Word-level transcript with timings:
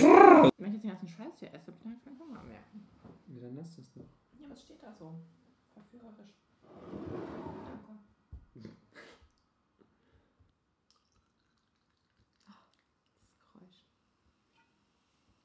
Wenn 0.00 0.68
ich 0.68 0.74
jetzt 0.74 0.84
den 0.84 0.90
ganzen 0.90 1.08
Scheiß 1.08 1.38
hier 1.40 1.52
esse, 1.52 1.72
kann 1.72 1.92
ich 1.92 2.20
Hunger 2.20 2.42
mehr. 2.44 2.60
Wie 3.26 3.40
dann 3.40 3.56
lass 3.56 3.76
das 3.76 3.92
doch. 3.92 4.02
Ja, 4.38 4.48
was 4.48 4.62
steht 4.62 4.82
da 4.82 4.92
so? 4.92 5.14
Verführerisch. 5.72 6.34
Danke. 7.64 7.98
Das 13.18 13.32
Geräusch. 13.38 13.84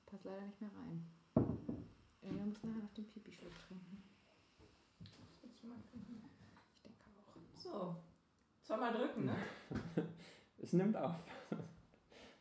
Passt 0.05 0.26
leider 0.26 0.46
nicht 0.46 0.62
mehr 0.62 0.70
rein. 0.76 1.08
Wir 2.22 2.32
müssen 2.32 2.70
nachher 2.70 2.84
noch 2.84 2.94
den 2.94 3.08
Pipi-Schluck 3.08 3.54
trinken? 3.68 4.04
Ich 5.02 5.40
denke 5.42 5.68
auch. 5.68 7.60
So. 7.60 7.96
Zweimal 8.62 8.94
drücken, 8.94 9.26
ne? 9.26 9.36
Es 10.58 10.72
nimmt 10.72 10.96
auf. 10.96 11.16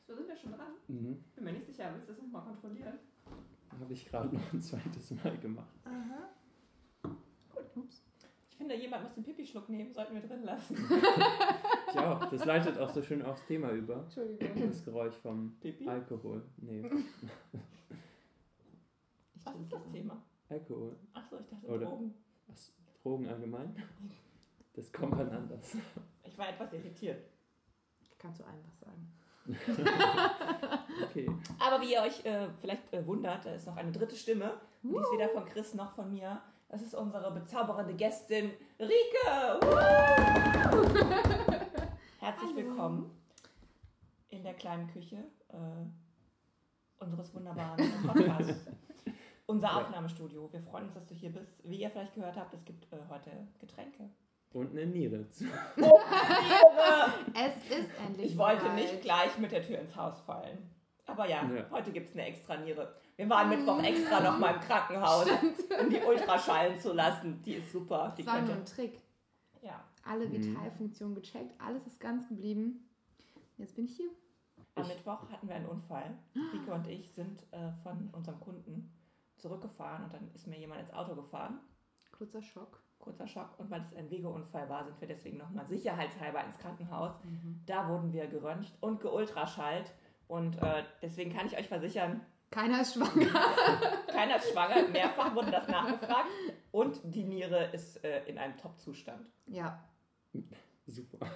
So 0.06 0.14
sind 0.14 0.28
wir 0.28 0.36
schon 0.36 0.52
dran. 0.52 0.72
Mhm. 0.86 1.24
Bin 1.34 1.44
mir 1.44 1.52
nicht 1.52 1.61
sicher. 1.82 1.94
Willst 1.94 2.08
du 2.08 2.12
das 2.12 2.22
nochmal 2.22 2.42
kontrollieren? 2.44 2.98
Habe 3.80 3.92
ich 3.92 4.06
gerade 4.06 4.34
noch 4.34 4.52
ein 4.52 4.60
zweites 4.60 5.10
Mal 5.12 5.36
gemacht. 5.38 5.74
Aha. 5.84 6.28
Gut. 7.02 7.64
Ups. 7.76 8.02
Ich 8.50 8.56
finde, 8.56 8.74
jemand 8.76 9.04
muss 9.04 9.14
den 9.14 9.24
Pipi-Schluck 9.24 9.68
nehmen. 9.68 9.92
Sollten 9.92 10.14
wir 10.14 10.22
drin 10.22 10.42
lassen. 10.44 10.76
Ich 11.94 11.98
auch. 11.98 12.24
Das 12.30 12.46
leitet 12.46 12.78
auch 12.78 12.88
so 12.88 13.02
schön 13.02 13.20
aufs 13.22 13.44
Thema 13.44 13.70
über. 13.70 13.96
Entschuldigung. 13.96 14.48
Das 14.68 14.82
Geräusch 14.82 15.14
vom 15.16 15.54
Pipi? 15.60 15.86
Alkohol. 15.86 16.42
Nee, 16.56 16.80
Ich 19.34 19.44
Was 19.44 19.54
ist 19.56 19.70
das. 19.72 19.82
Thema? 19.92 20.22
Alkohol. 20.48 20.96
Achso, 21.12 21.38
ich 21.38 21.46
dachte 21.48 21.66
Oder- 21.66 21.84
Drogen. 21.86 22.14
Was? 22.46 22.72
Drogen 23.02 23.26
allgemein? 23.28 23.76
Das 24.72 24.90
kommt 24.90 25.18
dann 25.18 25.28
anders. 25.30 25.76
Ich 26.24 26.38
war 26.38 26.48
etwas 26.48 26.72
irritiert. 26.72 27.26
Ich 28.00 28.16
kann 28.16 28.34
zu 28.34 28.42
allem 28.46 28.64
was 28.66 28.80
sagen. 28.80 29.12
Okay. 31.04 31.28
Aber 31.58 31.80
wie 31.82 31.92
ihr 31.92 32.02
euch 32.02 32.24
äh, 32.24 32.48
vielleicht 32.60 32.92
äh, 32.92 33.06
wundert, 33.06 33.44
da 33.44 33.54
ist 33.54 33.66
noch 33.66 33.76
eine 33.76 33.90
dritte 33.92 34.14
Stimme. 34.14 34.52
Und 34.82 34.92
die 34.92 34.96
ist 34.98 35.12
weder 35.12 35.28
von 35.30 35.44
Chris 35.46 35.74
noch 35.74 35.94
von 35.94 36.10
mir. 36.12 36.40
Das 36.68 36.80
ist 36.82 36.94
unsere 36.94 37.30
bezaubernde 37.32 37.94
Gästin 37.94 38.50
Rike. 38.78 39.60
Herzlich 42.20 42.50
Hallo. 42.50 42.56
willkommen 42.56 43.10
in 44.30 44.42
der 44.42 44.54
kleinen 44.54 44.88
Küche 44.88 45.16
äh, 45.48 47.02
unseres 47.02 47.34
wunderbaren 47.34 47.92
Podcasts. 48.06 48.66
Unser. 49.46 49.76
Aufnahmestudio. 49.76 50.48
Wir 50.52 50.62
freuen 50.62 50.84
uns, 50.84 50.94
dass 50.94 51.06
du 51.06 51.14
hier 51.14 51.30
bist. 51.30 51.60
Wie 51.64 51.76
ihr 51.76 51.90
vielleicht 51.90 52.14
gehört 52.14 52.36
habt, 52.36 52.54
es 52.54 52.64
gibt 52.64 52.90
äh, 52.92 52.96
heute 53.10 53.30
Getränke. 53.60 54.08
Und 54.52 54.70
eine 54.72 54.86
Niere. 54.86 55.28
zu- 55.30 55.44
Oh, 55.80 55.80
Niere! 55.80 57.12
Es 57.34 57.78
ist 57.78 57.90
endlich 58.06 58.32
Ich 58.32 58.38
wollte 58.38 58.62
soweit. 58.62 58.74
nicht 58.76 59.00
gleich 59.02 59.38
mit 59.38 59.50
der 59.52 59.62
Tür 59.66 59.78
ins 59.78 59.96
Haus 59.96 60.20
fallen. 60.20 60.70
Aber 61.06 61.26
ja, 61.28 61.42
Ja. 61.50 61.66
heute 61.70 61.90
gibt 61.90 62.10
es 62.10 62.14
eine 62.14 62.26
extra 62.26 62.56
Niere. 62.56 62.94
Wir 63.16 63.28
waren 63.28 63.48
Mittwoch 63.48 63.82
extra 63.82 64.20
noch 64.20 64.38
mal 64.38 64.54
im 64.54 64.60
Krankenhaus, 64.60 65.26
um 65.80 65.90
die 65.90 66.00
Ultraschallen 66.00 66.78
zu 66.78 66.92
lassen. 66.92 67.42
Die 67.42 67.54
ist 67.54 67.72
super. 67.72 68.14
Die 68.16 68.24
Das 68.24 68.34
war 68.34 68.40
nur 68.42 68.54
ein 68.54 68.64
Trick. 68.64 69.00
ja. 69.62 69.82
Alle 70.04 70.26
Mhm. 70.26 70.32
Vitalfunktionen 70.32 71.14
gecheckt, 71.14 71.54
alles 71.60 71.86
ist 71.86 72.00
ganz 72.00 72.26
geblieben. 72.28 72.88
Jetzt 73.56 73.76
bin 73.76 73.84
ich 73.84 73.96
hier. 73.96 74.10
Am 74.74 74.88
Mittwoch 74.88 75.30
hatten 75.30 75.46
wir 75.48 75.54
einen 75.54 75.66
Unfall. 75.66 76.18
Rike 76.52 76.72
und 76.72 76.88
ich 76.88 77.12
sind 77.12 77.42
äh, 77.52 77.70
von 77.84 78.08
unserem 78.12 78.40
Kunden 78.40 78.90
zurückgefahren 79.36 80.04
und 80.04 80.12
dann 80.14 80.28
ist 80.34 80.46
mir 80.48 80.58
jemand 80.58 80.80
ins 80.80 80.92
Auto 80.92 81.14
gefahren. 81.14 81.60
Kurzer 82.10 82.42
Schock. 82.42 82.81
Kurzer 83.02 83.26
Schock. 83.26 83.58
Und 83.58 83.70
weil 83.70 83.82
es 83.82 83.94
ein 83.94 84.10
Wegeunfall 84.10 84.68
war, 84.70 84.84
sind 84.84 84.98
wir 85.00 85.08
deswegen 85.08 85.36
nochmal 85.36 85.66
sicherheitshalber 85.66 86.42
ins 86.44 86.58
Krankenhaus. 86.58 87.12
Mhm. 87.24 87.60
Da 87.66 87.86
wurden 87.88 88.12
wir 88.14 88.26
geröntgt 88.26 88.72
und 88.80 89.00
geultraschallt. 89.00 89.92
Und 90.26 90.56
äh, 90.62 90.84
deswegen 91.02 91.34
kann 91.34 91.46
ich 91.46 91.58
euch 91.58 91.68
versichern, 91.68 92.22
Keiner 92.50 92.82
ist 92.82 92.94
schwanger. 92.94 93.28
Keiner 94.08 94.36
ist 94.36 94.52
schwanger, 94.52 94.88
mehrfach 94.88 95.34
wurde 95.34 95.50
das 95.50 95.68
nachgefragt 95.68 96.28
und 96.70 97.00
die 97.04 97.24
Niere 97.24 97.64
ist 97.72 98.04
äh, 98.04 98.24
in 98.26 98.36
einem 98.36 98.58
Top-Zustand. 98.58 99.26
Ja, 99.46 99.82
Super. 100.86 101.30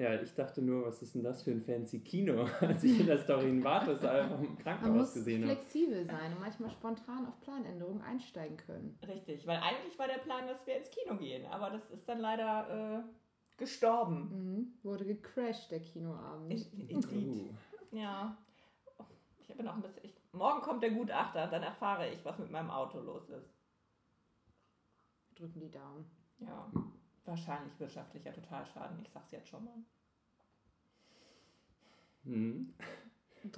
Ja, 0.00 0.14
ich 0.20 0.34
dachte 0.34 0.62
nur, 0.62 0.86
was 0.86 1.02
ist 1.02 1.14
denn 1.14 1.22
das 1.22 1.42
für 1.42 1.50
ein 1.50 1.60
fancy 1.60 2.00
Kino, 2.00 2.44
als 2.60 2.82
ich 2.84 3.00
in 3.00 3.06
der 3.06 3.18
Story 3.18 3.50
in 3.50 3.62
Wartesaal 3.62 4.28
vom 4.30 4.44
man 4.46 4.58
Krankenhaus 4.58 4.96
muss 4.96 5.14
gesehen 5.14 5.42
habe. 5.42 5.56
flexibel 5.56 6.06
sein 6.06 6.32
und 6.32 6.40
manchmal 6.40 6.70
spontan 6.70 7.26
auf 7.26 7.38
Planänderungen 7.40 8.00
einsteigen 8.00 8.56
können. 8.56 8.98
richtig, 9.06 9.46
weil 9.46 9.58
eigentlich 9.58 9.98
war 9.98 10.06
der 10.06 10.18
Plan, 10.18 10.46
dass 10.46 10.66
wir 10.66 10.76
ins 10.78 10.90
Kino 10.90 11.16
gehen, 11.18 11.44
aber 11.46 11.68
das 11.70 11.90
ist 11.90 12.08
dann 12.08 12.18
leider 12.20 13.02
äh, 13.04 13.58
gestorben. 13.58 14.30
Mhm. 14.32 14.72
Wurde 14.82 15.04
gecrashed, 15.04 15.70
der 15.70 15.80
Kinoabend. 15.80 16.50
In- 16.72 16.88
Indeed. 16.88 17.50
Uh, 17.50 17.54
Ja, 17.96 18.38
ich 19.46 19.54
bin 19.54 19.68
auch 19.68 19.74
ein 19.74 19.82
bisschen. 19.82 20.04
Ich, 20.04 20.14
morgen 20.32 20.62
kommt 20.62 20.82
der 20.82 20.92
Gutachter, 20.92 21.46
dann 21.48 21.62
erfahre 21.62 22.08
ich, 22.08 22.24
was 22.24 22.38
mit 22.38 22.50
meinem 22.50 22.70
Auto 22.70 23.00
los 23.00 23.28
ist. 23.28 23.52
Drücken 25.34 25.60
die 25.60 25.70
Daumen. 25.70 26.06
Ja, 26.38 26.70
wahrscheinlich 27.30 27.78
wirtschaftlicher 27.80 28.32
Totalschaden, 28.32 28.98
ich 29.02 29.10
sag's 29.10 29.30
jetzt 29.32 29.48
schon 29.48 29.64
mal. 29.64 29.74
hm. 32.24 32.74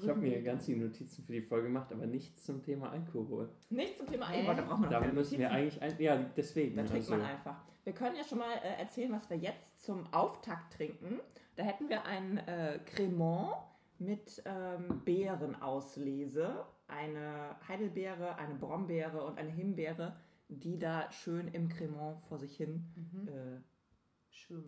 Ich 0.01 0.09
habe 0.09 0.21
mir 0.21 0.41
ganz 0.43 0.67
viele 0.67 0.85
Notizen 0.85 1.25
für 1.25 1.33
die 1.33 1.43
Folge 1.43 1.67
gemacht, 1.67 1.91
aber 1.91 2.07
nichts 2.07 2.45
zum 2.45 2.63
Thema 2.63 2.91
Alkohol. 2.93 3.49
Nicht 3.71 3.99
zum 3.99 4.07
Thema 4.07 4.33
Äh? 4.33 4.37
Alkohol, 4.39 4.55
da 4.55 4.63
braucht 4.63 4.81
man 4.81 4.91
noch 4.91 5.01
Da 5.01 5.13
müssen 5.13 5.39
wir 5.39 5.51
eigentlich, 5.51 5.83
ein, 5.83 6.01
ja, 6.01 6.17
deswegen. 6.37 6.77
Da 6.77 6.85
trinkt 6.85 7.11
also, 7.11 7.17
man 7.17 7.23
einfach. 7.23 7.57
Wir 7.83 7.93
können 7.93 8.15
ja 8.15 8.23
schon 8.23 8.39
mal 8.39 8.53
äh, 8.63 8.81
erzählen, 8.81 9.11
was 9.11 9.29
wir 9.29 9.37
jetzt 9.37 9.85
zum 9.85 10.07
Auftakt 10.13 10.75
trinken. 10.75 11.19
Da 11.57 11.65
hätten 11.65 11.89
wir 11.89 12.05
ein 12.05 12.39
äh, 12.39 12.79
Cremant 12.87 13.57
mit 13.99 14.41
ähm, 14.45 15.03
Beerenauslese, 15.05 16.65
eine 16.87 17.57
Heidelbeere, 17.67 18.37
eine 18.37 18.55
Brombeere 18.55 19.25
und 19.25 19.37
eine 19.39 19.51
Himbeere, 19.51 20.15
die 20.59 20.79
da 20.79 21.11
schön 21.13 21.49
im 21.49 21.69
Cremant 21.69 22.21
vor 22.29 22.39
sich 22.39 22.57
hin 22.57 22.85
Mhm. 22.97 23.29
äh, 23.29 23.61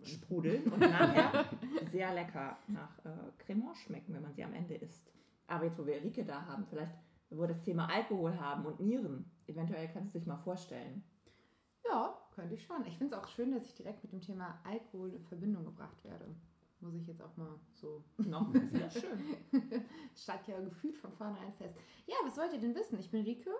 sprudeln 0.05 0.63
und 0.71 0.79
nachher 0.79 1.45
sehr 1.91 2.13
lecker 2.13 2.57
nach 2.67 2.97
äh, 3.05 3.31
Cremant 3.39 3.77
schmecken, 3.77 4.13
wenn 4.13 4.21
man 4.21 4.33
sie 4.33 4.43
am 4.43 4.53
Ende 4.53 4.75
isst. 4.75 5.11
Aber 5.47 5.65
jetzt, 5.65 5.77
wo 5.77 5.85
wir 5.85 6.01
Rike 6.01 6.23
da 6.25 6.45
haben, 6.45 6.65
vielleicht, 6.67 6.93
wo 7.29 7.39
wir 7.41 7.47
das 7.47 7.61
Thema 7.61 7.87
Alkohol 7.87 8.39
haben 8.39 8.65
und 8.65 8.79
Nieren, 8.79 9.25
eventuell 9.47 9.87
kannst 9.89 10.13
du 10.15 10.19
dich 10.19 10.27
mal 10.27 10.37
vorstellen. 10.37 11.03
Ja, 11.87 12.17
könnte 12.33 12.55
ich 12.55 12.63
schon. 12.63 12.85
Ich 12.85 12.97
finde 12.97 13.13
es 13.15 13.21
auch 13.21 13.27
schön, 13.27 13.51
dass 13.51 13.65
ich 13.65 13.75
direkt 13.75 14.01
mit 14.03 14.11
dem 14.11 14.21
Thema 14.21 14.59
Alkohol 14.63 15.13
in 15.13 15.23
Verbindung 15.25 15.65
gebracht 15.65 16.03
werde. 16.03 16.25
Muss 16.81 16.95
ich 16.95 17.07
jetzt 17.07 17.21
auch 17.21 17.35
mal 17.37 17.59
so. 17.73 18.03
Noch 18.17 18.51
sehr 18.71 18.89
schön. 18.89 19.19
Statt 20.15 20.47
ja 20.47 20.59
gefühlt 20.61 20.97
von 20.97 21.11
vornherein 21.13 21.53
fest. 21.53 21.75
Ja, 22.07 22.15
was 22.25 22.37
wollt 22.37 22.53
ihr 22.53 22.59
denn 22.59 22.75
wissen? 22.75 22.99
Ich 22.99 23.11
bin 23.11 23.23
Rike. 23.23 23.51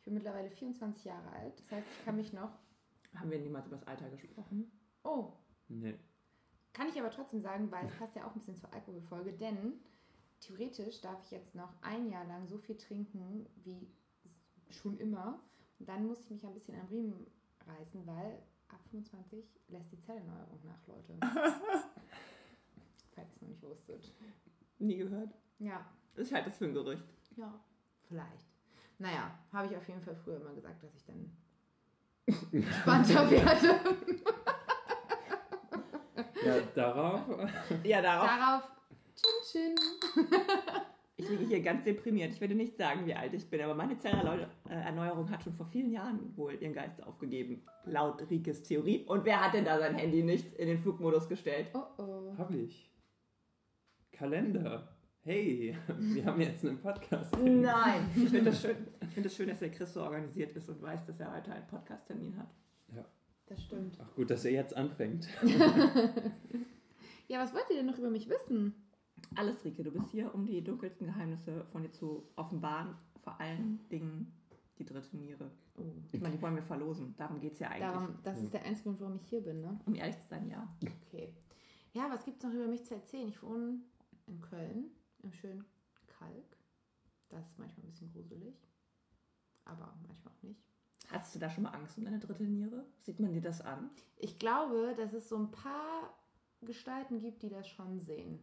Ich 0.00 0.04
bin 0.04 0.14
mittlerweile 0.14 0.50
24 0.50 1.04
Jahre 1.04 1.30
alt. 1.30 1.58
Das 1.60 1.70
heißt, 1.70 1.86
ich 1.98 2.04
kann 2.06 2.16
mich 2.16 2.32
noch. 2.32 2.50
Haben 3.14 3.30
wir 3.30 3.38
niemals 3.38 3.66
über 3.66 3.76
das 3.76 3.86
Alter 3.86 4.08
gesprochen? 4.08 4.70
Oh, 5.04 5.32
Nee. 5.68 5.94
kann 6.72 6.88
ich 6.88 6.98
aber 6.98 7.10
trotzdem 7.10 7.40
sagen, 7.42 7.70
weil 7.70 7.86
es 7.86 7.94
passt 7.96 8.16
ja 8.16 8.24
auch 8.26 8.30
ein 8.34 8.38
bisschen 8.40 8.56
zur 8.56 8.72
Alkoholfolge. 8.72 9.32
Denn 9.34 9.74
theoretisch 10.40 11.00
darf 11.00 11.22
ich 11.24 11.30
jetzt 11.30 11.54
noch 11.54 11.72
ein 11.82 12.08
Jahr 12.10 12.24
lang 12.24 12.46
so 12.46 12.56
viel 12.58 12.76
trinken 12.76 13.46
wie 13.64 13.88
schon 14.70 14.96
immer. 14.98 15.38
Und 15.78 15.88
dann 15.88 16.06
muss 16.06 16.20
ich 16.24 16.30
mich 16.30 16.46
ein 16.46 16.54
bisschen 16.54 16.78
am 16.80 16.86
Riemen 16.86 17.26
reißen, 17.66 18.06
weil 18.06 18.42
ab 18.68 18.80
25 18.90 19.44
lässt 19.68 19.92
die 19.92 19.98
Zellerneuerung 20.00 20.60
nach, 20.64 20.86
Leute. 20.86 21.18
Falls 23.14 23.28
ihr 23.28 23.34
es 23.34 23.42
noch 23.42 23.48
nicht 23.48 23.62
wusstet. 23.62 24.14
Nie 24.78 24.96
gehört. 24.96 25.34
Ja, 25.58 25.84
Ich 26.16 26.32
halte 26.32 26.48
das 26.48 26.58
für 26.58 26.64
ein 26.66 26.72
Gerücht. 26.74 27.04
ja, 27.36 27.60
vielleicht. 28.08 28.49
Naja, 29.00 29.30
habe 29.50 29.66
ich 29.66 29.76
auf 29.76 29.88
jeden 29.88 30.02
Fall 30.02 30.14
früher 30.14 30.36
immer 30.36 30.52
gesagt, 30.52 30.82
dass 30.82 30.94
ich 30.94 31.04
dann 31.06 31.32
entspannter 32.52 33.30
werde. 33.30 33.80
Ja, 36.44 36.60
darauf. 36.74 37.22
Ja, 37.82 38.02
darauf. 38.02 38.28
Darauf, 38.28 38.62
Chin 39.16 39.74
Chin. 39.74 39.74
Ich 41.16 41.28
liege 41.28 41.46
hier 41.46 41.62
ganz 41.62 41.84
deprimiert. 41.84 42.32
Ich 42.32 42.40
werde 42.40 42.54
nicht 42.54 42.76
sagen, 42.76 43.06
wie 43.06 43.14
alt 43.14 43.32
ich 43.34 43.48
bin, 43.48 43.60
aber 43.62 43.74
meine 43.74 43.96
Zellerneuerung 43.96 45.30
hat 45.30 45.42
schon 45.42 45.54
vor 45.54 45.66
vielen 45.66 45.92
Jahren 45.92 46.36
wohl 46.36 46.54
ihren 46.54 46.72
Geist 46.74 47.02
aufgegeben. 47.02 47.62
Laut 47.84 48.28
Rikes 48.30 48.62
Theorie. 48.62 49.04
Und 49.06 49.24
wer 49.24 49.44
hat 49.44 49.54
denn 49.54 49.64
da 49.64 49.78
sein 49.78 49.94
Handy 49.94 50.22
nicht 50.22 50.54
in 50.54 50.68
den 50.68 50.78
Flugmodus 50.78 51.28
gestellt? 51.28 51.70
Oh 51.74 51.84
oh. 51.98 52.38
Habe 52.38 52.56
ich. 52.56 52.90
Kalender. 54.12 54.99
Hey, 55.22 55.76
wir 55.98 56.24
haben 56.24 56.40
jetzt 56.40 56.64
einen 56.64 56.78
Podcast. 56.78 57.36
Nein. 57.38 58.08
Ich 58.16 58.30
finde 58.30 58.50
das 58.50 58.62
schön. 58.62 58.76
Ich 59.02 59.08
finde 59.10 59.28
es 59.28 59.36
schön, 59.36 59.48
dass 59.48 59.58
der 59.58 59.70
Chris 59.70 59.92
so 59.92 60.02
organisiert 60.02 60.56
ist 60.56 60.68
und 60.68 60.80
weiß, 60.80 61.04
dass 61.06 61.20
er 61.20 61.34
heute 61.34 61.52
einen 61.52 61.66
Podcast-Termin 61.66 62.36
hat. 62.38 62.48
Das 63.46 63.62
stimmt. 63.64 63.98
Ach 64.00 64.14
gut, 64.14 64.30
dass 64.30 64.44
er 64.44 64.52
jetzt 64.52 64.76
anfängt. 64.76 65.28
Ja, 67.26 67.38
was 67.38 67.54
wollt 67.54 67.70
ihr 67.70 67.76
denn 67.76 67.86
noch 67.86 67.96
über 67.96 68.10
mich 68.10 68.28
wissen? 68.28 68.74
Alles, 69.36 69.64
Rike, 69.64 69.84
du 69.84 69.92
bist 69.92 70.10
hier, 70.10 70.34
um 70.34 70.46
die 70.46 70.64
dunkelsten 70.64 71.06
Geheimnisse 71.06 71.64
von 71.70 71.84
dir 71.84 71.92
zu 71.92 72.28
offenbaren. 72.34 72.96
Vor 73.22 73.40
allen 73.40 73.78
Dingen 73.88 74.32
die 74.80 74.84
dritte 74.84 75.16
Niere. 75.16 75.48
Oh. 75.76 75.82
Ich 76.10 76.20
meine, 76.20 76.34
die 76.34 76.42
wollen 76.42 76.56
wir 76.56 76.64
verlosen. 76.64 77.14
Darum 77.16 77.38
geht 77.38 77.52
es 77.52 77.60
ja 77.60 77.68
eigentlich. 77.68 77.82
Darum, 77.82 78.18
das 78.24 78.42
ist 78.42 78.52
der 78.52 78.64
einzige 78.64 78.88
Grund, 78.88 79.00
warum 79.00 79.14
ich 79.14 79.28
hier 79.28 79.42
bin, 79.42 79.60
ne? 79.60 79.78
Um 79.86 79.94
ehrlich 79.94 80.16
zu 80.16 80.26
sein, 80.28 80.48
ja. 80.48 80.66
Okay. 81.06 81.32
Ja, 81.92 82.10
was 82.10 82.24
gibt 82.24 82.38
es 82.38 82.42
noch 82.42 82.52
über 82.52 82.66
mich 82.66 82.84
zu 82.84 82.96
erzählen? 82.96 83.28
Ich 83.28 83.40
wohne 83.44 83.78
in 84.26 84.40
Köln, 84.40 84.90
im 85.22 85.32
schönen 85.32 85.64
Kalk. 86.06 86.56
Das 87.28 87.46
ist 87.46 87.58
manchmal 87.58 87.86
ein 87.86 87.90
bisschen 87.90 88.12
gruselig. 88.12 88.54
Aber 89.64 89.94
manchmal 90.06 90.34
auch 90.34 90.42
nicht. 90.42 90.60
Hattest 91.10 91.34
du 91.34 91.38
da 91.38 91.50
schon 91.50 91.64
mal 91.64 91.70
Angst 91.70 91.98
um 91.98 92.04
deine 92.04 92.18
dritte 92.18 92.44
Niere? 92.44 92.86
Sieht 93.02 93.20
man 93.20 93.32
dir 93.32 93.40
das 93.40 93.60
an? 93.60 93.90
Ich 94.16 94.38
glaube, 94.38 94.94
dass 94.96 95.12
es 95.12 95.28
so 95.28 95.36
ein 95.36 95.50
paar 95.50 96.14
Gestalten 96.62 97.18
gibt, 97.18 97.42
die 97.42 97.48
das 97.48 97.68
schon 97.68 98.00
sehen. 98.00 98.38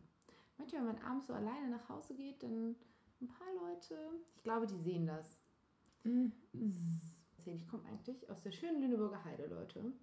Manchmal, 0.58 0.82
wenn 0.86 0.94
man 0.96 1.04
abends 1.04 1.28
so 1.28 1.34
alleine 1.34 1.70
nach 1.70 1.88
Hause 1.88 2.16
geht, 2.16 2.42
dann 2.44 2.76
ein 3.22 3.28
paar 3.28 3.54
Leute, 3.62 3.96
ich 4.36 4.44
glaube, 4.44 4.68
die 4.68 4.80
sehen 4.80 5.06
das. 5.06 5.38
Mhm. 6.04 6.32
Ich 7.46 7.68
komme 7.68 7.86
eigentlich 7.86 8.30
aus 8.30 8.42
der 8.42 8.52
schönen 8.52 8.82
Lüneburger 8.82 9.24
Heide, 9.24 9.48
Leute. 9.48 9.94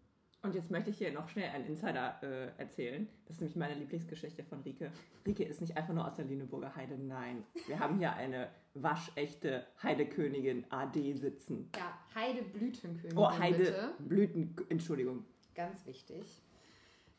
Und 0.44 0.54
jetzt 0.54 0.70
möchte 0.70 0.90
ich 0.90 0.98
hier 0.98 1.10
noch 1.10 1.28
schnell 1.30 1.48
einen 1.50 1.64
Insider 1.66 2.22
äh, 2.22 2.48
erzählen. 2.60 3.08
Das 3.24 3.36
ist 3.36 3.40
nämlich 3.40 3.56
meine 3.56 3.74
Lieblingsgeschichte 3.76 4.44
von 4.44 4.60
Rike. 4.60 4.92
Rike 5.26 5.42
ist 5.44 5.62
nicht 5.62 5.74
einfach 5.76 5.94
nur 5.94 6.06
aus 6.06 6.14
der 6.16 6.26
Lüneburger 6.26 6.76
Heide, 6.76 6.98
nein. 6.98 7.44
Wir 7.66 7.78
haben 7.78 7.96
hier 7.98 8.12
eine 8.12 8.48
waschechte 8.74 9.66
Heidekönigin 9.82 10.66
AD 10.70 11.14
sitzen. 11.14 11.70
Ja, 11.76 11.98
Heideblütenkönigin. 12.14 13.16
Oh. 13.18 13.30
Heideblüten, 13.30 14.54
Entschuldigung. 14.68 15.24
Ganz 15.54 15.86
wichtig. 15.86 16.42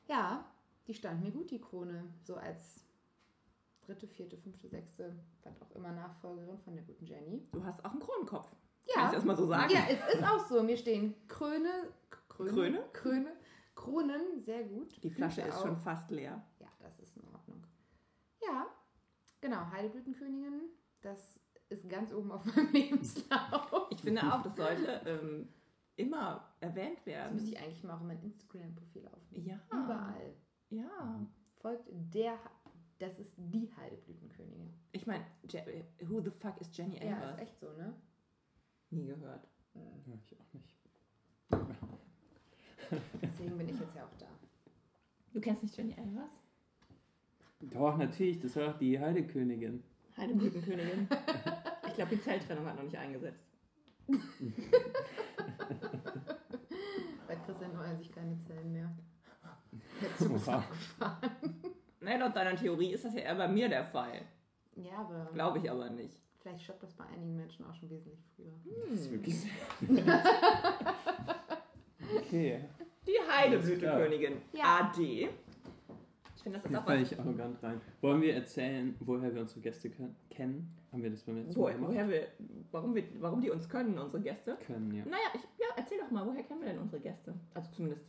Ja, 0.07 0.45
die 0.87 0.93
stand 0.93 1.23
mir 1.23 1.31
gut, 1.31 1.49
die 1.49 1.59
Krone. 1.59 2.03
So 2.23 2.35
als 2.35 2.85
dritte, 3.87 4.07
vierte, 4.07 4.37
fünfte, 4.37 4.67
sechste, 4.67 5.15
was 5.43 5.59
auch 5.63 5.71
immer 5.75 5.91
Nachfolgerin 5.93 6.59
von 6.59 6.75
der 6.75 6.83
guten 6.83 7.05
Jenny. 7.07 7.41
Du 7.51 7.63
hast 7.63 7.83
auch 7.83 7.91
einen 7.91 7.99
Kronenkopf. 8.01 8.49
Kann 8.49 8.57
ich 8.87 8.95
Ja, 8.95 9.11
das 9.11 9.25
mal 9.25 9.35
so 9.35 9.47
sagen? 9.47 9.73
ja 9.73 9.79
es 9.89 10.13
ist 10.15 10.23
auch 10.23 10.45
so. 10.47 10.61
Mir 10.61 10.77
stehen 10.77 11.15
Kröne, 11.27 11.87
Kröne, 12.35 12.51
Kröne? 12.51 12.83
Kröne, 12.93 13.31
Kronen, 13.75 14.41
sehr 14.43 14.63
gut. 14.63 15.01
Die 15.03 15.09
Flasche 15.09 15.41
Blüte 15.41 15.49
ist 15.49 15.55
auch. 15.61 15.65
schon 15.67 15.77
fast 15.77 16.11
leer. 16.11 16.43
Ja, 16.59 16.67
das 16.79 16.99
ist 16.99 17.15
in 17.17 17.23
Ordnung. 17.27 17.63
Ja, 18.41 18.67
genau, 19.41 19.65
Heideblütenkönigin, 19.71 20.61
das 21.01 21.39
ist 21.69 21.89
ganz 21.89 22.13
oben 22.13 22.31
auf 22.31 22.45
meinem 22.45 22.71
Lebenslauf. 22.73 23.87
Ich 23.91 24.01
finde 24.01 24.21
auch, 24.23 24.41
das 24.43 24.55
sollte 24.55 25.01
ähm, 25.05 25.49
immer 25.95 26.53
erwähnt 26.59 26.97
Das 26.99 27.05
werden. 27.05 27.33
müsste 27.35 27.51
ich 27.51 27.59
eigentlich 27.59 27.83
mal 27.83 27.95
auch 27.95 28.01
in 28.01 28.07
mein 28.07 28.21
Instagram-Profil 28.21 29.07
aufnehmen. 29.07 29.45
Ja. 29.45 29.59
Überall. 29.71 30.35
Ja. 30.69 31.25
Folgt 31.57 31.87
der, 32.13 32.37
das 32.99 33.17
ist 33.19 33.33
die 33.37 33.71
Heideblütenkönigin. 33.75 34.73
Ich 34.91 35.07
meine, 35.07 35.25
who 36.01 36.21
the 36.21 36.29
fuck 36.31 36.59
is 36.61 36.69
Jenny 36.75 36.97
Ja, 36.97 37.01
Elvers? 37.15 37.35
ist 37.35 37.41
echt 37.41 37.59
so, 37.59 37.71
ne? 37.73 37.95
Nie 38.91 39.05
gehört. 39.07 39.47
Ja, 39.73 39.81
ich 40.05 40.39
auch 40.39 40.53
nicht. 40.53 40.79
Deswegen 43.21 43.57
bin 43.57 43.69
ich 43.69 43.79
jetzt 43.79 43.95
ja 43.95 44.03
auch 44.03 44.17
da. 44.19 44.25
Du 45.33 45.39
kennst 45.41 45.63
nicht 45.63 45.75
Jenny 45.77 45.93
Elvers? 45.93 46.29
Doch, 47.61 47.97
natürlich, 47.97 48.39
das 48.39 48.55
war 48.55 48.67
doch 48.67 48.77
die 48.77 48.99
Heidekönigin. 48.99 49.83
Heideblütenkönigin. 50.17 51.07
ich 51.87 51.93
glaube, 51.95 52.15
die 52.15 52.21
Zelltrennung 52.21 52.65
hat 52.65 52.75
noch 52.75 52.83
nicht 52.83 52.97
eingesetzt. 52.97 53.43
Bei 57.27 57.35
Christian 57.35 57.71
erneuern 57.71 57.97
sich 57.97 58.11
keine 58.13 58.37
Zellen 58.39 58.71
mehr. 58.71 58.89
Der 60.01 60.15
Zug 60.17 60.35
ist 60.35 60.47
abgefahren. 60.47 61.29
Nein, 61.99 62.19
laut 62.19 62.35
deiner 62.35 62.55
Theorie 62.55 62.93
ist 62.93 63.03
das 63.05 63.13
ja 63.15 63.21
eher 63.21 63.35
bei 63.35 63.47
mir 63.47 63.67
der 63.67 63.83
Fall. 63.85 64.21
Ja, 64.75 64.97
aber 64.99 65.29
Glaube 65.33 65.57
ich 65.59 65.69
aber 65.71 65.89
nicht. 65.89 66.19
vielleicht 66.39 66.61
stoppt 66.63 66.83
das 66.83 66.93
bei 66.93 67.05
einigen 67.05 67.35
Menschen 67.35 67.65
auch 67.65 67.73
schon 67.73 67.89
wesentlich 67.89 68.19
früher. 68.35 68.53
Das 68.89 68.99
ist 68.99 69.05
Hm. 69.07 69.11
wirklich 69.13 69.39
sehr. 69.41 69.51
okay. 72.17 72.65
Die 73.07 73.17
Heideblütenkönigin. 73.29 74.33
Ja. 74.53 74.89
AD. 74.91 75.29
Ich 76.35 76.43
finde, 76.43 76.59
das 76.59 76.65
ist 76.69 76.75
auch 76.77 76.85
was. 76.87 77.01
ich 77.11 77.19
arrogant 77.19 77.61
rein. 77.63 77.81
Wollen 78.01 78.21
wir 78.21 78.33
erzählen, 78.35 78.95
woher 78.99 79.33
wir 79.33 79.41
unsere 79.41 79.61
Gäste 79.61 79.89
ken- 79.89 80.15
kennen? 80.29 80.75
Haben 80.91 81.03
wir 81.03 81.09
das 81.09 81.23
beim 81.23 81.37
letzten 81.37 81.55
Wo, 81.55 81.63
Mal 81.63 81.73
gemacht? 81.73 81.91
woher 81.91 82.09
wir, 82.09 82.27
warum, 82.71 82.95
wir, 82.95 83.03
warum 83.19 83.41
die 83.41 83.49
uns 83.49 83.67
können, 83.67 83.97
unsere 83.97 84.21
Gäste? 84.21 84.55
Können, 84.65 84.93
ja. 84.93 85.03
Naja, 85.05 85.27
ich, 85.33 85.41
ja, 85.59 85.67
erzähl 85.75 85.97
doch 85.99 86.11
mal, 86.11 86.25
woher 86.25 86.43
kennen 86.43 86.61
wir 86.61 86.69
denn 86.69 86.79
unsere 86.79 87.01
Gäste? 87.01 87.33
Also 87.53 87.71
zumindest 87.71 88.05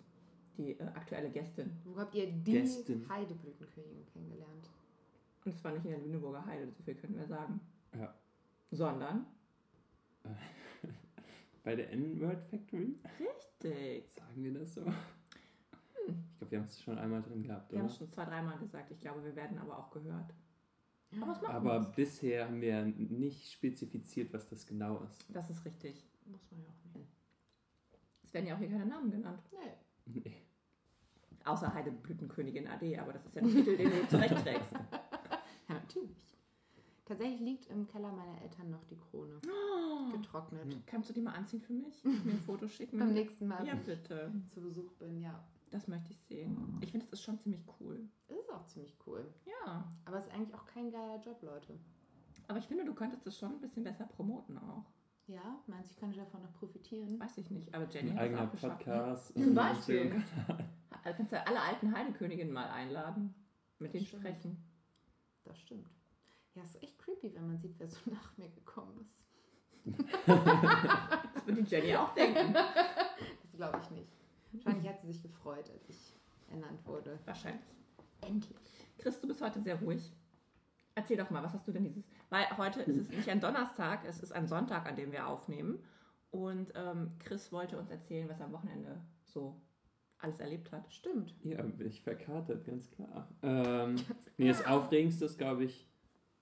die 0.58 0.72
äh, 0.78 0.82
aktuelle 0.94 1.30
Gästin. 1.30 1.72
Wo 1.84 1.98
habt 1.98 2.14
ihr 2.14 2.26
die 2.30 2.52
Gästin. 2.52 3.06
Heideblütenkönigin 3.08 4.06
kennengelernt? 4.12 4.70
Und 5.44 5.54
es 5.54 5.64
war 5.64 5.72
nicht 5.72 5.84
in 5.84 5.90
der 5.92 6.00
Lüneburger 6.00 6.44
Heide, 6.44 6.68
so 6.70 6.82
viel 6.82 6.94
können 6.94 7.16
wir 7.16 7.26
sagen. 7.26 7.60
Ja. 7.98 8.12
Sondern. 8.70 9.26
Bei 11.66 11.74
der 11.74 11.90
N-Word 11.90 12.44
Factory? 12.44 12.94
Richtig. 13.18 14.12
Sagen 14.14 14.44
wir 14.44 14.54
das 14.54 14.74
so? 14.74 14.82
Ich 14.82 16.38
glaube, 16.38 16.50
wir 16.52 16.58
haben 16.60 16.64
es 16.66 16.80
schon 16.80 16.96
einmal 16.96 17.20
drin 17.22 17.42
gehabt, 17.42 17.72
Wir 17.72 17.80
haben 17.80 17.86
es 17.86 17.96
schon 17.96 18.08
zwei, 18.08 18.24
dreimal 18.24 18.56
gesagt. 18.58 18.92
Ich 18.92 19.00
glaube, 19.00 19.24
wir 19.24 19.34
werden 19.34 19.58
aber 19.58 19.76
auch 19.76 19.90
gehört. 19.90 20.32
Aber 21.20 21.48
Aber 21.48 21.80
bisher 21.80 22.46
haben 22.46 22.60
wir 22.60 22.84
nicht 22.84 23.50
spezifiziert, 23.50 24.32
was 24.32 24.46
das 24.48 24.64
genau 24.64 25.02
ist. 25.10 25.26
Das 25.28 25.50
ist 25.50 25.64
richtig. 25.64 26.04
Muss 26.26 26.48
man 26.52 26.60
ja 26.60 26.68
auch 26.68 26.96
nicht. 26.96 27.10
Es 28.22 28.32
werden 28.32 28.46
ja 28.46 28.54
auch 28.54 28.58
hier 28.60 28.70
keine 28.70 28.86
Namen 28.86 29.10
genannt. 29.10 29.42
Nee. 29.50 30.20
Nee. 30.24 30.36
Außer 31.44 31.74
Heideblütenkönigin 31.74 32.68
AD, 32.68 32.96
aber 32.96 33.12
das 33.12 33.26
ist 33.26 33.34
ja 33.34 33.42
ein 33.42 33.48
Titel, 33.48 33.76
den 33.76 33.90
du 33.90 34.08
zurechtträgst. 34.08 34.70
Ja, 35.68 35.74
natürlich. 35.74 36.35
Tatsächlich 37.06 37.40
liegt 37.40 37.66
im 37.70 37.86
Keller 37.86 38.12
meiner 38.12 38.42
Eltern 38.42 38.68
noch 38.70 38.84
die 38.84 38.96
Krone. 38.96 39.40
Getrocknet. 40.12 40.64
Hm. 40.74 40.82
Kannst 40.86 41.08
du 41.08 41.14
die 41.14 41.20
mal 41.22 41.32
anziehen 41.32 41.60
für 41.60 41.72
mich? 41.72 42.04
Mir 42.04 42.32
ein 42.34 42.40
Foto 42.44 42.68
schicken? 42.68 42.98
Beim 42.98 43.14
nächsten 43.14 43.46
Mal, 43.46 43.64
Ja, 43.66 43.72
wenn 43.72 43.84
bitte. 43.84 44.30
ich 44.44 44.50
zu 44.52 44.60
Besuch 44.60 44.92
bin, 44.94 45.20
ja. 45.20 45.42
Das 45.70 45.88
möchte 45.88 46.12
ich 46.12 46.20
sehen. 46.22 46.78
Ich 46.80 46.90
finde, 46.90 47.06
das 47.06 47.12
ist 47.14 47.22
schon 47.24 47.38
ziemlich 47.38 47.62
cool. 47.80 48.08
Das 48.28 48.38
ist 48.38 48.52
auch 48.52 48.64
ziemlich 48.66 48.94
cool. 49.06 49.24
Ja. 49.46 49.84
Aber 50.04 50.18
es 50.18 50.26
ist 50.26 50.32
eigentlich 50.34 50.54
auch 50.54 50.66
kein 50.66 50.90
geiler 50.90 51.20
Job, 51.20 51.40
Leute. 51.42 51.78
Aber 52.48 52.58
ich 52.58 52.66
finde, 52.66 52.84
du 52.84 52.94
könntest 52.94 53.26
das 53.26 53.36
schon 53.38 53.52
ein 53.52 53.60
bisschen 53.60 53.82
besser 53.84 54.04
promoten 54.04 54.58
auch. 54.58 54.84
Ja, 55.28 55.58
meinst 55.66 55.90
du, 55.90 55.94
ich 55.94 55.96
könnte 55.98 56.18
davon 56.18 56.42
noch 56.42 56.52
profitieren? 56.54 57.18
Weiß 57.18 57.38
ich 57.38 57.50
nicht. 57.50 57.74
Aber 57.74 57.88
Jenny 57.88 58.10
Ein 58.10 58.16
hat 58.16 58.20
es 58.20 58.24
eigener 58.26 58.42
auch 58.44 58.50
geschafft. 58.52 58.78
Podcast. 58.84 59.32
Zum 59.34 59.54
Beispiel. 59.54 60.22
Also 61.02 61.16
kannst 61.16 61.32
du 61.32 61.46
alle 61.46 61.60
alten 61.60 61.92
Heideköniginnen 61.96 62.52
mal 62.52 62.68
einladen. 62.68 63.34
Mit 63.78 63.92
denen 63.94 64.06
Stimmt. 64.06 64.22
sprechen. 64.22 64.56
Das 65.44 65.58
stimmt. 65.58 65.86
Ja, 66.56 66.62
es 66.62 66.74
ist 66.74 66.82
echt 66.82 66.98
creepy, 66.98 67.34
wenn 67.34 67.46
man 67.46 67.58
sieht, 67.58 67.78
wer 67.78 67.86
so 67.86 67.98
nach 68.10 68.36
mir 68.38 68.48
gekommen 68.48 68.98
ist. 69.00 69.14
Das 70.24 71.46
würde 71.46 71.62
die 71.62 71.70
Jenny 71.70 71.94
auch 71.94 72.12
denken. 72.14 72.54
Das 72.54 73.52
glaube 73.52 73.78
ich 73.82 73.90
nicht. 73.90 74.10
Wahrscheinlich 74.52 74.88
hat 74.88 75.00
sie 75.00 75.08
sich 75.08 75.22
gefreut, 75.22 75.70
als 75.70 75.88
ich 75.88 76.12
ernannt 76.50 76.84
wurde. 76.86 77.18
Wahrscheinlich. 77.24 77.62
Endlich. 78.22 78.56
Chris, 78.98 79.20
du 79.20 79.28
bist 79.28 79.42
heute 79.42 79.60
sehr 79.60 79.78
ruhig. 79.80 80.12
Erzähl 80.94 81.18
doch 81.18 81.28
mal, 81.28 81.42
was 81.42 81.52
hast 81.52 81.68
du 81.68 81.72
denn 81.72 81.84
dieses... 81.84 82.04
Weil 82.30 82.46
heute 82.56 82.80
ist 82.82 82.96
es 82.96 83.10
nicht 83.10 83.28
ein 83.28 83.40
Donnerstag, 83.40 84.04
es 84.06 84.20
ist 84.20 84.32
ein 84.32 84.48
Sonntag, 84.48 84.86
an 84.86 84.96
dem 84.96 85.12
wir 85.12 85.26
aufnehmen. 85.26 85.78
Und 86.30 86.72
ähm, 86.74 87.12
Chris 87.18 87.52
wollte 87.52 87.78
uns 87.78 87.90
erzählen, 87.90 88.28
was 88.28 88.40
er 88.40 88.46
am 88.46 88.52
Wochenende 88.52 89.00
so 89.24 89.60
alles 90.18 90.40
erlebt 90.40 90.72
hat. 90.72 90.90
Stimmt. 90.90 91.34
Ja, 91.44 91.62
bin 91.62 91.86
ich 91.86 92.00
verkatert, 92.00 92.64
ganz 92.64 92.90
klar. 92.90 93.28
Ähm, 93.42 93.96
nee, 94.38 94.48
das 94.48 94.64
Aufregendste 94.64 95.26
ist, 95.26 95.36
glaube 95.36 95.64
ich, 95.64 95.86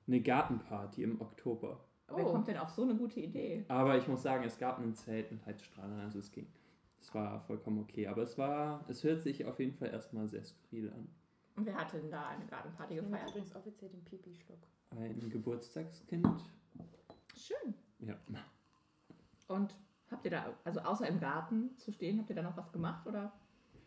eine 0.07 0.21
Gartenparty 0.21 1.03
im 1.03 1.21
Oktober. 1.21 1.81
Wer 2.09 2.27
Oh. 2.27 2.33
kommt 2.33 2.49
denn 2.49 2.59
auf 2.59 2.71
so 2.71 2.83
eine 2.83 2.95
gute 2.95 3.21
Idee? 3.21 3.65
Aber 3.69 3.97
ich 3.97 4.07
muss 4.07 4.23
sagen, 4.23 4.45
es 4.45 4.59
gab 4.59 4.79
ein 4.79 4.95
Zelt 4.95 5.33
mit 5.33 5.45
Heizstrahlen, 5.47 6.01
also 6.01 6.19
es 6.19 6.31
ging. 6.31 6.47
Es 7.01 7.15
war 7.15 7.41
vollkommen 7.41 7.79
okay. 7.81 8.07
Aber 8.07 8.23
es 8.23 8.37
war, 8.39 8.85
es 8.89 9.03
hört 9.05 9.21
sich 9.23 9.45
auf 9.47 9.59
jeden 9.59 9.75
Fall 9.75 9.89
erstmal 9.89 10.29
sehr 10.29 10.45
skurril 10.45 10.91
an. 10.93 11.09
Und 11.57 11.67
wer 11.67 11.75
hat 11.77 11.93
denn 11.93 12.11
da 12.11 12.29
eine 12.29 12.45
Gartenparty 12.47 12.95
Ich 12.95 13.01
gefeiert? 13.01 13.31
übrigens 13.31 13.55
offiziell 13.55 13.91
den 13.91 14.05
Pipi-Schluck. 14.05 14.59
Ein 14.91 15.31
Geburtstagskind. 15.31 16.27
Schön. 17.37 17.75
Ja. 18.01 18.15
Und 19.49 19.75
habt 20.11 20.25
ihr 20.25 20.31
da, 20.31 20.53
also 20.65 20.81
außer 20.81 21.07
im 21.09 21.21
Garten 21.21 21.77
zu 21.79 21.93
stehen, 21.93 22.19
habt 22.19 22.31
ihr 22.31 22.37
da 22.37 22.43
noch 22.43 22.57
was 22.57 22.71
gemacht 22.73 23.07
oder 23.07 23.33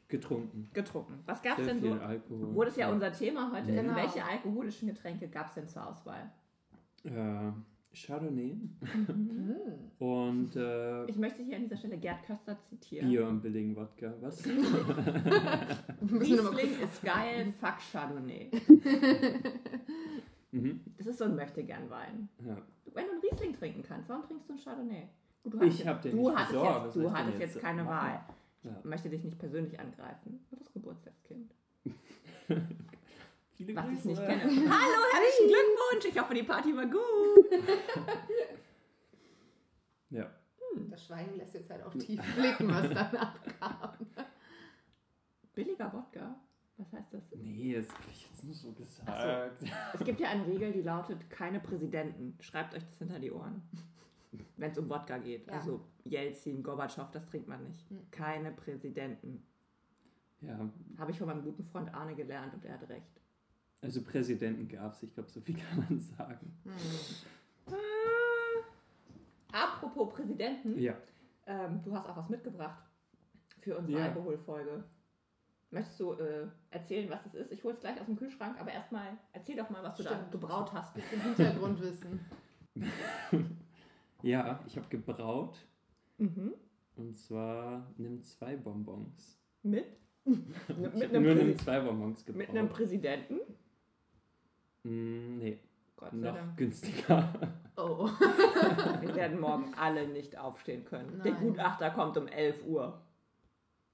Getrunken. 0.09 0.69
getrunken? 0.73 1.19
Was 1.25 1.41
gab 1.41 1.59
es 1.59 1.65
denn 1.67 1.81
so? 1.81 1.91
Alkohol. 1.93 2.55
Wo 2.55 2.63
das 2.63 2.77
ja 2.77 2.89
unser 2.89 3.11
Thema 3.11 3.51
heute 3.53 3.71
ist, 3.71 3.81
Genau. 3.81 3.93
welche 3.95 4.23
alkoholischen 4.23 4.87
Getränke 4.87 5.27
gab 5.27 5.47
es 5.49 5.55
denn 5.55 5.67
zur 5.67 5.85
Auswahl? 5.87 6.31
Äh, 7.03 7.51
Chardonnay 7.93 8.53
Mm. 8.53 9.55
und 10.03 10.55
äh, 10.55 11.05
Ich 11.05 11.17
möchte 11.17 11.41
hier 11.43 11.57
an 11.57 11.63
dieser 11.63 11.75
Stelle 11.77 11.97
Gerd 11.97 12.23
Köster 12.23 12.57
zitieren. 12.61 13.09
Bier 13.09 13.27
und 13.27 13.41
billigen 13.41 13.75
Wodka. 13.75 14.13
Was? 14.21 14.45
Riesling 16.11 16.79
ist 16.83 17.01
geil, 17.03 17.51
fuck 17.59 17.77
Chardonnay. 17.91 18.49
mhm. 20.51 20.81
Das 20.97 21.07
ist 21.07 21.17
so 21.17 21.25
ein 21.25 21.35
Möchtegern-Wein. 21.35 22.29
ja. 22.45 22.57
Wenn 22.93 23.05
du 23.05 23.11
einen 23.11 23.21
Riesling 23.21 23.53
trinken 23.53 23.83
kannst, 23.83 24.07
warum 24.09 24.23
trinkst 24.23 24.47
du 24.47 24.53
einen 24.53 24.63
Chardonnay? 24.63 25.07
Gut, 25.43 25.53
du 25.53 25.57
Ich 25.65 25.73
hattest- 25.73 25.87
hab 25.87 26.01
den 26.01 26.11
du 26.15 26.29
nicht 26.29 26.37
hattest 26.37 26.51
besorgt, 26.53 26.85
Jetzt, 26.85 26.95
du 26.95 27.11
hattest 27.11 27.39
jetzt 27.39 27.53
jetzt 27.55 27.61
keine 27.63 27.83
machen? 27.83 28.07
Wahl. 28.07 28.19
Ja. 28.63 28.75
Ich 28.79 28.85
möchte 28.85 29.09
dich 29.09 29.23
nicht 29.23 29.37
persönlich 29.39 29.79
angreifen. 29.79 30.45
Nur 30.51 30.59
das 30.59 30.71
Geburtstagskind. 30.73 31.53
Viele 33.53 33.75
Was 33.75 33.85
ich 33.85 33.93
Grüße. 33.93 34.07
nicht 34.09 34.21
kenne. 34.25 34.41
Hallo, 34.43 34.99
herzlichen 35.13 35.47
Glückwunsch. 35.47 36.05
Ich 36.09 36.19
hoffe, 36.19 36.33
die 36.33 36.43
Party 36.43 36.75
war 36.75 36.85
gut. 36.85 37.51
Ja. 40.09 40.31
Das 40.89 41.05
Schweigen 41.05 41.35
lässt 41.35 41.53
jetzt 41.53 41.69
halt 41.69 41.83
auch 41.83 41.93
tief 41.93 42.21
blicken, 42.35 42.69
was 42.69 42.83
danach 42.93 43.35
kam. 43.59 43.89
Billiger 45.53 45.91
Wodka? 45.91 46.39
Was 46.77 46.93
heißt 46.93 47.13
das? 47.13 47.23
Nee, 47.35 47.73
das 47.75 47.89
will 47.89 47.95
ich 48.13 48.25
jetzt 48.29 48.43
nur 48.45 48.53
so 48.53 48.71
gesagt. 48.71 49.63
Es 49.95 50.05
gibt 50.05 50.21
ja 50.21 50.29
eine 50.29 50.47
Regel, 50.47 50.71
die 50.71 50.81
lautet, 50.81 51.29
keine 51.29 51.59
Präsidenten. 51.59 52.37
Schreibt 52.39 52.73
euch 52.73 52.85
das 52.85 52.97
hinter 52.99 53.19
die 53.19 53.31
Ohren. 53.31 53.63
Wenn 54.57 54.71
es 54.71 54.77
um 54.77 54.89
Wodka 54.89 55.17
geht. 55.19 55.47
Ja. 55.47 55.53
Also 55.53 55.81
Jelzin, 56.03 56.61
Gorbatschow, 56.63 57.09
das 57.11 57.25
trinkt 57.27 57.47
man 57.47 57.63
nicht. 57.63 57.89
Hm. 57.89 57.99
Keine 58.11 58.51
Präsidenten. 58.51 59.43
Ja, 60.41 60.69
Habe 60.97 61.11
ich 61.11 61.17
von 61.17 61.27
meinem 61.27 61.43
guten 61.43 61.63
Freund 61.63 61.91
Arne 61.93 62.13
gelernt 62.15 62.53
und 62.53 62.63
er 62.65 62.73
hat 62.79 62.87
recht. 62.89 63.21
also 63.81 64.01
Präsidenten 64.03 64.67
gab 64.67 64.93
es, 64.93 65.01
ich 65.03 65.13
glaube, 65.13 65.29
so 65.29 65.41
viel 65.41 65.55
kann 65.57 65.85
man 65.89 65.99
sagen. 65.99 66.55
Hm. 66.63 67.73
Äh, 67.73 69.55
apropos 69.55 70.13
Präsidenten, 70.13 70.77
Ja. 70.77 70.93
ähm, 71.45 71.81
du 71.83 71.93
hast 71.95 72.07
auch 72.07 72.17
was 72.17 72.29
mitgebracht 72.29 72.83
für 73.61 73.77
unsere 73.77 73.99
Ja. 73.99 74.05
Alkoholfolge. 74.07 74.83
Möchtest 75.71 75.99
du 75.99 76.13
äh, 76.13 76.47
erzählen, 76.69 77.09
was 77.09 77.25
es 77.25 77.33
ist? 77.33 77.51
Ich 77.51 77.63
hole 77.63 77.73
es 77.73 77.79
gleich 77.81 77.99
aus 77.99 78.05
dem 78.05 78.15
Kühlschrank, 78.15 78.59
aber 78.59 78.71
erstmal 78.71 79.17
erzähl 79.33 79.57
doch 79.57 79.69
mal, 79.69 79.83
was 79.83 79.95
du 79.97 80.03
da 80.03 80.11
Stimmt. 80.15 80.31
gebraut 80.31 80.71
hast. 80.73 80.93
Bisschen 80.93 81.21
Hintergrundwissen. 81.21 82.19
Ja, 84.21 84.59
ich 84.67 84.75
habe 84.77 84.87
gebraut. 84.89 85.57
Mhm. 86.17 86.53
Und 86.95 87.15
zwar 87.15 87.85
nimm 87.97 88.21
zwei 88.21 88.55
Bonbons. 88.55 89.39
Mit? 89.63 89.85
Mit, 90.25 91.03
einem 91.03 91.23
nur 91.23 91.35
nimm 91.35 91.57
zwei 91.57 91.79
Bonbons 91.79 92.25
gebraut. 92.25 92.39
mit 92.39 92.49
einem 92.49 92.69
Präsidenten? 92.69 93.35
Mm, 94.83 95.37
nee, 95.37 95.59
Gott 95.95 96.11
sei 96.11 96.17
noch 96.17 96.35
Dank. 96.35 96.57
günstiger. 96.57 97.33
Oh. 97.77 98.09
Wir 99.01 99.15
werden 99.15 99.39
morgen 99.39 99.73
alle 99.75 100.07
nicht 100.07 100.37
aufstehen 100.37 100.83
können. 100.85 101.21
Der 101.23 101.33
Nein. 101.33 101.41
Gutachter 101.43 101.91
kommt 101.91 102.17
um 102.17 102.27
11 102.27 102.65
Uhr 102.65 102.99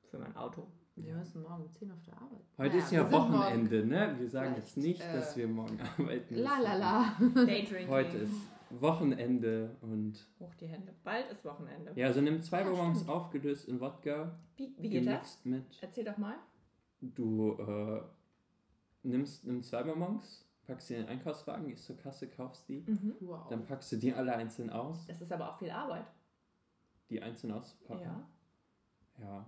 für 0.09 0.17
mein 0.19 0.35
Auto. 0.35 0.65
Wir 0.95 1.15
müssen 1.15 1.41
morgen 1.41 1.63
um 1.63 1.71
10 1.71 1.91
auf 1.91 2.01
der 2.03 2.13
Arbeit. 2.13 2.39
Heute 2.57 2.69
Naja, 2.69 2.83
ist 2.83 2.91
ja 2.91 3.11
Wochenende, 3.11 3.85
ne? 3.85 4.15
Wir 4.19 4.29
sagen 4.29 4.53
jetzt 4.55 4.77
nicht, 4.77 5.01
äh, 5.01 5.13
dass 5.13 5.35
wir 5.35 5.47
morgen 5.47 5.77
arbeiten 5.97 6.35
La 6.35 6.57
müssen. 6.57 6.63
la 6.63 6.75
la. 6.75 7.17
Daydrinking. 7.45 7.87
Heute 7.89 8.17
ist 8.17 8.33
Wochenende 8.81 9.75
und 9.81 10.27
Hoch 10.39 10.53
die 10.55 10.67
Hände. 10.67 10.93
Bald 11.03 11.29
ist 11.31 11.43
Wochenende. 11.45 11.91
ja, 11.95 12.07
also 12.07 12.21
nimm 12.21 12.41
zwei 12.41 12.61
Ja, 12.61 12.69
Bonbons 12.69 12.97
stimmt. 12.99 13.09
aufgelöst 13.11 13.67
in 13.67 13.79
Wodka, 13.79 14.37
Wie, 14.57 14.73
wie 14.77 14.89
geht 14.89 15.05
das? 15.07 15.13
gemixt 15.41 15.45
mit. 15.45 15.65
Erzähl 15.81 16.05
doch 16.05 16.17
mal. 16.17 16.35
Du 17.01 17.53
äh, 17.59 18.01
nimmst 19.03 19.45
nimm 19.45 19.61
zwei 19.61 19.83
Bonbons, 19.83 20.47
packst 20.65 20.87
sie 20.87 20.95
in 20.95 21.01
den 21.01 21.09
Einkaufswagen, 21.09 21.67
gehst 21.67 21.85
zur 21.85 21.97
Kasse, 21.97 22.27
kaufst 22.29 22.67
die, 22.69 22.83
Mhm. 22.87 23.15
Wow. 23.21 23.47
dann 23.49 23.65
packst 23.65 23.91
du 23.91 23.97
die 23.97 24.13
alle 24.13 24.33
einzeln 24.35 24.69
aus, 24.69 25.05
Das 25.05 25.21
ist 25.21 25.31
aber 25.31 25.51
auch 25.51 25.59
viel 25.59 25.71
Arbeit. 25.71 26.05
die 27.09 27.21
einzeln 27.21 27.51
auszupacken. 27.51 28.03
Ja. 28.03 28.27
Ja. 29.19 29.45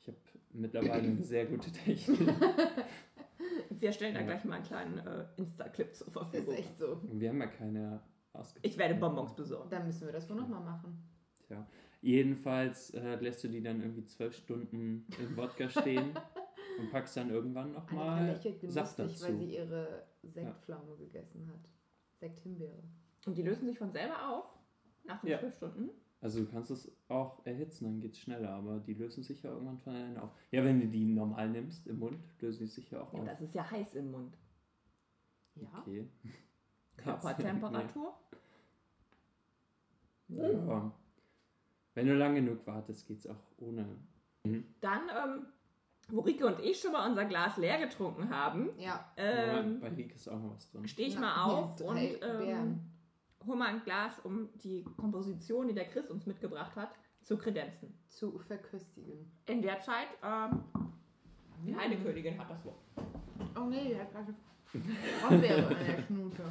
Ich 0.00 0.08
habe 0.08 0.18
mittlerweile 0.52 1.02
eine 1.08 1.22
sehr 1.24 1.46
gute 1.46 1.72
Technik. 1.72 2.20
Wir 3.70 3.92
stellen 3.92 4.14
da 4.14 4.20
Ja. 4.20 4.26
gleich 4.26 4.44
mal 4.44 4.56
einen 4.56 4.64
kleinen 4.64 4.98
äh, 4.98 5.26
Insta-Clip 5.36 5.94
zur 5.94 6.06
ist 6.06 6.12
Verfügung. 6.12 6.54
echt 6.54 6.78
so. 6.78 7.00
Wir 7.12 7.28
haben 7.30 7.40
ja 7.40 7.46
keine 7.48 8.00
ausgepackt. 8.38 8.66
Ich 8.66 8.78
werde 8.78 8.94
Bonbons 8.96 9.34
besorgen. 9.34 9.68
Dann 9.70 9.86
müssen 9.86 10.06
wir 10.06 10.12
das 10.12 10.28
wohl 10.28 10.36
nochmal 10.36 10.62
machen. 10.62 11.02
Jedenfalls 12.02 12.90
äh, 12.90 13.16
lässt 13.16 13.42
du 13.42 13.48
die 13.48 13.62
dann 13.62 13.80
irgendwie 13.80 14.04
zwölf 14.04 14.36
Stunden 14.36 15.06
im 15.18 15.36
Wodka 15.36 15.68
stehen 15.68 16.10
und 16.78 16.90
packst 16.90 17.16
dann 17.16 17.30
irgendwann 17.30 17.72
nochmal 17.72 18.26
lächelt 18.26 18.60
Saft 18.70 18.98
dazu. 18.98 19.24
weil 19.24 19.36
sie 19.36 19.56
ihre 19.56 20.06
Sektpflaume 20.22 20.96
gegessen 20.96 21.46
hat. 21.48 21.68
Sekthimbeere. 22.20 22.82
Und 23.26 23.36
die 23.36 23.42
lösen 23.42 23.66
sich 23.66 23.78
von 23.78 23.90
selber 23.90 24.28
auf? 24.28 24.44
Nach 25.04 25.20
den 25.20 25.30
Ja. 25.30 25.38
zwölf 25.38 25.54
Stunden? 25.56 25.90
Also 26.20 26.40
du 26.44 26.50
kannst 26.50 26.70
es 26.70 26.90
auch 27.08 27.44
erhitzen, 27.44 27.84
dann 27.84 28.00
geht's 28.00 28.18
schneller, 28.18 28.50
aber 28.50 28.78
die 28.80 28.94
lösen 28.94 29.22
sich 29.22 29.42
ja 29.42 29.50
irgendwann 29.50 29.78
von 29.78 29.94
alleine 29.94 30.22
auf. 30.22 30.30
Ja, 30.50 30.64
wenn 30.64 30.80
du 30.80 30.86
die 30.88 31.04
normal 31.04 31.48
nimmst 31.50 31.86
im 31.86 31.98
Mund, 31.98 32.18
lösen 32.40 32.60
die 32.60 32.66
sich 32.70 32.90
ja 32.90 33.02
auch 33.02 33.12
Ja, 33.12 33.20
auf. 33.20 33.26
das 33.26 33.40
ist 33.40 33.54
ja 33.54 33.70
heiß 33.70 33.94
im 33.94 34.10
Mund. 34.10 34.36
Ja. 35.56 35.68
Okay. 35.80 36.08
Körpertemperatur? 36.96 38.14
Ja. 40.28 40.92
Wenn 41.94 42.06
du 42.06 42.14
lang 42.14 42.34
genug 42.34 42.66
wartest, 42.66 43.06
geht's 43.06 43.26
auch 43.26 43.36
ohne. 43.58 43.86
Dann, 44.80 45.02
ähm, 45.08 45.46
wo 46.08 46.20
Rike 46.20 46.46
und 46.46 46.60
ich 46.60 46.80
schon 46.80 46.92
mal 46.92 47.08
unser 47.08 47.24
Glas 47.24 47.56
leer 47.56 47.78
getrunken 47.78 48.28
haben, 48.30 48.70
Ja. 48.78 49.10
ähm, 49.16 49.80
Bei 49.80 49.88
Rieke 49.88 50.14
ist 50.14 50.28
auch 50.28 50.38
noch 50.38 50.54
was 50.54 50.70
drin. 50.70 50.86
stehe 50.86 51.08
ich 51.08 51.14
Ja, 51.14 51.20
mal 51.20 51.42
auf 51.44 51.80
und 51.80 51.96
ähm, 52.22 52.80
hol 53.46 53.56
mal 53.56 53.68
ein 53.68 53.82
Glas, 53.82 54.20
um 54.24 54.48
die 54.62 54.84
Komposition, 54.96 55.68
die 55.68 55.74
der 55.74 55.86
Chris 55.88 56.10
uns 56.10 56.26
mitgebracht 56.26 56.76
hat, 56.76 56.90
zu 57.22 57.36
kredenzen. 57.36 57.92
Zu 58.08 58.38
verköstigen. 58.38 59.30
In 59.46 59.62
der 59.62 59.80
Zeit, 59.80 60.08
ähm, 60.22 60.62
die 61.64 61.74
Heidekönigin 61.76 62.38
hat 62.38 62.50
das 62.50 62.64
Wort. 62.64 62.78
Oh 63.56 63.64
nee, 63.64 63.88
die 63.88 63.98
hat 63.98 64.12
gerade 64.12 64.34
Brombeere 65.22 65.72
in 65.72 65.86
der 65.86 66.02
Schnute. 66.02 66.42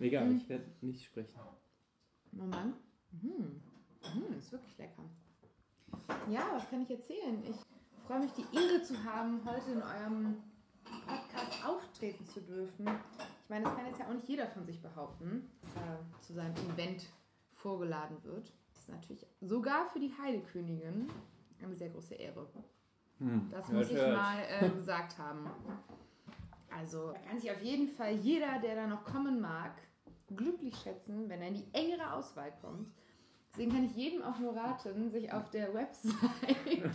Egal, 0.00 0.26
Mhm. 0.26 0.36
ich 0.36 0.48
werde 0.48 0.64
nicht 0.80 1.04
sprechen. 1.04 1.38
Moment. 2.32 2.76
Mhm. 3.12 3.60
Mhm, 4.14 4.38
ist 4.38 4.52
wirklich 4.52 4.76
lecker. 4.78 5.02
Ja, 6.28 6.42
was 6.52 6.68
kann 6.68 6.82
ich 6.82 6.90
erzählen? 6.90 7.42
Ich 7.44 7.56
freue 8.06 8.20
mich, 8.20 8.32
die 8.32 8.44
Ehre 8.56 8.82
zu 8.82 9.02
haben, 9.04 9.40
heute 9.44 9.70
in 9.70 9.82
eurem 9.82 10.36
Podcast 11.06 11.64
auftreten 11.64 12.26
zu 12.26 12.40
dürfen. 12.42 12.86
Ich 13.44 13.48
meine, 13.50 13.64
das 13.64 13.76
kann 13.76 13.86
jetzt 13.86 13.98
ja 14.00 14.08
auch 14.08 14.12
nicht 14.14 14.28
jeder 14.28 14.48
von 14.48 14.64
sich 14.66 14.80
behaupten, 14.82 15.48
dass 15.62 15.76
er 15.76 16.00
zu 16.20 16.32
seinem 16.34 16.54
Event 16.72 17.06
vorgeladen 17.54 18.22
wird. 18.24 18.52
Das 18.72 18.80
ist 18.82 18.88
natürlich 18.88 19.26
sogar 19.40 19.86
für 19.90 20.00
die 20.00 20.12
Heidekönigin 20.18 21.08
eine 21.62 21.74
sehr 21.74 21.88
große 21.90 22.14
Ehre. 22.14 22.46
Hm. 23.18 23.48
Das 23.50 23.68
muss 23.70 23.88
ich 23.90 23.96
mal 23.96 24.38
äh, 24.48 24.68
gesagt 24.68 25.16
haben. 25.18 25.48
Also 26.78 27.12
da 27.12 27.18
kann 27.20 27.38
sich 27.38 27.50
auf 27.50 27.62
jeden 27.62 27.88
Fall 27.88 28.14
jeder, 28.16 28.58
der 28.60 28.74
da 28.74 28.86
noch 28.86 29.04
kommen 29.04 29.40
mag, 29.40 29.72
glücklich 30.34 30.74
schätzen, 30.76 31.28
wenn 31.28 31.40
er 31.42 31.48
in 31.48 31.54
die 31.54 31.68
engere 31.72 32.12
Auswahl 32.12 32.52
kommt. 32.60 32.92
Deswegen 33.52 33.70
kann 33.72 33.84
ich 33.84 33.94
jedem 33.94 34.22
auch 34.22 34.38
nur 34.40 34.56
raten, 34.56 35.10
sich 35.10 35.32
auf 35.32 35.48
der 35.50 35.72
Website 35.72 36.16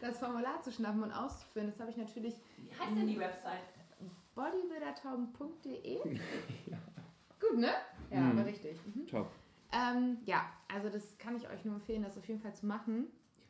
das 0.00 0.18
Formular 0.18 0.60
zu 0.62 0.72
schnappen 0.72 1.02
und 1.02 1.12
auszufüllen. 1.12 1.68
Das 1.70 1.78
habe 1.80 1.90
ich 1.90 1.96
natürlich 1.98 2.34
Wie 2.56 2.70
heißt 2.70 2.96
denn 2.96 3.06
die 3.06 3.18
Website? 3.18 3.60
bodybuildertauben.de. 4.34 5.98
Gut, 7.40 7.58
ne? 7.58 7.72
Ja, 8.10 8.20
Mhm. 8.20 8.38
aber 8.38 8.46
richtig. 8.48 8.78
Mhm. 8.94 9.06
Top. 9.06 9.30
Ähm, 9.72 10.18
ja, 10.24 10.46
also 10.72 10.88
das 10.88 11.18
kann 11.18 11.36
ich 11.36 11.48
euch 11.48 11.64
nur 11.64 11.74
empfehlen, 11.74 12.02
das 12.02 12.16
auf 12.16 12.26
jeden 12.28 12.40
Fall 12.40 12.54
zu 12.54 12.66
machen. 12.66 13.08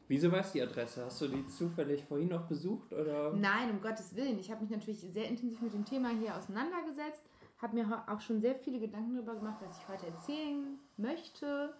Wieso 0.08 0.30
weißt 0.30 0.54
du 0.54 0.58
die 0.58 0.62
Adresse? 0.62 1.04
Hast 1.04 1.20
du 1.20 1.28
die 1.28 1.44
zufällig 1.46 2.04
vorhin 2.04 2.28
noch 2.28 2.46
besucht 2.46 2.92
oder? 2.92 3.32
Nein, 3.32 3.70
um 3.70 3.80
Gottes 3.80 4.14
Willen. 4.14 4.38
Ich 4.38 4.50
habe 4.50 4.62
mich 4.62 4.70
natürlich 4.70 5.00
sehr 5.00 5.28
intensiv 5.28 5.60
mit 5.60 5.74
dem 5.74 5.84
Thema 5.84 6.10
hier 6.10 6.36
auseinandergesetzt, 6.36 7.24
habe 7.58 7.76
mir 7.76 8.04
auch 8.06 8.20
schon 8.20 8.40
sehr 8.40 8.54
viele 8.54 8.78
Gedanken 8.78 9.14
darüber 9.14 9.34
gemacht, 9.34 9.58
was 9.62 9.78
ich 9.78 9.88
heute 9.88 10.06
erzählen 10.06 10.78
möchte, 10.96 11.74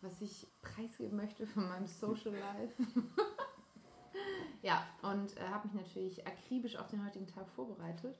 was 0.00 0.20
ich 0.20 0.48
preisgeben 0.62 1.16
möchte 1.16 1.46
von 1.46 1.68
meinem 1.68 1.86
Social 1.86 2.32
Life. 2.32 2.74
ja, 4.62 4.84
und 5.02 5.36
äh, 5.36 5.40
habe 5.42 5.68
mich 5.68 5.76
natürlich 5.76 6.26
akribisch 6.26 6.76
auf 6.76 6.88
den 6.88 7.04
heutigen 7.04 7.26
Tag 7.26 7.48
vorbereitet. 7.50 8.16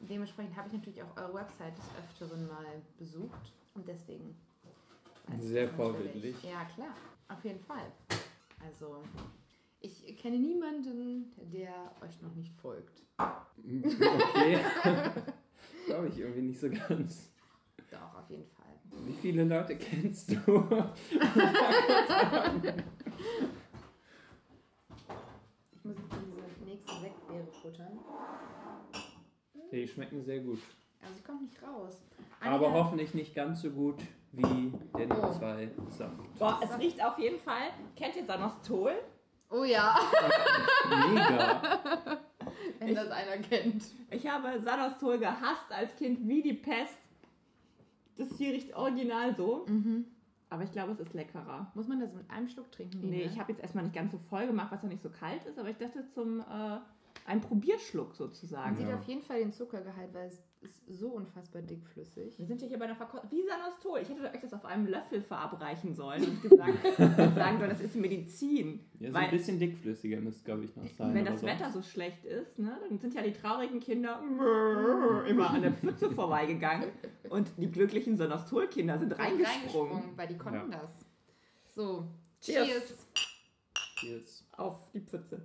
Dementsprechend 0.00 0.56
habe 0.56 0.68
ich 0.68 0.74
natürlich 0.74 1.02
auch 1.02 1.16
eure 1.16 1.34
Website 1.34 1.76
des 1.78 1.84
Öfteren 1.98 2.46
mal 2.48 2.82
besucht 2.98 3.52
und 3.74 3.88
deswegen. 3.88 4.36
Sehr 5.38 5.68
vorbildlich. 5.68 6.36
Ja, 6.42 6.64
klar, 6.66 6.94
auf 7.28 7.42
jeden 7.44 7.60
Fall. 7.60 7.90
Also, 8.66 9.02
ich 9.80 10.16
kenne 10.18 10.38
niemanden, 10.38 11.30
der 11.52 11.92
euch 12.02 12.20
noch 12.22 12.34
nicht 12.34 12.52
folgt. 12.54 13.02
Okay. 13.18 14.58
Glaube 15.86 16.08
ich 16.08 16.18
irgendwie 16.18 16.42
nicht 16.42 16.58
so 16.60 16.68
ganz. 16.70 17.30
Doch, 17.90 18.18
auf 18.18 18.28
jeden 18.28 18.46
Fall. 18.46 18.64
Wie 19.06 19.12
viele 19.12 19.44
Leute 19.44 19.76
kennst 19.76 20.30
du? 20.30 20.36
Ich 25.72 25.84
muss 25.84 25.96
jetzt 25.96 26.12
diese 26.12 26.64
nächste 26.64 27.00
Sektbeere 27.00 27.46
futtern. 27.62 27.98
Die 29.72 29.86
schmecken 29.86 30.22
sehr 30.24 30.40
gut. 30.40 30.58
Also, 31.02 31.14
sie 31.16 31.22
kommt 31.22 31.42
nicht 31.42 31.62
raus. 31.62 32.02
Aber 32.40 32.68
Annika- 32.68 32.72
hoffentlich 32.72 33.14
nicht 33.14 33.34
ganz 33.34 33.62
so 33.62 33.70
gut 33.70 33.96
wie 34.36 34.72
der 34.98 35.10
Oh. 35.10 35.32
2 35.32 35.70
Saft. 35.90 36.38
Boah, 36.38 36.60
es 36.62 36.78
riecht 36.78 37.02
auf 37.04 37.18
jeden 37.18 37.38
Fall. 37.40 37.68
Kennt 37.96 38.16
ihr 38.16 38.24
Sanostol? 38.24 38.92
Oh 39.50 39.64
ja, 39.64 39.94
Mega. 40.88 42.18
wenn 42.80 42.94
das 42.94 43.10
einer 43.10 43.36
kennt. 43.38 43.84
Ich 44.10 44.26
habe 44.26 44.60
Sanostol 44.60 45.18
gehasst 45.18 45.70
als 45.70 45.94
Kind 45.96 46.26
wie 46.26 46.42
die 46.42 46.52
Pest. 46.54 46.96
Das 48.16 48.28
hier 48.36 48.52
riecht 48.52 48.74
original 48.74 49.34
so. 49.36 49.64
Mhm. 49.68 50.06
Aber 50.48 50.62
ich 50.62 50.72
glaube, 50.72 50.92
es 50.92 51.00
ist 51.00 51.12
leckerer. 51.12 51.70
Muss 51.74 51.86
man 51.88 52.00
das 52.00 52.12
mit 52.12 52.28
einem 52.30 52.48
Schluck 52.48 52.70
trinken? 52.72 53.00
Nee, 53.10 53.18
ne? 53.18 53.22
ich 53.24 53.38
habe 53.38 53.52
jetzt 53.52 53.60
erstmal 53.62 53.84
nicht 53.84 53.94
ganz 53.94 54.12
so 54.12 54.18
voll 54.18 54.46
gemacht, 54.46 54.68
was 54.72 54.82
ja 54.82 54.88
nicht 54.88 55.02
so 55.02 55.10
kalt 55.10 55.44
ist, 55.44 55.58
aber 55.58 55.68
ich 55.70 55.76
dachte 55.76 56.08
zum 56.10 56.40
äh, 56.40 56.78
Ein 57.26 57.40
Probierschluck 57.40 58.14
sozusagen. 58.14 58.70
Man 58.70 58.76
sieht 58.76 58.88
Ja. 58.88 58.94
auf 58.96 59.04
jeden 59.04 59.22
Fall 59.22 59.38
den 59.40 59.52
Zuckergehalt, 59.52 60.12
weil 60.14 60.28
es 60.28 60.42
ist 60.66 60.82
so 60.88 61.08
unfassbar 61.10 61.62
dickflüssig. 61.62 62.38
Wir 62.38 62.46
sind 62.46 62.60
ja 62.60 62.68
hier 62.68 62.78
bei 62.78 62.86
der 62.86 62.96
Verkostung. 62.96 63.30
Wie 63.30 63.42
Sanostol. 63.46 64.00
Ich 64.00 64.08
hätte 64.08 64.22
euch 64.22 64.40
das 64.40 64.52
auf 64.52 64.64
einem 64.64 64.86
Löffel 64.86 65.22
verabreichen 65.22 65.94
sollen 65.94 66.22
und 66.24 66.42
gesagt, 66.50 66.84
sagen 67.34 67.58
sollen, 67.58 67.70
das 67.70 67.80
ist 67.80 67.94
Medizin. 67.96 68.80
Ja, 68.98 69.08
so 69.08 69.14
Weil- 69.14 69.24
ein 69.24 69.30
bisschen 69.30 69.58
dickflüssiger 69.58 70.20
müsste, 70.20 70.44
glaube 70.44 70.64
ich, 70.64 70.74
noch 70.76 70.86
sein. 70.98 71.14
Wenn 71.14 71.24
das 71.24 71.40
sonst- 71.40 71.52
Wetter 71.54 71.70
so 71.72 71.82
schlecht 71.82 72.24
ist, 72.24 72.58
ne, 72.58 72.76
dann 72.88 72.98
sind 72.98 73.14
ja 73.14 73.22
die 73.22 73.32
traurigen 73.32 73.80
Kinder 73.80 74.20
immer 75.28 75.50
an 75.50 75.62
der 75.62 75.72
Pfütze 75.72 76.10
vorbeigegangen 76.10 76.90
und 77.30 77.50
die 77.58 77.70
glücklichen 77.70 78.16
Sanostol-Kinder 78.16 78.98
sind 78.98 79.18
reingesprungen 79.18 80.02
weil 80.16 80.28
die 80.28 80.36
konnten 80.36 80.72
Ja. 80.72 80.78
das. 80.80 80.90
So, 81.74 82.06
Cheers. 82.40 82.66
cheers. 82.68 83.06
Jetzt. 84.02 84.44
auf 84.58 84.90
die 84.92 85.00
Pfütze. 85.00 85.40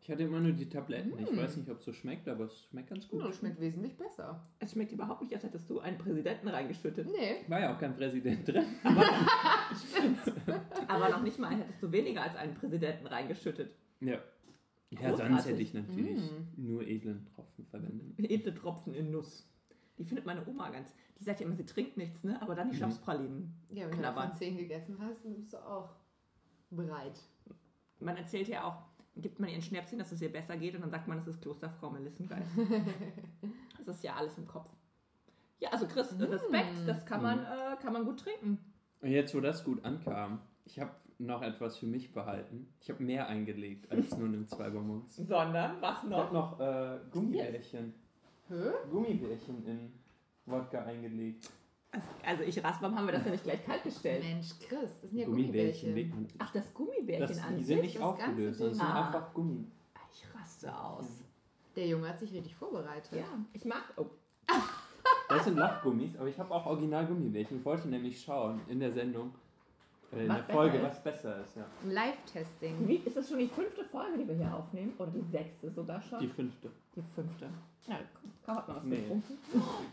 Ich 0.00 0.01
hatte 0.12 0.22
immer 0.24 0.40
nur 0.40 0.52
die 0.52 0.68
Tabletten. 0.68 1.12
Ich 1.18 1.36
weiß 1.36 1.56
nicht, 1.56 1.70
ob 1.70 1.78
es 1.78 1.84
so 1.84 1.92
schmeckt, 1.92 2.28
aber 2.28 2.44
es 2.44 2.66
schmeckt 2.70 2.88
ganz 2.90 3.08
gut. 3.08 3.24
Das 3.24 3.36
schmeckt 3.36 3.60
wesentlich 3.60 3.96
besser. 3.96 4.46
Es 4.58 4.72
schmeckt 4.72 4.92
überhaupt 4.92 5.22
nicht, 5.22 5.34
als 5.34 5.42
hättest 5.44 5.68
du 5.68 5.80
einen 5.80 5.98
Präsidenten 5.98 6.48
reingeschüttet. 6.48 7.06
Nee. 7.06 7.44
War 7.48 7.60
ja 7.60 7.74
auch 7.74 7.78
kein 7.80 7.96
Präsident 7.96 8.46
drin. 8.46 8.64
Aber 10.88 11.08
noch 11.08 11.22
nicht 11.22 11.38
mal 11.38 11.54
hättest 11.56 11.82
du 11.82 11.90
weniger 11.92 12.22
als 12.22 12.36
einen 12.36 12.54
Präsidenten 12.54 13.06
reingeschüttet. 13.06 13.74
Ja. 14.00 14.18
Ja, 14.90 15.08
Großartig. 15.08 15.34
sonst 15.36 15.48
hätte 15.48 15.62
ich 15.62 15.72
natürlich 15.74 16.20
Mm. 16.30 16.66
nur 16.66 16.86
edlen 16.86 17.26
Tropfen 17.34 17.64
verwendet. 17.66 18.18
Edle 18.18 18.54
Tropfen 18.54 18.94
in 18.94 19.10
Nuss. 19.10 19.48
Die 19.98 20.04
findet 20.04 20.26
meine 20.26 20.46
Oma 20.46 20.68
ganz. 20.70 20.94
Die 21.18 21.24
sagt 21.24 21.40
ja 21.40 21.46
immer, 21.46 21.56
sie 21.56 21.64
trinkt 21.64 21.96
nichts, 21.96 22.24
ne? 22.24 22.40
Aber 22.42 22.54
dann 22.54 22.68
die 22.68 22.74
Mhm. 22.74 22.78
Schnapspralinen. 22.80 23.54
Ja, 23.70 23.86
wenn 23.88 23.96
Knabbern. 23.98 24.24
du 24.24 24.28
von 24.32 24.38
10 24.38 24.58
gegessen 24.58 24.98
hast, 25.00 25.24
dann 25.24 25.34
bist 25.34 25.52
du 25.54 25.66
auch 25.66 25.94
bereit. 26.70 27.18
Man 28.00 28.16
erzählt 28.18 28.48
ja 28.48 28.64
auch, 28.64 28.82
gibt 29.16 29.38
man 29.40 29.48
ihren 29.50 29.62
Schnäpschen, 29.62 29.98
dass 29.98 30.10
es 30.12 30.22
ihr 30.22 30.32
besser 30.32 30.56
geht 30.56 30.74
und 30.74 30.80
dann 30.82 30.90
sagt 30.90 31.06
man, 31.08 31.18
es 31.18 31.26
ist 31.26 31.40
Klosterfrau 31.42 31.90
Melissengeist. 31.90 32.50
das 33.86 33.96
ist 33.96 34.04
ja 34.04 34.14
alles 34.14 34.38
im 34.38 34.46
Kopf. 34.46 34.70
Ja, 35.60 35.70
also 35.70 35.86
Chris, 35.86 36.10
Mm. 36.12 36.22
Respekt, 36.22 36.76
das 36.86 37.04
kann 37.06 37.22
man, 37.22 37.38
Mhm. 37.40 37.44
äh, 37.44 37.76
kann 37.82 37.92
man 37.92 38.04
gut 38.04 38.20
trinken. 38.20 38.58
Und 39.00 39.10
jetzt, 39.10 39.34
wo 39.34 39.40
das 39.40 39.64
gut 39.64 39.84
ankam, 39.84 40.40
ich 40.64 40.80
habe 40.80 40.90
noch 41.18 41.42
etwas 41.42 41.76
für 41.76 41.86
mich 41.86 42.12
behalten. 42.12 42.72
Ich 42.80 42.90
habe 42.90 43.02
mehr 43.02 43.28
eingelegt 43.28 43.90
als 43.92 44.16
nur 44.16 44.26
in 44.32 44.46
zwei 44.48 44.70
Bonbons. 44.70 45.14
Sondern, 45.16 45.80
was 45.80 46.02
Ich 46.04 46.10
habe 46.12 46.32
noch 46.34 46.58
äh, 46.58 46.98
Gummibärchen. 47.10 47.94
Hä? 48.48 48.54
Gummibärchen 48.90 49.64
in 49.66 49.92
Wodka 50.46 50.82
eingelegt. 50.84 51.48
Also 52.24 52.42
ich 52.44 52.62
raste, 52.64 52.82
warum 52.82 52.96
haben 52.96 53.06
wir 53.06 53.12
das 53.12 53.24
ja 53.24 53.30
nicht 53.32 53.44
gleich 53.44 53.64
kalt 53.66 53.82
gestellt? 53.82 54.22
Mensch, 54.24 54.50
Chris, 54.60 54.90
das 55.02 55.10
sind 55.10 55.18
ja 55.18 55.26
Gummibärchen 55.26 55.90
Gummibärchen. 55.94 56.28
Ach, 56.38 56.52
das 56.52 56.72
Gummibärchen 56.72 57.26
Das, 57.28 57.38
an 57.44 57.56
die 57.56 57.64
sich? 57.64 57.66
sind 57.66 57.82
nicht 57.82 58.00
aufgelöst, 58.00 58.60
das 58.60 58.76
sind 58.76 58.80
Ah. 58.86 59.06
einfach 59.06 59.34
Gummi. 59.34 59.66
Ich 60.12 60.24
raste 60.34 60.74
aus. 60.74 61.06
Der 61.76 61.86
Junge 61.86 62.08
hat 62.08 62.18
sich 62.18 62.32
richtig 62.32 62.54
vorbereitet. 62.54 63.10
Ja, 63.12 63.24
ich 63.52 63.64
mag. 63.64 63.82
Oh, 63.96 64.06
Das 65.28 65.44
sind 65.44 65.56
Lachgummis, 65.56 66.16
aber 66.16 66.28
ich 66.28 66.38
habe 66.38 66.50
auch 66.54 66.66
original 66.66 67.06
Gummibärchen. 67.06 67.58
Ich 67.58 67.64
wollte 67.64 67.88
nämlich 67.88 68.20
schauen 68.22 68.60
in 68.68 68.80
der 68.80 68.92
Sendung, 68.92 69.34
in 70.12 70.28
Was 70.28 70.46
der 70.46 70.54
Folge, 70.54 70.76
ist? 70.78 70.82
was 70.84 71.02
besser 71.02 71.40
ist. 71.44 71.56
Ja. 71.56 71.66
Live-Testing. 71.90 72.88
wie, 72.88 72.96
ist 72.96 73.16
das 73.16 73.28
schon 73.28 73.38
die 73.38 73.48
fünfte 73.48 73.84
Folge, 73.84 74.18
die 74.18 74.28
wir 74.28 74.34
hier 74.34 74.54
aufnehmen? 74.54 74.92
Oder 74.98 75.10
die 75.10 75.22
sechste 75.30 75.70
sogar 75.70 76.00
schon? 76.02 76.20
Die 76.20 76.28
fünfte. 76.28 76.70
Die 76.94 77.02
fünfte. 77.14 77.48
Ja, 77.88 77.98
komm, 78.44 78.56
hat 78.56 78.68
man 78.68 78.76
was 78.76 78.84
Nee. 78.84 78.96
getrunken. 79.00 79.38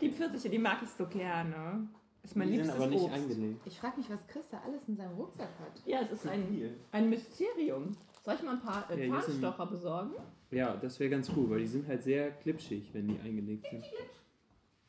Die 0.00 0.10
Pfirsiche, 0.10 0.48
die 0.50 0.58
mag 0.58 0.78
ich 0.82 0.90
so 0.90 1.06
gerne. 1.06 1.88
Ist 2.22 2.36
mein 2.36 2.48
die 2.48 2.56
sind 2.56 2.64
liebstes 2.66 2.82
aber 2.82 2.90
nicht 2.90 3.02
Obst. 3.02 3.14
eingelegt. 3.14 3.60
Ich 3.66 3.78
frage 3.80 3.96
mich, 3.96 4.10
was 4.10 4.26
Chris 4.26 4.44
da 4.50 4.60
alles 4.66 4.86
in 4.88 4.96
seinem 4.96 5.16
Rucksack 5.16 5.48
hat. 5.58 5.82
Ja, 5.86 6.00
es 6.02 6.12
ist 6.12 6.26
ein, 6.26 6.46
viel. 6.48 6.76
ein 6.92 7.08
Mysterium. 7.08 7.96
Soll 8.22 8.34
ich 8.34 8.42
mal 8.42 8.52
ein 8.56 8.60
paar 8.60 8.90
äh, 8.90 9.06
Ja, 9.08 9.14
hier 9.14 9.22
sind- 9.22 9.70
besorgen? 9.70 10.10
Ja, 10.50 10.76
das 10.76 11.00
wäre 11.00 11.08
ganz 11.08 11.30
cool, 11.34 11.48
weil 11.48 11.60
die 11.60 11.66
sind 11.66 11.88
halt 11.88 12.02
sehr 12.02 12.30
klitschig, 12.32 12.90
wenn 12.92 13.08
die 13.08 13.18
eingelegt 13.20 13.66
sind. 13.70 13.84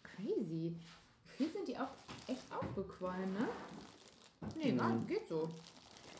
Crazy. 0.03 0.75
Viel 1.25 1.49
sind 1.49 1.67
die 1.67 1.77
auch 1.77 1.87
echt 2.27 2.43
aufgequollen, 2.51 3.31
ne? 3.33 3.47
Nee, 4.55 4.71
Mhm. 4.71 4.77
gar, 4.77 4.97
geht 5.07 5.27
so. 5.27 5.49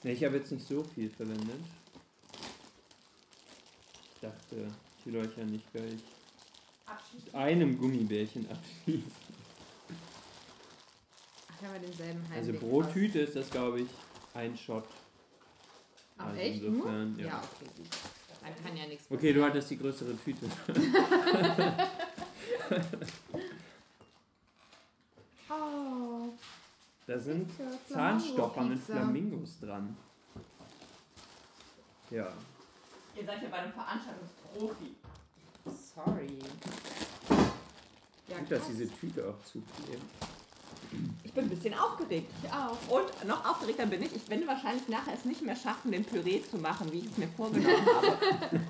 Ne, 0.03 0.11
ich 0.13 0.23
habe 0.23 0.37
jetzt 0.37 0.51
nicht 0.51 0.67
so 0.67 0.83
viel 0.83 1.09
verwendet. 1.09 1.59
Ich 4.15 4.21
dachte, 4.21 4.67
ich 4.99 5.05
will 5.05 5.17
euch 5.21 5.35
ja 5.37 5.43
nicht 5.45 5.71
gleich 5.71 5.99
mit 7.13 7.35
einem 7.35 7.77
Gummibärchen 7.77 8.47
abschließen. 8.49 9.11
Ach, 11.49 11.61
wenn 11.61 11.73
wir 11.73 11.79
denselben 11.79 12.21
Also 12.33 12.47
Heimweg 12.53 12.59
pro 12.59 12.81
fast. 12.81 12.93
Tüte 12.93 13.19
ist 13.19 13.35
das, 13.35 13.49
glaube 13.49 13.81
ich, 13.81 13.89
ein 14.33 14.57
Shot. 14.57 14.85
Ach, 16.17 16.25
Also 16.27 16.39
echt? 16.39 16.63
insofern, 16.63 17.17
ja. 17.19 17.25
Ja, 17.27 17.37
okay, 17.41 17.69
gut. 17.77 17.87
Dann 18.41 18.55
kann 18.63 18.75
ja 18.77 18.87
nichts 18.87 19.05
Okay, 19.09 19.33
du 19.33 19.43
hattest 19.43 19.69
die 19.69 19.77
größere 19.77 20.15
Tüte. 20.17 20.45
Oh, 25.49 26.29
Da 27.07 27.19
sind 27.19 27.49
Zahnstocher 27.89 28.61
mit. 28.63 28.79
Flamingos 28.79 29.59
dran. 29.59 29.95
Ja. 32.09 32.27
Ihr 33.15 33.25
seid 33.25 33.41
ja 33.43 33.49
bei 33.49 33.57
einem 33.57 33.73
Veranstaltungsprofi. 33.73 34.95
sorry. 35.65 36.39
Ja, 38.27 38.37
Gut, 38.39 38.51
dass 38.51 38.67
diese 38.67 38.89
Tüte 38.89 39.27
auch 39.27 39.43
zuklebt. 39.43 40.01
Ich 41.23 41.31
bin 41.33 41.45
ein 41.45 41.49
bisschen 41.49 41.73
aufgeregt. 41.73 42.29
Ich 42.43 42.51
auch. 42.51 42.77
Und 42.89 43.27
noch 43.27 43.45
aufgeregter 43.49 43.85
bin 43.85 44.01
ich, 44.03 44.13
ich 44.15 44.29
werde 44.29 44.45
wahrscheinlich 44.47 44.87
nachher 44.89 45.13
es 45.13 45.23
nicht 45.25 45.41
mehr 45.41 45.55
schaffen, 45.55 45.91
den 45.91 46.03
Püree 46.03 46.41
zu 46.49 46.57
machen, 46.57 46.91
wie 46.91 46.99
ich 46.99 47.05
es 47.05 47.17
mir 47.17 47.27
vorgenommen 47.29 47.85
habe. 47.95 48.17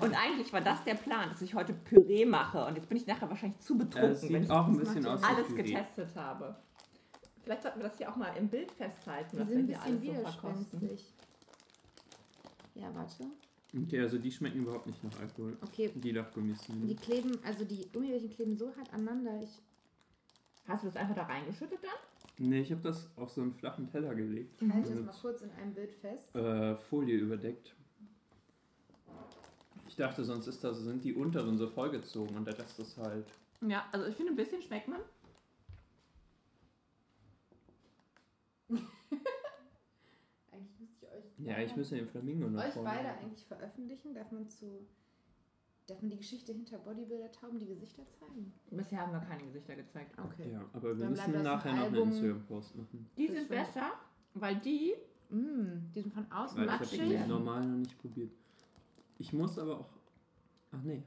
Und 0.00 0.14
eigentlich 0.14 0.52
war 0.52 0.60
das 0.60 0.82
der 0.84 0.94
Plan, 0.94 1.28
dass 1.30 1.42
ich 1.42 1.54
heute 1.54 1.72
Püree 1.72 2.24
mache. 2.24 2.64
Und 2.64 2.76
jetzt 2.76 2.88
bin 2.88 2.96
ich 2.98 3.06
nachher 3.06 3.28
wahrscheinlich 3.28 3.58
zu 3.60 3.76
betrunken, 3.76 4.10
Das 4.12 4.22
wenn 4.32 4.44
ich 4.44 4.50
auch 4.50 4.66
ein 4.68 4.76
bisschen 4.78 5.04
aus 5.06 5.20
ja 5.20 5.28
alles 5.28 5.46
Püree. 5.48 5.62
getestet 5.62 6.14
habe. 6.14 6.54
Vielleicht 7.44 7.62
sollten 7.62 7.80
wir 7.80 7.88
das 7.88 7.98
hier 7.98 8.10
auch 8.10 8.16
mal 8.16 8.34
im 8.36 8.48
Bild 8.48 8.70
festhalten, 8.72 9.36
Die 9.36 9.40
was 9.40 9.48
sind 9.48 9.68
wir 9.68 9.82
hier 9.84 9.94
bisschen 9.94 10.16
alles 10.26 10.34
so 10.34 10.40
verkosten. 10.40 10.98
Ja, 12.74 12.94
warte. 12.94 13.24
Okay, 13.76 14.00
also 14.00 14.18
die 14.18 14.30
schmecken 14.30 14.60
überhaupt 14.60 14.86
nicht 14.86 15.02
nach 15.02 15.18
Alkohol. 15.20 15.56
Okay, 15.62 15.90
Die 15.94 16.10
Lachgummis 16.12 16.60
die 16.68 16.72
sind. 16.72 17.00
kleben, 17.02 17.38
also 17.44 17.64
die 17.64 17.88
Gummibärchen 17.90 18.30
kleben 18.30 18.56
so 18.56 18.68
hart 18.76 18.92
aneinander. 18.92 19.40
Ich, 19.42 19.58
Hast 20.68 20.84
du 20.84 20.86
das 20.88 20.96
einfach 20.96 21.16
da 21.16 21.24
reingeschüttet 21.24 21.80
dann? 21.82 21.90
Nee, 22.38 22.60
ich 22.60 22.70
habe 22.70 22.82
das 22.82 23.08
auf 23.16 23.30
so 23.30 23.40
einen 23.42 23.52
flachen 23.52 23.90
Teller 23.90 24.14
gelegt. 24.14 24.62
ich 24.62 24.72
halte 24.72 24.90
das 24.90 24.98
Mhm. 25.00 25.04
mal 25.06 25.14
kurz 25.20 25.42
in 25.42 25.50
einem 25.50 25.74
Bild 25.74 25.92
fest. 25.92 26.34
Äh, 26.36 26.76
Folie 26.76 27.16
überdeckt. 27.18 27.74
Ich 29.88 29.96
dachte, 29.96 30.24
sonst 30.24 30.46
ist 30.46 30.62
das, 30.62 30.78
sind 30.78 31.02
die 31.04 31.14
unteren 31.14 31.58
so 31.58 31.68
vollgezogen 31.68 32.36
und 32.36 32.44
der 32.46 32.56
Rest 32.58 32.78
ist 32.78 32.96
halt. 32.98 33.26
Ja, 33.60 33.84
also 33.92 34.06
ich 34.06 34.14
finde, 34.16 34.32
ein 34.32 34.36
bisschen 34.36 34.62
schmeckt 34.62 34.88
man. 34.88 35.00
Eigentlich 40.52 40.78
müsste 40.78 41.06
ich 41.06 41.12
euch. 41.12 41.31
Ja, 41.44 41.58
ich 41.58 41.74
müsste 41.76 41.96
den 41.96 42.06
Flamingo 42.08 42.48
noch 42.48 42.64
euch 42.64 42.72
vorne 42.72 42.88
beide 42.90 43.08
machen. 43.08 43.18
eigentlich 43.24 43.44
veröffentlichen. 43.46 44.14
Darf 44.14 44.30
man 44.32 44.48
zu. 44.48 44.86
Darf 45.86 46.00
man 46.00 46.10
die 46.10 46.16
Geschichte 46.16 46.52
hinter 46.52 46.78
Bodybuilder-Tauben 46.78 47.58
die 47.58 47.66
Gesichter 47.66 48.04
zeigen? 48.18 48.52
Bisher 48.70 49.00
haben 49.00 49.12
wir 49.12 49.20
keine 49.20 49.42
Gesichter 49.44 49.74
gezeigt. 49.74 50.16
Okay. 50.18 50.52
Ja, 50.52 50.64
aber 50.72 50.96
wir 50.96 51.04
Dann 51.04 51.10
müssen 51.10 51.32
das 51.32 51.36
ein 51.36 51.42
nachher 51.42 51.72
noch 51.72 51.82
einen 51.82 51.94
Album. 51.94 52.08
Instagram-Post 52.10 52.76
machen. 52.76 53.10
Die 53.18 53.28
sind 53.28 53.48
besser, 53.48 53.92
weil 54.34 54.56
die 54.60 54.94
Mm, 55.30 55.90
die 55.94 56.02
sind 56.02 56.12
von 56.12 56.30
außen 56.30 56.58
Weil 56.58 56.66
ich 56.66 56.70
habe 56.72 56.84
matschig. 56.84 57.00
die 57.00 57.08
matschig. 57.14 57.26
normal 57.28 57.66
noch 57.66 57.78
nicht 57.78 57.98
probiert. 57.98 58.30
Ich 59.18 59.32
muss 59.32 59.58
aber 59.58 59.80
auch. 59.80 59.88
Ach 60.72 60.82
nee. 60.82 61.02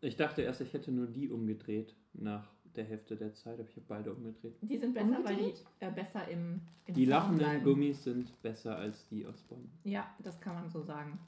Ich 0.00 0.16
dachte 0.16 0.42
erst, 0.42 0.60
ich 0.62 0.72
hätte 0.72 0.90
nur 0.90 1.06
die 1.06 1.30
umgedreht 1.30 1.94
nach 2.12 2.50
der 2.76 2.84
Hälfte 2.84 3.16
der 3.16 3.32
Zeit, 3.34 3.58
aber 3.58 3.68
ich 3.68 3.76
habe 3.76 3.86
beide 3.88 4.12
umgedreht. 4.12 4.54
Die 4.62 4.78
sind 4.78 4.94
besser, 4.94 5.24
weil 5.24 5.36
die 5.36 5.42
Umgedreht? 5.42 5.64
äh, 5.80 5.90
besser 5.90 6.28
im, 6.28 6.60
im 6.86 6.94
Die 6.94 7.04
lachenden 7.04 7.38
bleiben. 7.38 7.64
Gummis 7.64 8.04
sind 8.04 8.42
besser 8.42 8.76
als 8.76 9.06
die 9.08 9.26
aus 9.26 9.42
Bonn. 9.42 9.70
Ja, 9.84 10.08
das 10.20 10.40
kann 10.40 10.54
man 10.54 10.68
so 10.68 10.82
sagen. 10.82 11.18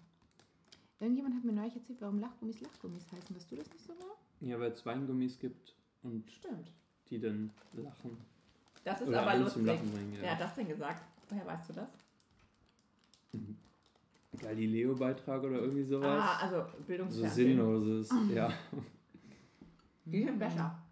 Irgendjemand 1.00 1.35
hat 1.37 1.44
mir 1.44 1.52
neulich 1.52 1.76
erzählt, 1.76 2.00
warum 2.00 2.18
Lachgummis 2.20 2.61
Lachgummis 2.61 3.11
heißen. 3.12 3.35
Weißt 3.37 3.50
du 3.52 3.57
das 3.57 3.70
nicht 3.72 3.85
so 3.85 3.92
genau? 3.94 4.14
Ja, 4.40 4.59
weil 4.61 4.70
es 4.72 4.85
Weingummis 4.87 5.38
gibt 5.38 5.74
und 6.02 6.30
Stimmt. 6.30 6.72
die 7.11 7.18
dann 7.20 7.50
lachen. 7.74 8.16
Das 8.85 9.00
ist 9.00 9.09
Oder 9.09 9.22
aber 9.22 9.38
lustig. 9.38 9.64
Lachen 9.64 9.90
bringen. 9.92 10.16
Wer 10.20 10.33
hat 10.33 10.40
das 10.40 10.54
denn 10.54 10.68
gesagt? 10.68 11.02
Woher 11.28 11.46
weißt 11.46 11.68
du 11.70 11.72
das? 11.74 11.88
Galileo-Beitrag 14.38 15.42
oder 15.42 15.61
irgendwie 15.61 15.85
sowas. 15.85 16.20
Ah, 16.22 16.37
also 16.44 16.62
so 16.76 16.85
Bildungsfernsehen. 16.87 17.57
sinnloses, 17.57 18.11
ja. 18.35 18.52
Die 20.04 20.22
sind 20.24 20.38
besser. 20.38 20.83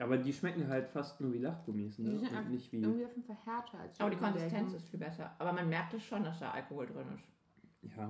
Aber 0.00 0.16
die 0.16 0.32
schmecken 0.32 0.68
halt 0.68 0.88
fast 0.90 1.20
nur 1.20 1.32
wie 1.32 1.38
Lachgummis, 1.38 1.98
ne? 1.98 2.10
Die 2.10 2.18
sind 2.18 2.32
Und 2.36 2.50
nicht 2.50 2.70
wie. 2.72 2.80
Irgendwie 2.80 3.04
auf 3.04 3.16
jeden 3.16 3.26
Fall 3.26 3.36
härter 3.44 3.80
als 3.80 3.98
Aber 4.00 4.10
die. 4.10 4.16
Konsistenz 4.16 4.72
ist 4.74 4.88
viel 4.88 4.98
besser. 5.00 5.34
Aber 5.38 5.52
man 5.52 5.68
merkt 5.68 5.92
es 5.94 6.04
schon, 6.04 6.22
dass 6.22 6.38
da 6.38 6.52
Alkohol 6.52 6.86
drin 6.86 7.06
ist. 7.16 7.96
Ja. 7.96 8.06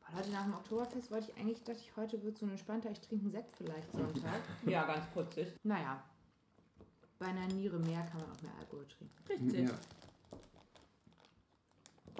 Boah, 0.00 0.16
Leute, 0.16 0.30
nach 0.30 0.44
dem 0.44 0.54
Oktoberfest 0.54 1.10
wollte 1.12 1.30
ich 1.30 1.38
eigentlich, 1.38 1.62
dachte 1.62 1.78
ich, 1.80 1.96
heute 1.96 2.20
wird 2.24 2.38
so 2.38 2.46
ein 2.46 2.50
entspannter, 2.50 2.90
ich 2.90 3.00
trinke 3.00 3.22
einen 3.24 3.32
Sekt 3.32 3.56
vielleicht 3.56 3.92
Sonntag. 3.92 4.40
Ja, 4.66 4.84
ganz 4.86 5.06
putzig. 5.14 5.48
naja. 5.62 6.02
Bei 7.20 7.26
einer 7.26 7.46
Niere 7.48 7.78
mehr 7.78 8.02
kann 8.04 8.20
man 8.20 8.30
auch 8.30 8.42
mehr 8.42 8.52
Alkohol 8.60 8.86
trinken. 8.86 9.14
Richtig. 9.28 9.68
ja. 9.68 9.74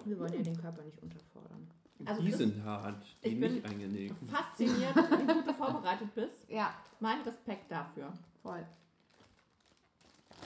Wir 0.05 0.18
wollen 0.18 0.33
ja 0.35 0.42
den 0.42 0.57
Körper 0.57 0.83
nicht 0.83 1.01
unterfordern. 1.03 1.68
Also 2.05 2.22
die 2.22 2.31
sind 2.33 2.64
hart, 2.64 3.05
die 3.24 3.29
ich 3.29 3.40
bin- 3.40 3.53
nicht 3.55 3.64
angenehm. 3.64 4.16
Fasziniert, 4.29 4.94
wie 4.96 5.27
gut 5.33 5.46
du 5.48 5.53
vorbereitet 5.55 6.14
bist. 6.14 6.48
Ja, 6.48 6.72
Mein 7.01 7.20
Respekt 7.22 7.70
dafür. 7.70 8.12
Voll. 8.42 8.66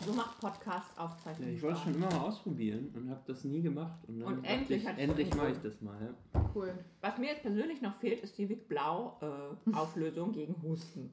So 0.05 0.13
macht 0.13 0.41
Podcast 0.41 0.99
aufzeichnen. 0.99 1.49
Ja, 1.49 1.55
ich 1.55 1.63
wollte 1.63 1.77
es 1.79 1.85
schon 1.85 1.95
immer 1.95 2.11
mal 2.11 2.21
ausprobieren 2.21 2.91
und 2.95 3.11
habe 3.11 3.21
das 3.27 3.45
nie 3.45 3.63
gemacht. 3.63 4.01
Und, 4.09 4.21
dann 4.21 4.39
Und 4.39 4.45
endlich 4.45 4.83
ich, 4.83 4.89
endlich 4.89 5.35
mache 5.35 5.51
ich 5.51 5.59
das 5.59 5.81
mal. 5.81 5.97
Ja. 6.35 6.51
Cool. 6.55 6.75
Was 7.01 7.19
mir 7.19 7.27
jetzt 7.27 7.43
persönlich 7.43 7.83
noch 7.83 7.95
fehlt, 7.97 8.21
ist 8.23 8.37
die 8.39 8.49
Vic 8.49 8.69
Blau 8.69 9.19
äh, 9.21 9.77
Auflösung 9.77 10.33
gegen 10.33 10.61
Husten. 10.63 11.13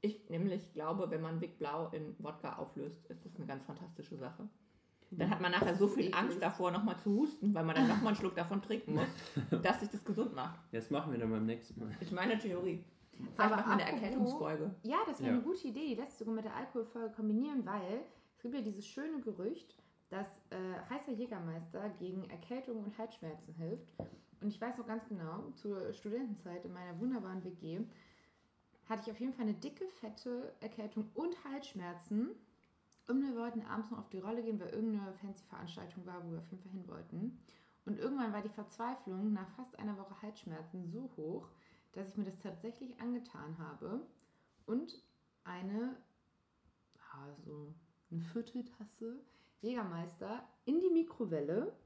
Ich 0.00 0.28
nämlich 0.28 0.72
glaube, 0.72 1.10
wenn 1.10 1.20
man 1.20 1.40
Vic 1.40 1.58
Blau 1.58 1.88
in 1.88 2.14
Wodka 2.18 2.56
auflöst, 2.56 3.04
ist 3.08 3.24
das 3.24 3.34
eine 3.36 3.46
ganz 3.46 3.64
fantastische 3.64 4.16
Sache. 4.16 4.48
Dann 5.10 5.30
hat 5.30 5.40
man 5.40 5.50
nachher 5.50 5.74
so 5.74 5.88
viel 5.88 6.12
Angst 6.14 6.40
davor, 6.40 6.70
nochmal 6.70 6.98
zu 6.98 7.10
husten, 7.10 7.54
weil 7.54 7.64
man 7.64 7.74
dann 7.74 7.88
nochmal 7.88 8.08
einen 8.08 8.16
Schluck 8.16 8.36
davon 8.36 8.60
trinken 8.60 8.94
muss, 8.94 9.08
dass 9.62 9.80
sich 9.80 9.88
das 9.88 10.04
gesund 10.04 10.34
macht. 10.34 10.60
Das 10.70 10.90
machen 10.90 11.12
wir 11.12 11.18
dann 11.18 11.30
beim 11.30 11.46
nächsten 11.46 11.80
Mal. 11.80 11.90
Ich 11.98 12.12
meine 12.12 12.38
Theorie. 12.38 12.84
Vielleicht 13.18 13.40
Aber 13.40 13.56
machen 13.56 13.78
wir 13.78 13.86
eine 13.86 13.92
Erkältungsfolge. 13.92 14.74
Ja, 14.82 14.98
das 15.06 15.20
wäre 15.20 15.30
Ja. 15.30 15.34
eine 15.36 15.42
gute 15.42 15.66
Idee, 15.68 15.88
die 15.88 15.94
lässt 15.94 16.18
sogar 16.18 16.34
mit 16.34 16.44
der 16.44 16.54
Alkoholfolge 16.54 17.14
kombinieren, 17.14 17.64
weil 17.66 18.04
es 18.36 18.42
gibt 18.42 18.54
ja 18.54 18.60
dieses 18.60 18.86
schöne 18.86 19.20
Gerücht, 19.20 19.76
dass 20.08 20.38
äh, 20.50 20.56
heißer 20.90 21.12
Jägermeister 21.12 21.88
gegen 21.98 22.28
Erkältung 22.30 22.84
und 22.84 22.96
Halsschmerzen 22.96 23.52
hilft. 23.54 23.88
Und 24.40 24.48
ich 24.48 24.60
weiß 24.60 24.78
noch 24.78 24.86
ganz 24.86 25.06
genau, 25.08 25.50
zur 25.54 25.92
Studentenzeit 25.92 26.64
in 26.64 26.72
meiner 26.72 26.98
wunderbaren 27.00 27.42
WG 27.44 27.80
hatte 28.88 29.02
ich 29.04 29.10
auf 29.10 29.20
jeden 29.20 29.34
Fall 29.34 29.44
eine 29.46 29.54
dicke, 29.54 29.86
fette 29.88 30.54
Erkältung 30.60 31.10
und 31.14 31.36
Halsschmerzen. 31.44 32.30
Und 33.08 33.22
wir 33.22 33.36
wollten 33.36 33.62
abends 33.62 33.90
noch 33.90 33.98
auf 33.98 34.08
die 34.10 34.18
Rolle 34.18 34.42
gehen, 34.42 34.60
weil 34.60 34.68
irgendeine 34.68 35.12
fancy 35.14 35.44
Veranstaltung 35.46 36.06
war, 36.06 36.24
wo 36.24 36.30
wir 36.32 36.38
auf 36.38 36.50
jeden 36.50 36.62
Fall 36.62 36.72
hin 36.72 36.88
wollten. 36.88 37.38
Und 37.84 37.98
irgendwann 37.98 38.32
war 38.32 38.42
die 38.42 38.48
Verzweiflung 38.50 39.32
nach 39.32 39.48
fast 39.56 39.78
einer 39.78 39.96
Woche 39.98 40.20
Halsschmerzen 40.22 40.86
so 40.86 41.10
hoch, 41.16 41.48
dass 41.98 42.10
ich 42.10 42.16
mir 42.16 42.24
das 42.24 42.38
tatsächlich 42.38 43.00
angetan 43.00 43.58
habe 43.58 44.00
und 44.66 45.02
eine, 45.44 45.96
also 47.24 47.74
eine 48.10 48.20
Vierteltasse 48.20 49.20
Jägermeister 49.60 50.46
in 50.64 50.80
die 50.80 50.90
Mikrowelle 50.90 51.76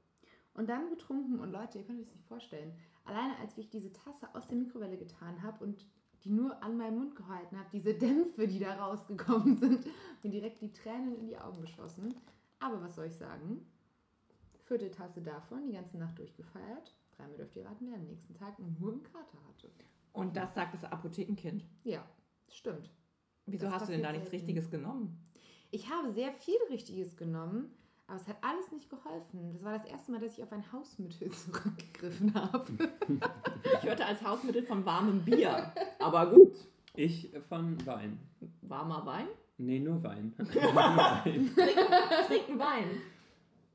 und 0.55 0.68
dann 0.68 0.90
getrunken. 0.90 1.40
Und 1.40 1.51
Leute, 1.51 1.79
ihr 1.79 1.85
könnt 1.85 2.01
euch 2.01 2.07
das 2.07 2.16
nicht 2.16 2.29
vorstellen. 2.29 2.77
Alleine 3.05 3.38
als 3.38 3.57
ich 3.57 3.70
diese 3.70 3.92
Tasse 3.92 4.29
aus 4.35 4.46
der 4.48 4.59
Mikrowelle 4.59 4.98
getan 4.98 5.42
habe 5.42 5.64
und 5.64 5.87
die 6.25 6.31
nur 6.31 6.62
an 6.62 6.77
meinem 6.77 6.98
Mund 6.98 7.16
gehalten 7.16 7.59
habe, 7.59 7.68
diese 7.72 7.94
Dämpfe, 7.94 8.46
die 8.46 8.61
da 8.61 8.75
rausgekommen 8.75 9.57
sind, 9.57 9.87
mir 10.22 10.31
direkt 10.31 10.61
die 10.61 10.72
Tränen 10.72 11.16
in 11.16 11.27
die 11.27 11.38
Augen 11.38 11.62
geschossen. 11.62 12.14
Aber 12.61 12.81
was 12.83 12.94
soll 12.94 13.07
ich 13.07 13.16
sagen? 13.16 13.66
Vierteltasse 14.64 15.22
davon, 15.22 15.66
die 15.66 15.72
ganze 15.72 15.98
Nacht 15.98 16.18
durchgefeiert. 16.18 16.94
Dreimal 17.16 17.37
dürft 17.37 17.57
ihr 17.57 17.64
raten, 17.64 17.88
wer 17.88 17.96
am 17.96 18.05
nächsten 18.05 18.35
Tag 18.35 18.59
nur 18.59 18.92
einen 18.92 19.03
Kater 19.03 19.38
hatte. 19.48 19.70
Und 20.12 20.37
das 20.37 20.55
sagt 20.55 20.75
das 20.75 20.85
Apothekenkind. 20.85 21.64
Ja, 21.85 22.05
stimmt. 22.48 22.90
Wieso 23.46 23.66
Das 23.66 23.75
hast 23.75 23.88
du 23.88 23.92
denn 23.92 24.03
da 24.03 24.12
nichts 24.12 24.31
selten. 24.31 24.46
Richtiges 24.46 24.70
genommen? 24.70 25.18
Ich 25.70 25.88
habe 25.90 26.11
sehr 26.11 26.33
viel 26.33 26.59
Richtiges 26.70 27.16
genommen, 27.16 27.72
aber 28.07 28.16
es 28.20 28.29
hat 28.29 28.37
alles 28.42 28.70
nicht 28.72 28.90
geholfen. 28.90 29.53
Das 29.55 29.64
war 29.64 29.72
das 29.72 29.87
erste 29.87 30.12
Mal, 30.12 30.20
dass 30.20 30.37
ich 30.37 30.42
auf 30.42 30.53
ein 30.53 30.70
Hausmittel 30.70 31.31
zurückgegriffen 31.33 32.35
habe. 32.35 32.66
Ich 33.79 33.83
hörte 33.83 34.05
als 34.05 34.22
Hausmittel 34.22 34.62
von 34.64 34.85
warmem 34.85 35.25
Bier. 35.25 35.72
Aber 35.98 36.31
gut. 36.31 36.53
Ich 36.94 37.33
von 37.48 37.85
Wein. 37.87 38.18
Warmer 38.61 39.07
Wein? 39.07 39.27
Nee, 39.57 39.79
nur 39.79 40.03
Wein. 40.03 40.35
Nur 40.38 40.46
Wein. 40.75 41.51
Trinken 42.27 42.59
Wein. 42.59 43.01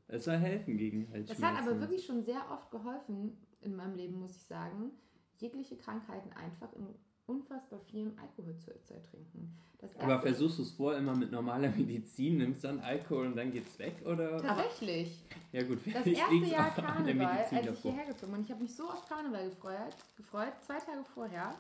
Es 0.08 0.26
soll 0.26 0.38
helfen 0.38 0.78
gegen 0.78 1.08
Halsschmerzen. 1.12 1.42
Das 1.42 1.52
hat 1.52 1.62
aber 1.68 1.80
wirklich 1.80 2.06
schon 2.06 2.22
sehr 2.24 2.42
oft 2.52 2.70
geholfen 2.72 3.38
in 3.62 3.76
meinem 3.76 3.96
Leben, 3.96 4.20
muss 4.20 4.36
ich 4.36 4.44
sagen, 4.44 4.92
jegliche 5.40 5.78
Krankheiten 5.78 6.32
einfach 6.34 6.72
in 6.74 6.88
unfassbar 7.28 7.80
vielem 7.92 8.18
Alkohol 8.18 8.58
zu, 8.58 8.72
zu 8.84 8.94
ertrinken. 8.94 9.58
Aber 10.00 10.22
versuchst 10.22 10.58
du 10.58 10.64
es 10.64 10.72
vor 10.72 10.96
immer 10.96 11.16
mit 11.16 11.32
normaler 11.32 11.70
Medizin, 11.78 12.38
nimmst 12.38 12.64
dann 12.64 12.80
Alkohol 12.80 13.28
und 13.28 13.36
dann 13.36 13.52
geht's 13.52 13.78
weg? 13.78 13.96
Oder? 14.06 14.42
Tatsächlich. 14.42 15.24
Ja 15.52 15.64
gut, 15.64 15.80
Das 15.94 16.06
erste 16.06 16.36
Jahr 16.36 16.72
Karneval, 16.74 17.26
als 17.26 17.52
ich 17.52 17.60
davor. 17.62 17.92
hierher 17.92 18.06
gezogen 18.06 18.32
bin, 18.32 18.42
ich 18.42 18.52
habe 18.52 18.64
mich 18.64 18.76
so 18.76 18.90
auf 18.90 19.08
Karneval 19.08 19.50
gefreut, 19.50 19.96
gefreut, 20.16 20.54
zwei 20.66 20.80
Tage 20.80 21.04
vorher 21.14 21.54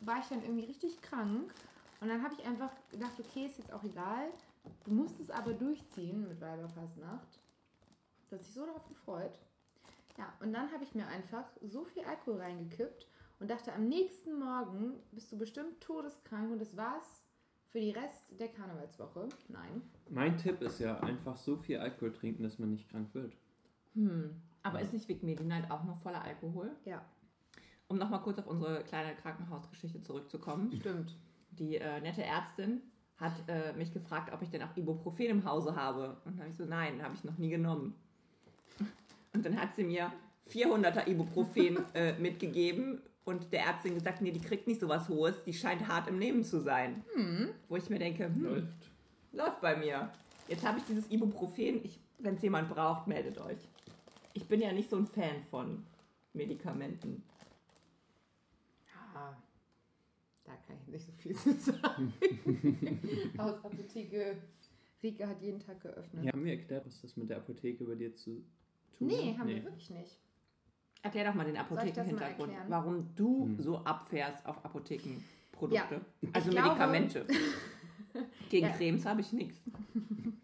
war 0.00 0.18
ich 0.20 0.26
dann 0.26 0.42
irgendwie 0.42 0.64
richtig 0.64 1.00
krank 1.00 1.52
und 2.00 2.08
dann 2.08 2.22
habe 2.22 2.34
ich 2.38 2.46
einfach 2.46 2.70
gedacht, 2.90 3.12
okay, 3.18 3.46
ist 3.46 3.58
jetzt 3.58 3.72
auch 3.72 3.82
egal, 3.82 4.28
du 4.84 4.92
musst 4.92 5.18
es 5.18 5.30
aber 5.30 5.52
durchziehen 5.54 6.28
mit 6.28 6.40
Weiberfastnacht. 6.40 7.40
Das 8.30 8.38
hat 8.38 8.44
sich 8.44 8.54
so 8.54 8.66
darauf 8.66 8.86
gefreut. 8.86 9.38
Ja, 10.18 10.32
und 10.40 10.52
dann 10.52 10.70
habe 10.72 10.82
ich 10.82 10.94
mir 10.94 11.06
einfach 11.06 11.44
so 11.62 11.84
viel 11.84 12.02
Alkohol 12.04 12.42
reingekippt 12.42 13.06
und 13.38 13.50
dachte, 13.50 13.72
am 13.72 13.88
nächsten 13.88 14.38
Morgen 14.38 14.94
bist 15.12 15.30
du 15.30 15.38
bestimmt 15.38 15.80
todeskrank 15.80 16.50
und 16.50 16.60
das 16.60 16.76
war's 16.76 17.22
für 17.68 17.80
die 17.80 17.90
Rest 17.90 18.24
der 18.40 18.48
Karnevalswoche. 18.48 19.28
Nein. 19.48 19.82
Mein 20.10 20.36
Tipp 20.36 20.60
ist 20.60 20.80
ja 20.80 20.98
einfach 21.00 21.36
so 21.36 21.56
viel 21.56 21.78
Alkohol 21.78 22.12
trinken, 22.12 22.42
dass 22.42 22.58
man 22.58 22.70
nicht 22.70 22.88
krank 22.88 23.14
wird. 23.14 23.36
Hm. 23.94 24.42
Aber 24.62 24.80
ist 24.80 24.92
nicht 24.92 25.08
Vic 25.08 25.22
Medi-Night 25.22 25.70
auch 25.70 25.84
noch 25.84 26.00
voller 26.02 26.22
Alkohol? 26.22 26.72
Ja, 26.84 27.04
Um 27.86 27.98
nochmal 27.98 28.22
kurz 28.22 28.38
auf 28.38 28.46
unsere 28.48 28.82
kleine 28.82 29.14
Krankenhausgeschichte 29.14 30.02
zurückzukommen. 30.02 30.72
stimmt. 30.80 31.16
Die 31.52 31.76
äh, 31.76 32.00
nette 32.00 32.24
Ärztin 32.24 32.82
hat 33.16 33.32
äh, 33.48 33.72
mich 33.74 33.92
gefragt, 33.92 34.32
ob 34.32 34.42
ich 34.42 34.50
denn 34.50 34.62
auch 34.62 34.76
Ibuprofen 34.76 35.26
im 35.26 35.44
Hause 35.44 35.76
habe. 35.76 36.20
Und 36.24 36.32
dann 36.32 36.40
habe 36.40 36.50
ich 36.50 36.56
so, 36.56 36.64
nein, 36.64 37.02
habe 37.02 37.14
ich 37.14 37.24
noch 37.24 37.38
nie 37.38 37.50
genommen. 37.50 37.94
Und 39.32 39.44
dann 39.44 39.60
hat 39.60 39.74
sie 39.76 39.84
mir 39.84 40.12
400er 40.50 41.06
Ibuprofen 41.08 41.78
äh, 41.94 42.12
mitgegeben 42.18 43.00
und 43.24 43.52
der 43.52 43.66
Ärztin 43.66 43.94
gesagt, 43.94 44.22
nee, 44.22 44.30
die 44.30 44.40
kriegt 44.40 44.66
nicht 44.66 44.80
so 44.80 44.88
was 44.88 45.08
Hohes, 45.08 45.42
die 45.44 45.52
scheint 45.52 45.86
hart 45.86 46.08
im 46.08 46.18
Nehmen 46.18 46.44
zu 46.44 46.60
sein. 46.60 47.04
Wo 47.68 47.76
ich 47.76 47.90
mir 47.90 47.98
denke, 47.98 48.24
hm, 48.24 48.42
Läuft. 48.42 48.90
läuft 49.32 49.60
bei 49.60 49.76
mir. 49.76 50.10
Jetzt 50.48 50.66
habe 50.66 50.78
ich 50.78 50.84
dieses 50.84 51.10
Ibuprofen. 51.10 51.82
Wenn 52.18 52.34
es 52.34 52.42
jemand 52.42 52.70
braucht, 52.70 53.06
meldet 53.06 53.38
euch. 53.38 53.58
Ich 54.32 54.46
bin 54.46 54.60
ja 54.60 54.72
nicht 54.72 54.88
so 54.88 54.96
ein 54.96 55.06
Fan 55.06 55.42
von 55.50 55.84
Medikamenten. 56.32 57.22
Ja, 59.14 59.36
da 60.44 60.52
kann 60.66 60.76
ich 60.80 60.92
nicht 60.92 61.06
so 61.06 61.12
viel 61.12 61.36
zu 61.36 61.52
sagen. 61.52 62.14
Hausapotheke. 63.38 64.38
Rike 65.02 65.28
hat 65.28 65.40
jeden 65.42 65.60
Tag 65.60 65.80
geöffnet. 65.80 66.24
Ja, 66.24 66.32
haben 66.32 66.44
wir 66.44 66.52
erklärt, 66.52 66.86
was 66.86 67.00
das 67.02 67.16
mit 67.16 67.30
der 67.30 67.36
Apotheke 67.36 67.84
bei 67.84 67.94
dir 67.94 68.14
zu 68.14 68.42
tun 68.98 69.06
Nee, 69.08 69.32
hat? 69.32 69.38
haben 69.38 69.48
wir 69.48 69.64
wirklich 69.64 69.90
nicht. 69.90 70.18
Erklär 71.02 71.24
doch 71.26 71.34
mal 71.34 71.44
den 71.44 71.56
Apothekenhintergrund. 71.56 72.52
Warum 72.68 73.14
du 73.14 73.44
Hm. 73.44 73.60
so 73.60 73.78
abfährst 73.78 74.44
auf 74.46 74.64
Apothekenprodukte. 74.64 76.00
Ja, 76.20 76.28
Also 76.32 76.50
glaube- 76.50 76.68
Medikamente. 76.68 77.26
Gegen 78.50 78.66
Ja. 78.66 78.72
Cremes 78.72 79.04
habe 79.06 79.20
ich 79.20 79.32
nichts. 79.32 79.60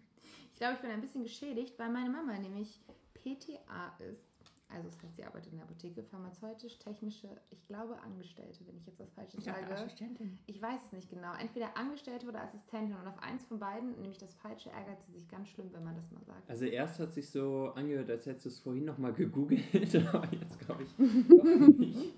Ich 0.53 0.61
glaube, 0.61 0.75
ich 0.77 0.81
bin 0.83 0.91
ein 0.93 1.01
bisschen 1.01 1.25
geschädigt, 1.25 1.77
weil 1.81 1.91
meine 1.91 2.09
Mama 2.09 2.39
nämlich 2.39 2.81
PTA 3.15 3.93
ist. 3.99 4.31
Also 4.75 4.89
das 4.89 5.03
heißt, 5.03 5.17
sie 5.17 5.25
arbeitet 5.25 5.53
in 5.53 5.59
der 5.59 5.67
Apotheke, 5.67 6.03
pharmazeutisch-technische, 6.03 7.29
ich 7.51 7.65
glaube 7.67 7.97
Angestellte, 8.01 8.67
wenn 8.67 8.77
ich 8.77 8.87
jetzt 8.87 8.99
was 8.99 9.13
Falsches 9.13 9.45
sage. 9.45 9.67
Assistentin. 9.73 10.39
Ich 10.47 10.61
weiß 10.61 10.87
es 10.87 10.93
nicht 10.93 11.09
genau. 11.09 11.33
Entweder 11.35 11.77
Angestellte 11.77 12.27
oder 12.27 12.43
Assistentin. 12.43 12.97
Und 12.97 13.07
auf 13.07 13.19
eins 13.23 13.45
von 13.45 13.61
beiden, 13.61 13.93
nämlich 14.01 14.19
das 14.19 14.35
Falsche, 14.35 14.71
ärgert 14.71 15.01
sie 15.03 15.13
sich 15.13 15.29
ganz 15.29 15.49
schlimm, 15.49 15.73
wenn 15.73 15.85
man 15.85 15.95
das 15.95 16.11
mal 16.11 16.25
sagt. 16.25 16.51
Also 16.51 16.65
erst 16.65 16.99
hat 16.99 17.13
sich 17.13 17.31
so 17.31 17.73
angehört, 17.75 18.11
als 18.11 18.27
hättest 18.27 18.47
du 18.47 18.49
es 18.49 18.59
vorhin 18.59 18.85
nochmal 18.85 19.13
gegoogelt, 19.13 19.63
aber 20.13 20.29
jetzt 20.33 20.59
glaube 20.59 20.83
ich 20.83 20.99
nicht. 20.99 22.15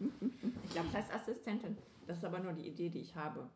Ich 0.65 0.71
glaube, 0.71 0.89
das 0.93 0.95
heißt 0.95 1.15
Assistentin. 1.15 1.77
Das 2.07 2.19
ist 2.19 2.25
aber 2.25 2.41
nur 2.41 2.53
die 2.53 2.67
Idee, 2.69 2.89
die 2.89 3.01
ich 3.01 3.15
habe. 3.15 3.51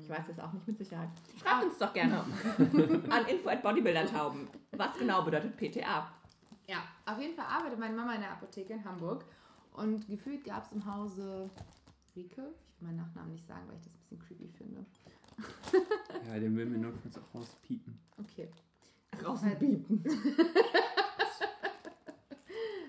Ich 0.00 0.08
weiß 0.08 0.28
es 0.30 0.38
auch 0.40 0.52
nicht 0.52 0.66
mit 0.66 0.78
Sicherheit. 0.78 1.10
Schreibt 1.40 1.64
uns 1.64 1.78
doch 1.78 1.92
gerne 1.92 2.20
an 3.10 3.26
info 3.26 3.48
at 3.48 3.62
bodybuildertauben. 3.62 4.48
Was 4.72 4.98
genau 4.98 5.22
bedeutet 5.22 5.56
PTA? 5.56 6.10
Ja, 6.68 6.82
auf 7.04 7.18
jeden 7.20 7.34
Fall 7.34 7.46
arbeitet 7.46 7.78
meine 7.78 7.94
Mama 7.94 8.14
in 8.14 8.20
der 8.20 8.32
Apotheke 8.32 8.72
in 8.74 8.84
Hamburg. 8.84 9.24
Und 9.72 10.08
gefühlt 10.08 10.44
gab 10.44 10.64
es 10.64 10.72
im 10.72 10.84
Hause 10.86 11.50
Rike, 12.16 12.54
ich 12.74 12.80
will 12.80 12.88
meinen 12.88 12.96
Nachnamen 12.96 13.32
nicht 13.32 13.46
sagen, 13.46 13.68
weil 13.68 13.76
ich 13.76 13.82
das 13.82 13.92
ein 13.92 13.98
bisschen 13.98 14.18
creepy 14.18 14.48
finde. 14.48 14.84
Ja, 16.26 16.40
den 16.40 16.56
will 16.56 16.66
mir 16.66 16.78
nur 16.78 16.92
kurz 16.92 17.18
auch 17.18 17.34
rauspiepen. 17.34 18.00
Okay. 18.18 18.50
Rausbieten. 19.22 20.02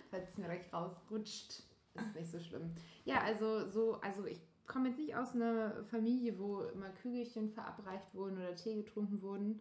Falls 0.09 0.29
es 0.29 0.37
mir 0.37 0.45
gleich 0.45 0.73
rausrutscht, 0.73 1.61
ist 1.93 2.15
nicht 2.15 2.31
so 2.31 2.39
schlimm. 2.39 2.71
Ja, 3.05 3.21
also 3.21 3.69
so, 3.69 3.99
also 4.01 4.25
ich 4.25 4.39
komme 4.65 4.89
jetzt 4.89 4.97
nicht 4.97 5.15
aus 5.15 5.35
einer 5.35 5.83
Familie, 5.85 6.39
wo 6.39 6.61
immer 6.61 6.89
Kügelchen 6.89 7.49
verabreicht 7.49 8.15
wurden 8.15 8.37
oder 8.37 8.55
Tee 8.55 8.75
getrunken 8.75 9.21
wurden. 9.21 9.59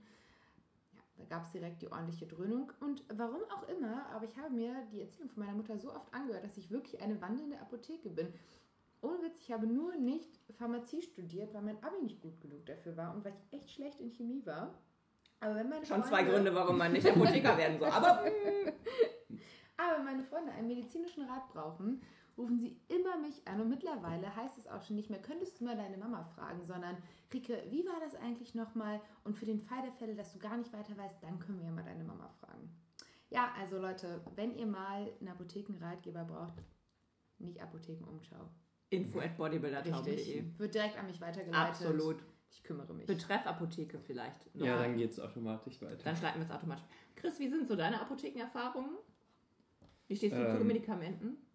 Da 1.18 1.24
gab 1.24 1.44
es 1.44 1.50
direkt 1.52 1.80
die 1.82 1.90
ordentliche 1.90 2.26
Dröhnung. 2.26 2.72
Und 2.80 3.02
warum 3.14 3.40
auch 3.54 3.68
immer, 3.68 4.06
aber 4.10 4.24
ich 4.26 4.36
habe 4.36 4.50
mir 4.50 4.74
die 4.92 5.00
Erzählung 5.00 5.30
von 5.30 5.44
meiner 5.44 5.56
Mutter 5.56 5.78
so 5.78 5.90
oft 5.94 6.12
angehört, 6.12 6.44
dass 6.44 6.56
ich 6.56 6.70
wirklich 6.70 7.00
eine 7.00 7.20
wandelnde 7.20 7.58
Apotheke 7.60 8.10
bin. 8.10 8.32
Ohne 9.02 9.22
Witz, 9.22 9.40
ich 9.40 9.52
habe 9.52 9.66
nur 9.66 9.94
nicht 9.96 10.38
Pharmazie 10.58 11.02
studiert, 11.02 11.52
weil 11.54 11.62
mein 11.62 11.82
Abi 11.82 12.02
nicht 12.02 12.20
gut 12.20 12.40
genug 12.40 12.64
dafür 12.66 12.96
war 12.96 13.14
und 13.14 13.24
weil 13.24 13.32
ich 13.34 13.58
echt 13.58 13.70
schlecht 13.70 14.00
in 14.00 14.10
Chemie 14.10 14.44
war. 14.44 14.74
Aber 15.40 15.54
wenn 15.54 15.68
meine 15.68 15.84
Schon 15.86 16.02
zwei 16.02 16.16
Freunde- 16.24 16.32
Gründe, 16.32 16.54
warum 16.54 16.78
man 16.78 16.92
nicht 16.92 17.06
Apotheker 17.06 17.56
werden 17.58 17.78
soll. 17.78 17.88
Aber 17.88 18.24
Aber 19.78 20.02
meine 20.02 20.22
Freunde 20.24 20.52
einen 20.52 20.68
medizinischen 20.68 21.24
Rat 21.28 21.48
brauchen, 21.52 22.02
rufen 22.36 22.58
sie 22.58 22.80
immer 22.88 23.16
mich 23.18 23.46
an. 23.46 23.60
Und 23.60 23.68
mittlerweile 23.68 24.34
heißt 24.34 24.58
es 24.58 24.66
auch 24.66 24.82
schon 24.82 24.96
nicht 24.96 25.10
mehr, 25.10 25.20
könntest 25.20 25.60
du 25.60 25.64
mal 25.64 25.76
deine 25.76 25.96
Mama 25.96 26.24
fragen, 26.24 26.64
sondern 26.64 26.96
Rike, 27.32 27.62
wie 27.70 27.84
war 27.86 27.98
das 28.00 28.14
eigentlich 28.14 28.54
nochmal? 28.54 29.00
Und 29.24 29.36
für 29.36 29.46
den 29.46 29.60
Fall 29.60 29.82
der 29.82 29.92
Fälle, 29.92 30.14
dass 30.14 30.32
du 30.32 30.38
gar 30.38 30.56
nicht 30.56 30.72
weiter 30.72 30.96
weißt, 30.96 31.22
dann 31.22 31.38
können 31.38 31.58
wir 31.58 31.66
ja 31.66 31.72
mal 31.72 31.84
deine 31.84 32.04
Mama 32.04 32.28
fragen. 32.40 32.70
Ja, 33.30 33.52
also 33.58 33.78
Leute, 33.78 34.20
wenn 34.34 34.54
ihr 34.56 34.66
mal 34.66 35.10
einen 35.20 35.28
Apothekenratgeber 35.28 36.24
braucht, 36.24 36.62
nicht 37.38 37.60
Apothekenumschau. 37.60 38.48
Info 38.90 39.18
at 39.18 39.36
bodybuildertauben.de. 39.36 40.14
Richtig. 40.14 40.58
Wird 40.58 40.74
direkt 40.74 40.96
an 40.98 41.06
mich 41.06 41.20
weitergeleitet. 41.20 41.68
Absolut. 41.68 42.24
Ich 42.50 42.62
kümmere 42.62 42.94
mich. 42.94 43.06
Betreff 43.06 43.44
Apotheke 43.44 43.98
vielleicht. 43.98 44.54
noch. 44.54 44.64
Ja, 44.64 44.78
dann 44.78 44.96
geht 44.96 45.10
es 45.10 45.18
automatisch 45.18 45.82
weiter. 45.82 46.04
Dann 46.04 46.16
schreiben 46.16 46.38
wir 46.38 46.46
es 46.46 46.50
automatisch. 46.50 46.84
Chris, 47.16 47.38
wie 47.40 47.48
sind 47.48 47.66
so 47.66 47.74
deine 47.74 48.00
Apothekenerfahrungen? 48.00 48.96
Wie 50.06 50.14
stehst 50.16 50.36
du 50.36 50.48
zu 50.48 50.58
Ähm. 50.58 50.66
Medikamenten? 50.66 51.45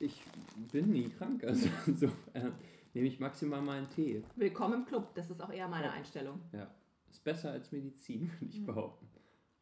Ich 0.00 0.22
bin 0.72 0.90
nie 0.90 1.08
krank, 1.08 1.44
also 1.44 1.68
insofern 1.86 2.52
nehme 2.94 3.06
ich 3.08 3.18
maximal 3.20 3.60
mal 3.62 3.78
einen 3.78 3.88
Tee. 3.90 4.22
Willkommen 4.36 4.74
im 4.80 4.86
Club. 4.86 5.14
Das 5.14 5.30
ist 5.30 5.40
auch 5.42 5.50
eher 5.52 5.68
meine. 5.68 5.90
Einstellung. 5.90 6.40
Ja, 6.52 6.68
ist 7.10 7.22
besser 7.24 7.50
als 7.50 7.72
Medizin, 7.72 8.30
würde 8.40 8.52
ich 8.52 8.60
Mhm. 8.60 8.66
behaupten. 8.66 9.08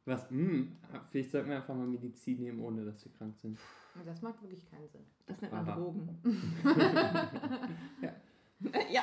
Was? 0.05 0.29
Hm, 0.31 0.77
vielleicht 1.11 1.31
sollten 1.33 1.49
wir 1.49 1.57
einfach 1.57 1.75
mal 1.75 1.87
Medizin 1.87 2.40
nehmen, 2.40 2.61
ohne 2.61 2.85
dass 2.85 3.05
wir 3.05 3.11
krank 3.12 3.37
sind. 3.38 3.59
Das 4.05 4.22
macht 4.22 4.40
wirklich 4.40 4.64
keinen 4.70 4.88
Sinn. 4.88 5.01
Das 5.27 5.40
nennt 5.40 5.53
man 5.53 5.68
Aha. 5.68 5.77
Drogen. 5.77 6.09
Ja. 8.03 8.12
ja. 8.92 9.03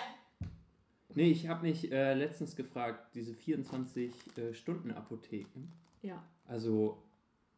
Nee, 1.16 1.32
ich 1.32 1.48
habe 1.50 1.64
mich 1.68 1.92
äh, 1.92 2.14
letztens 2.14 2.56
gefragt, 2.56 3.14
diese 3.16 3.34
24-Stunden-Apotheken. 3.34 5.68
Ja. 6.02 6.24
Also, 6.48 6.98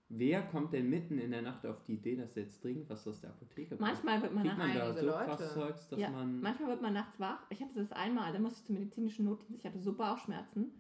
wer 0.10 0.42
kommt 0.44 0.74
denn 0.74 0.90
mitten 0.90 1.18
in 1.18 1.32
der 1.32 1.42
Nacht 1.42 1.66
auf 1.66 1.84
die 1.84 1.94
Idee, 1.94 2.16
dass 2.16 2.36
er 2.38 2.44
jetzt 2.44 2.64
dringend 2.64 2.90
was 2.90 3.08
aus 3.08 3.22
der 3.22 3.32
Apotheke 3.32 3.76
braucht? 3.76 3.82
Manchmal 3.82 4.22
wird 4.22 4.34
man 4.34 4.44
Kriegt 4.44 4.58
nach 4.58 4.68
man 4.68 4.76
da 4.78 4.94
so 4.94 5.06
Leute. 5.06 5.26
krass 5.26 5.54
Zeugs, 5.54 5.88
dass 5.90 6.00
ja, 6.00 6.10
man... 6.10 6.42
manchmal 6.42 6.70
wird 6.70 6.82
man 6.82 6.94
nachts 6.94 7.20
wach. 7.20 7.46
Ich 7.50 7.62
hatte 7.62 7.76
das 7.76 7.92
einmal, 7.92 8.32
da 8.34 8.40
musste 8.40 8.60
ich 8.60 8.66
zum 8.66 8.76
medizinischen 8.76 9.26
Notdienst. 9.26 9.60
Ich 9.60 9.66
hatte 9.66 9.80
so 9.80 9.94
Bauchschmerzen, 9.94 10.72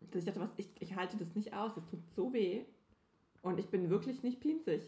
dass 0.00 0.20
ich 0.20 0.24
dachte, 0.24 0.40
was, 0.40 0.50
ich, 0.56 0.70
ich 0.80 0.94
halte 0.94 1.16
das 1.16 1.34
nicht 1.34 1.52
aus. 1.54 1.76
Es 1.76 1.86
tut 1.86 2.00
so 2.14 2.32
weh. 2.32 2.64
Und 3.42 3.58
ich 3.58 3.66
bin 3.66 3.90
wirklich 3.90 4.22
nicht 4.22 4.40
pinzig. 4.40 4.82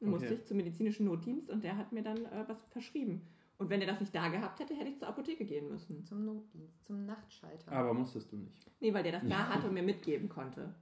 Dann 0.00 0.10
musste 0.10 0.26
Okay. 0.28 0.36
ich 0.36 0.46
zum 0.46 0.56
medizinischen 0.58 1.06
Notdienst 1.06 1.50
und 1.50 1.64
der 1.64 1.76
hat 1.76 1.92
mir 1.92 2.02
dann 2.02 2.18
äh, 2.26 2.44
was 2.46 2.58
verschrieben. 2.70 3.22
Und 3.58 3.70
wenn 3.70 3.80
er 3.80 3.88
das 3.88 3.98
nicht 3.98 4.14
da 4.14 4.28
gehabt 4.28 4.60
hätte, 4.60 4.74
hätte 4.76 4.90
ich 4.90 4.98
zur 4.98 5.08
Apotheke 5.08 5.44
gehen 5.44 5.68
müssen. 5.68 6.04
Zum 6.04 6.24
Notdienst, 6.24 6.84
zum 6.84 7.04
Nachtschalter. 7.06 7.72
Aber 7.72 7.92
musstest 7.92 8.30
du 8.30 8.36
nicht. 8.36 8.70
Nee, 8.80 8.94
weil 8.94 9.02
der 9.02 9.12
das 9.12 9.26
da 9.28 9.48
hatte 9.54 9.66
und 9.66 9.74
mir 9.74 9.82
mitgeben 9.82 10.28
konnte. 10.28 10.72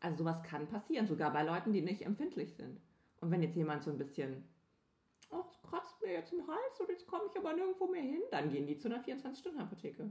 Also 0.00 0.18
sowas 0.18 0.42
kann 0.42 0.66
passieren, 0.66 1.06
sogar 1.06 1.32
bei 1.32 1.42
Leuten, 1.42 1.72
die 1.72 1.82
nicht 1.82 2.02
empfindlich 2.02 2.54
sind. 2.54 2.80
Und 3.20 3.30
wenn 3.30 3.42
jetzt 3.42 3.54
jemand 3.56 3.82
so 3.82 3.90
ein 3.90 3.98
bisschen, 3.98 4.44
oh, 5.30 5.42
es 5.46 5.60
kratzt 5.68 6.00
mir 6.02 6.12
jetzt 6.12 6.32
im 6.32 6.46
Hals 6.46 6.80
und 6.80 6.88
jetzt 6.88 7.06
komme 7.06 7.24
ich 7.30 7.38
aber 7.38 7.52
nirgendwo 7.52 7.86
mehr 7.86 8.02
hin, 8.02 8.22
dann 8.30 8.50
gehen 8.50 8.66
die 8.66 8.78
zu 8.78 8.88
einer 8.88 9.04
24-Stunden-Apotheke. 9.04 10.10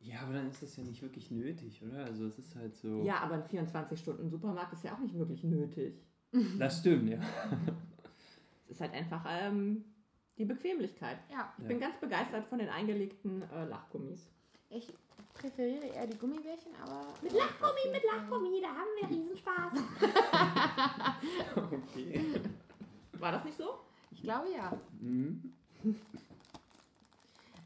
Ja, 0.00 0.20
aber 0.22 0.34
dann 0.34 0.48
ist 0.50 0.62
das 0.62 0.76
ja 0.76 0.82
nicht 0.84 1.00
wirklich 1.00 1.30
nötig, 1.30 1.82
oder? 1.82 2.04
Also 2.04 2.26
es 2.26 2.38
ist 2.38 2.54
halt 2.56 2.74
so... 2.74 3.02
Ja, 3.04 3.20
aber 3.20 3.34
ein 3.36 3.44
24-Stunden-Supermarkt 3.44 4.72
ist 4.74 4.84
ja 4.84 4.94
auch 4.94 4.98
nicht 4.98 5.14
wirklich 5.16 5.44
nötig. 5.44 5.94
Das 6.58 6.78
stimmt, 6.80 7.10
ja. 7.10 7.18
Es 8.64 8.70
ist 8.76 8.80
halt 8.80 8.94
einfach 8.94 9.24
ähm, 9.28 9.84
die 10.38 10.46
Bequemlichkeit. 10.46 11.18
ja, 11.30 11.52
Ich 11.58 11.62
Ja. 11.64 11.68
bin 11.68 11.78
ganz 11.78 11.98
begeistert 12.00 12.46
von 12.46 12.58
den 12.58 12.68
eingelegten 12.70 13.42
äh, 13.50 13.64
Lachgummis. 13.66 14.30
ich 14.70 14.92
präferiere 15.34 15.86
eher 15.86 16.06
die 16.06 16.18
Gummibärchen, 16.18 16.72
aber. 16.82 17.06
Mit 17.22 17.32
Lachgummi, 17.32 17.92
mit 17.92 18.02
Lachgummi, 18.04 18.60
da 18.60 18.68
haben 18.68 18.88
wir 19.00 19.08
Riesenspaß. 19.08 19.72
okay. 21.56 22.40
War 23.18 23.32
das 23.32 23.44
nicht 23.44 23.56
so? 23.56 23.78
Ich 24.10 24.22
glaube 24.22 24.48
ja. 24.52 24.72
Mhm. 25.00 25.52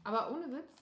Aber 0.03 0.31
ohne 0.31 0.45
Witz, 0.53 0.81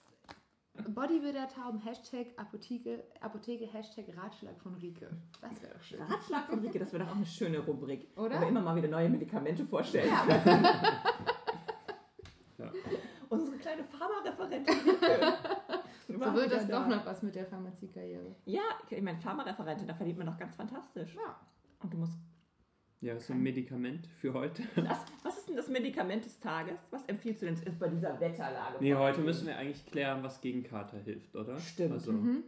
Bodybuilder-Tauben, 0.88 1.80
Hashtag 1.80 2.28
Apotheke, 2.36 3.02
Apotheke, 3.20 3.66
Hashtag 3.66 4.06
Ratschlag 4.16 4.58
von 4.60 4.74
Rike. 4.74 5.08
Das 5.40 5.62
wäre 5.62 5.74
doch 5.74 5.82
schön. 5.82 6.00
Ratschlag 6.02 6.46
von 6.46 6.58
Rike, 6.60 6.78
das 6.78 6.92
wäre 6.92 7.04
doch 7.04 7.12
auch 7.12 7.16
eine 7.16 7.26
schöne 7.26 7.58
Rubrik. 7.58 8.08
Oder? 8.16 8.36
Wo 8.36 8.40
wir 8.42 8.48
immer 8.48 8.60
mal 8.60 8.76
wieder 8.76 8.88
neue 8.88 9.08
Medikamente 9.08 9.64
vorstellen. 9.64 10.08
Ja. 10.08 10.62
Ja. 12.58 12.72
Unsere 13.28 13.58
kleine 13.58 13.84
Pharmareferentin. 13.84 14.74
So 16.24 16.34
wird 16.34 16.52
das 16.52 16.66
da. 16.68 16.80
doch 16.80 16.88
noch 16.88 17.04
was 17.06 17.22
mit 17.22 17.34
der 17.34 17.46
Pharmaziekarriere. 17.46 18.34
Ja, 18.44 18.62
ich 18.90 19.02
meine, 19.02 19.18
Pharmareferentin, 19.18 19.86
da 19.86 19.94
verdient 19.94 20.18
man 20.18 20.26
doch 20.28 20.38
ganz 20.38 20.56
fantastisch. 20.56 21.14
Ja. 21.14 21.40
Und 21.80 21.92
du 21.92 21.98
musst. 21.98 22.18
Ja, 23.02 23.18
so 23.18 23.34
ein 23.34 23.42
Medikament 23.42 24.06
für 24.06 24.32
heute. 24.32 24.62
Das, 24.76 25.04
was 25.22 25.36
ist 25.38 25.48
denn 25.48 25.56
das 25.56 25.68
Medikament 25.68 26.24
des 26.24 26.40
Tages? 26.40 26.78
Was 26.90 27.04
empfiehlst 27.04 27.42
du 27.42 27.46
denn 27.46 27.56
jetzt 27.56 27.78
bei 27.78 27.88
dieser 27.88 28.18
Wetterlage? 28.18 28.78
Nee, 28.80 28.94
heute 28.94 29.20
müssen 29.20 29.46
wir 29.46 29.56
eigentlich 29.58 29.84
klären, 29.86 30.22
was 30.22 30.40
gegen 30.40 30.62
Kater 30.62 30.98
hilft, 30.98 31.36
oder? 31.36 31.58
Stimmt. 31.58 31.92
Also, 31.92 32.12
Mhm. 32.12 32.42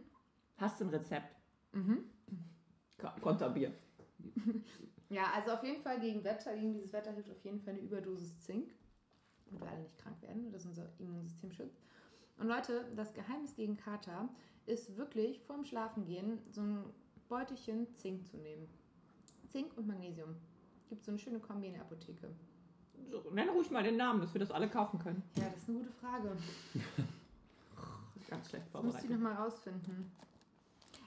Hast 0.57 0.79
du 0.81 0.85
ein 0.85 0.89
Rezept? 0.89 1.35
Mhm. 1.71 2.03
Ko- 2.97 3.21
Konterbier. 3.21 3.71
Ja, 5.11 5.23
also 5.35 5.53
auf 5.53 5.63
jeden 5.63 5.81
Fall 5.81 5.99
gegen 5.99 6.23
Wetter, 6.23 6.53
gegen 6.53 6.71
dieses 6.73 6.93
Wetter 6.93 7.11
hilft 7.11 7.31
auf 7.31 7.43
jeden 7.43 7.59
Fall 7.59 7.73
eine 7.73 7.81
Überdosis 7.81 8.41
Zink. 8.41 8.69
Und 9.49 9.59
wir 9.59 9.67
alle 9.67 9.79
nicht 9.81 9.97
krank 9.97 10.21
werden 10.21 10.45
und 10.45 10.51
das 10.53 10.65
unser 10.67 10.87
Immunsystem 10.99 11.51
schützt. 11.51 11.81
Und 12.39 12.47
Leute, 12.47 12.85
das 12.95 13.13
Geheimnis 13.13 13.53
gegen 13.55 13.77
Kater 13.77 14.29
ist 14.65 14.95
wirklich 14.97 15.39
vorm 15.41 15.65
Schlafengehen 15.65 16.39
so 16.51 16.61
ein 16.61 16.83
Beutelchen 17.27 17.87
Zink 17.97 18.27
zu 18.29 18.37
nehmen. 18.37 18.67
Zink 19.49 19.75
und 19.77 19.87
Magnesium. 19.87 20.35
Gibt 20.87 21.03
so 21.03 21.11
eine 21.11 21.19
schöne 21.19 21.39
Kombi 21.39 21.67
in 21.67 21.73
der 21.73 21.81
Apotheke. 21.83 22.29
So, 23.11 23.29
nenn 23.31 23.49
ruhig 23.49 23.69
mal 23.71 23.83
den 23.83 23.97
Namen, 23.97 24.21
dass 24.21 24.33
wir 24.33 24.39
das 24.39 24.51
alle 24.51 24.69
kaufen 24.69 24.99
können. 24.99 25.21
Ja, 25.37 25.49
das 25.49 25.63
ist 25.63 25.69
eine 25.69 25.79
gute 25.79 25.91
Frage. 25.91 26.31
Ganz 28.29 28.49
schlecht 28.49 28.65
Das 28.73 28.83
muss 28.83 28.95
ich 28.95 29.01
vorbereitet. 29.01 29.09
nochmal 29.09 29.33
rausfinden. 29.33 30.11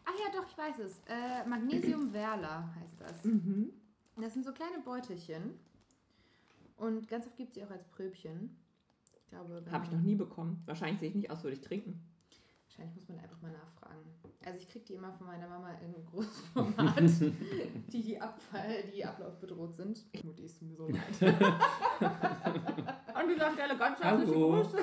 Ach 0.04 0.12
ja, 0.18 0.32
doch, 0.40 0.48
ich 0.48 0.58
weiß 0.58 0.78
es. 0.80 1.00
Äh, 1.06 1.46
Magnesium 1.48 2.10
Verla 2.12 2.68
heißt 2.80 3.00
das. 3.00 3.24
Mhm. 3.24 3.72
Das 4.16 4.34
sind 4.34 4.44
so 4.44 4.52
kleine 4.52 4.78
Beutelchen. 4.80 5.58
Und 6.76 7.06
ganz 7.08 7.26
oft 7.26 7.36
gibt 7.36 7.50
es 7.50 7.54
sie 7.54 7.64
auch 7.64 7.70
als 7.70 7.84
Pröbchen. 7.84 8.56
Ich 9.32 9.38
glaube, 9.38 9.64
Habe 9.70 9.86
ich 9.86 9.90
noch 9.90 10.02
nie 10.02 10.14
bekommen. 10.14 10.62
Wahrscheinlich 10.66 11.00
sehe 11.00 11.08
ich 11.08 11.14
nicht 11.14 11.30
aus, 11.30 11.42
würde 11.42 11.56
ich 11.56 11.62
trinken. 11.62 12.06
Wahrscheinlich 12.66 12.94
muss 12.96 13.08
man 13.08 13.18
einfach 13.18 13.40
mal 13.40 13.50
nachfragen. 13.50 14.02
Also 14.44 14.58
ich 14.58 14.68
kriege 14.68 14.84
die 14.84 14.94
immer 14.94 15.10
von 15.10 15.26
meiner 15.26 15.48
Mama 15.48 15.70
in 15.82 16.04
großem 16.04 16.44
Format, 16.52 16.98
die, 17.92 18.02
die, 18.02 18.20
Abfall, 18.20 18.84
die 18.94 19.02
ablaufbedroht 19.02 19.72
sind. 19.74 20.04
Mutti, 20.22 20.44
es 20.44 20.58
tut 20.58 20.68
mir 20.68 20.76
so 20.76 20.86
leid. 20.86 21.22
An 23.14 23.26
dieser 23.26 23.52
Stelle 23.52 23.78
ganz 23.78 24.02
herzliche 24.02 24.32
Hallo. 24.32 24.62
Grüße. 24.62 24.76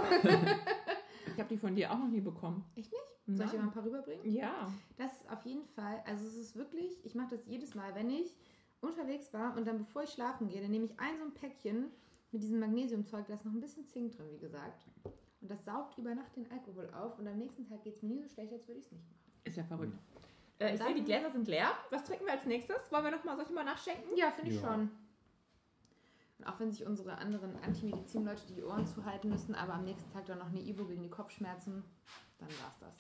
Ich 1.32 1.40
habe 1.40 1.50
die 1.50 1.58
von 1.58 1.76
dir 1.76 1.92
auch 1.92 2.00
noch 2.00 2.10
nie 2.10 2.22
bekommen. 2.22 2.66
Echt 2.76 2.92
nicht? 2.92 3.38
Soll 3.38 3.46
ich 3.46 3.52
dir 3.52 3.60
mal 3.60 3.66
ein 3.66 3.72
paar 3.72 3.86
rüberbringen? 3.86 4.32
Ja. 4.32 4.74
Das 4.98 5.14
ist 5.14 5.30
auf 5.32 5.46
jeden 5.46 5.66
Fall, 5.66 6.02
also 6.08 6.26
es 6.26 6.36
ist 6.36 6.56
wirklich, 6.56 7.06
ich 7.06 7.14
mache 7.14 7.36
das 7.36 7.46
jedes 7.46 7.76
Mal, 7.76 7.94
wenn 7.94 8.10
ich 8.10 8.36
unterwegs 8.82 9.32
war 9.32 9.56
und 9.56 9.68
dann 9.68 9.78
bevor 9.78 10.02
ich 10.02 10.10
schlafen 10.10 10.48
gehe, 10.48 10.60
dann 10.60 10.72
nehme 10.72 10.86
ich 10.86 11.00
ein 11.00 11.20
so 11.20 11.26
ein 11.26 11.36
Päckchen 11.36 11.92
mit 12.32 12.44
diesem 12.44 12.60
Magnesiumzeug, 12.60 13.26
da 13.28 13.34
ist 13.34 13.46
noch 13.46 13.54
ein 13.54 13.62
bisschen 13.62 13.86
Zink 13.86 14.16
drin, 14.16 14.28
wie 14.32 14.38
gesagt. 14.40 14.86
Und 15.42 15.50
das 15.50 15.64
saugt 15.66 15.98
über 15.98 16.14
Nacht 16.14 16.36
den 16.36 16.50
Alkohol 16.52 16.90
auf 16.94 17.18
und 17.18 17.28
am 17.28 17.38
nächsten 17.38 17.66
Tag 17.68 17.82
geht 17.84 17.96
es 17.96 18.02
mir 18.04 18.10
nie 18.10 18.22
so 18.22 18.28
schlecht, 18.28 18.52
als 18.54 18.68
würde 18.68 18.80
ich 18.80 18.86
es 18.86 18.92
nicht 18.92 19.04
machen. 19.04 19.16
Ist 19.46 19.58
ja 19.58 19.64
verrückt. 19.64 19.98
Äh, 20.60 20.76
ich 20.76 20.82
sehe, 20.82 20.94
die 20.94 21.04
Gläser 21.04 21.32
sind 21.32 21.48
leer. 21.48 21.72
Was 21.90 22.04
trinken 22.04 22.26
wir 22.26 22.34
als 22.34 22.46
nächstes? 22.46 22.92
Wollen 22.92 23.06
wir 23.06 23.12
noch 23.12 23.24
mal, 23.24 23.36
soll 23.38 23.46
ich 23.46 23.52
mal 23.54 23.64
nachschenken? 23.64 24.16
Ja, 24.18 24.32
finde 24.32 24.52
ich 24.52 24.62
Ja. 24.62 24.74
schon. 24.74 24.92
Und 26.40 26.46
auch 26.46 26.60
wenn 26.60 26.72
sich 26.72 26.86
unsere 26.86 27.18
anderen 27.18 27.56
Antimedizin-Leute 27.64 28.42
die 28.56 28.64
Ohren 28.64 28.86
zuhalten 28.86 29.30
müssen, 29.30 29.56
aber 29.56 29.74
am 29.74 29.86
nächsten 29.86 30.12
Tag 30.12 30.26
dann 30.26 30.40
noch 30.40 30.48
eine 30.48 30.60
Ibo 30.62 30.86
gegen 30.86 31.04
die 31.04 31.10
Kopfschmerzen, 31.10 31.84
dann 32.38 32.50
war's 32.62 32.80
das. 32.80 32.94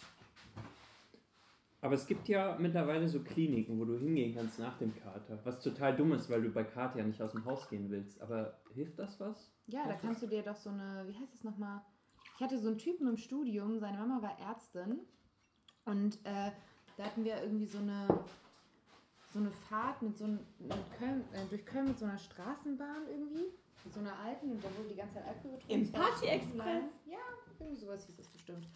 Aber 1.81 1.95
es 1.95 2.05
gibt 2.07 2.27
ja 2.27 2.57
mittlerweile 2.59 3.07
so 3.07 3.21
Kliniken, 3.21 3.79
wo 3.79 3.85
du 3.85 3.97
hingehen 3.97 4.35
kannst 4.35 4.59
nach 4.59 4.77
dem 4.77 4.93
Kater. 4.93 5.39
Was 5.45 5.61
total 5.61 5.95
dumm 5.95 6.11
ist, 6.11 6.29
weil 6.29 6.41
du 6.41 6.49
bei 6.49 6.63
Kater 6.63 6.99
ja 6.99 7.05
nicht 7.05 7.21
aus 7.21 7.31
dem 7.31 7.45
Haus 7.45 7.69
gehen 7.69 7.89
willst. 7.89 8.21
Aber 8.21 8.59
hilft 8.73 8.99
das 8.99 9.19
was? 9.19 9.49
Ja, 9.67 9.83
da 9.85 9.93
Was 9.93 10.01
kannst 10.01 10.21
du 10.21 10.27
dir 10.27 10.43
doch 10.43 10.57
so 10.57 10.69
eine, 10.69 11.05
wie 11.07 11.17
heißt 11.17 11.33
das 11.33 11.43
nochmal? 11.43 11.81
Ich 12.35 12.41
hatte 12.41 12.59
so 12.59 12.67
einen 12.67 12.77
Typen 12.77 13.07
im 13.07 13.17
Studium, 13.17 13.79
seine 13.79 13.97
Mama 13.97 14.21
war 14.21 14.37
Ärztin 14.39 14.99
und 15.85 16.15
äh, 16.25 16.51
da 16.97 17.03
hatten 17.03 17.23
wir 17.23 17.41
irgendwie 17.41 17.65
so 17.65 17.77
eine, 17.77 18.07
so 19.33 19.39
eine 19.39 19.51
Fahrt 19.51 20.01
mit 20.01 20.17
so 20.17 20.25
einem, 20.25 20.39
mit 20.59 20.77
Köln, 20.97 21.23
äh, 21.33 21.45
durch 21.49 21.65
Köln 21.65 21.87
mit 21.87 21.97
so 21.97 22.05
einer 22.05 22.17
Straßenbahn 22.17 23.07
irgendwie, 23.09 23.45
mit 23.83 23.93
so 23.93 23.99
einer 24.01 24.17
alten 24.19 24.51
und 24.51 24.63
da 24.63 24.69
wurde 24.77 24.89
die 24.89 24.95
ganze 24.95 25.15
Zeit 25.15 25.27
Alkohol 25.27 25.57
getrunken. 25.57 25.85
Im 25.85 25.91
Party 25.91 26.25
Express? 26.27 26.85
Ja, 27.05 27.17
irgendwie 27.59 27.77
sowas 27.77 28.05
hieß 28.05 28.17
das 28.17 28.27
bestimmt. 28.27 28.67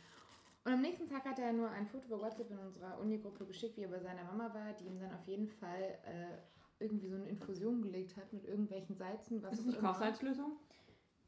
Und 0.65 0.71
am 0.71 0.81
nächsten 0.81 1.07
Tag 1.07 1.25
hat 1.25 1.39
er 1.39 1.51
nur 1.51 1.69
ein 1.69 1.85
Foto 1.87 2.05
über 2.07 2.21
WhatsApp 2.21 2.49
in 2.49 2.57
unserer 2.57 2.97
Uni-Gruppe 2.99 3.45
geschickt, 3.45 3.75
wie 3.77 3.81
er 3.81 3.89
bei 3.89 3.99
seiner 3.99 4.23
Mama 4.23 4.53
war, 4.53 4.73
die 4.73 4.85
ihm 4.85 4.97
dann 4.99 5.13
auf 5.13 5.27
jeden 5.27 5.47
Fall 5.47 5.97
äh, 6.05 6.37
irgendwie 6.79 7.09
so 7.09 7.15
eine 7.15 7.27
Infusion 7.27 7.81
gelegt 7.81 8.15
hat 8.15 8.31
mit 8.31 8.45
irgendwelchen 8.45 8.95
Salzen. 8.95 9.43
Was 9.43 9.53
Ist 9.53 9.59
das 9.59 9.65
nicht. 9.67 9.79
Kochsalzlösung? 9.79 10.53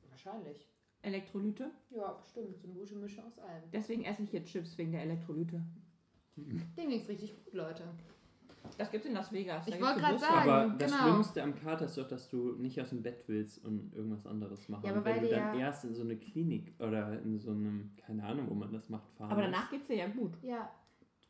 Wahrscheinlich. 0.09 0.69
Elektrolyte? 1.01 1.69
Ja, 1.89 2.13
bestimmt. 2.13 2.57
So 2.57 2.67
eine 2.67 2.77
gute 2.77 2.95
Mischung 2.95 3.25
aus 3.25 3.37
allem. 3.39 3.63
Deswegen 3.71 4.05
esse 4.05 4.23
ich 4.23 4.31
jetzt 4.31 4.49
Chips 4.49 4.77
wegen 4.77 4.93
der 4.93 5.01
Elektrolyte. 5.01 5.61
Dem 6.37 6.89
ging's 6.89 7.07
richtig 7.07 7.35
gut, 7.43 7.53
Leute. 7.53 7.83
Das 8.77 8.91
gibt's 8.91 9.07
in 9.07 9.13
Las 9.13 9.31
Vegas. 9.31 9.65
Da 9.65 9.75
Ich 9.75 9.81
wollte 9.81 9.99
Busse. 10.01 10.19
sagen. 10.19 10.49
Aber 10.49 10.73
das 10.77 10.91
genau. 10.91 11.03
Schlimmste 11.03 11.43
am 11.43 11.55
Kater 11.55 11.85
ist 11.85 11.97
doch, 11.97 12.07
dass 12.07 12.29
du 12.29 12.53
nicht 12.53 12.79
aus 12.81 12.89
dem 12.89 13.01
Bett 13.03 13.23
willst 13.27 13.63
und 13.65 13.93
irgendwas 13.93 14.25
anderes 14.25 14.67
machen. 14.69 14.85
Ja, 14.85 14.91
aber 14.91 14.99
und 14.99 15.05
wenn 15.05 15.15
weil 15.15 15.21
du 15.21 15.29
dann 15.29 15.55
ja- 15.59 15.65
erst 15.67 15.85
in 15.85 15.93
so 15.93 16.01
eine 16.03 16.17
Klinik 16.17 16.73
oder 16.79 17.21
in 17.21 17.37
so 17.39 17.51
einem, 17.51 17.91
keine 17.97 18.23
Ahnung, 18.23 18.49
wo 18.49 18.53
man 18.53 18.71
das 18.71 18.89
macht, 18.89 19.09
fahren 19.13 19.31
Aber 19.31 19.41
danach 19.41 19.69
geht's 19.69 19.87
dir 19.87 19.95
ja 19.97 20.07
gut. 20.07 20.33
Ja, 20.41 20.69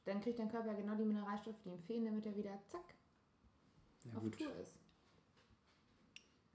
dann 0.06 0.22
kriegt 0.22 0.40
dein 0.40 0.50
Körper 0.50 0.74
genau 0.74 0.96
die 0.96 1.06
Mineralstoffe, 1.06 1.60
die 1.64 1.70
ihm 1.70 1.80
fehlen, 1.80 2.06
damit 2.06 2.26
er 2.26 2.36
wieder 2.36 2.58
zack 2.68 2.94
ja, 4.06 4.18
auf 4.18 4.24
gut. 4.24 4.38
Tour 4.38 4.56
ist. 4.62 4.78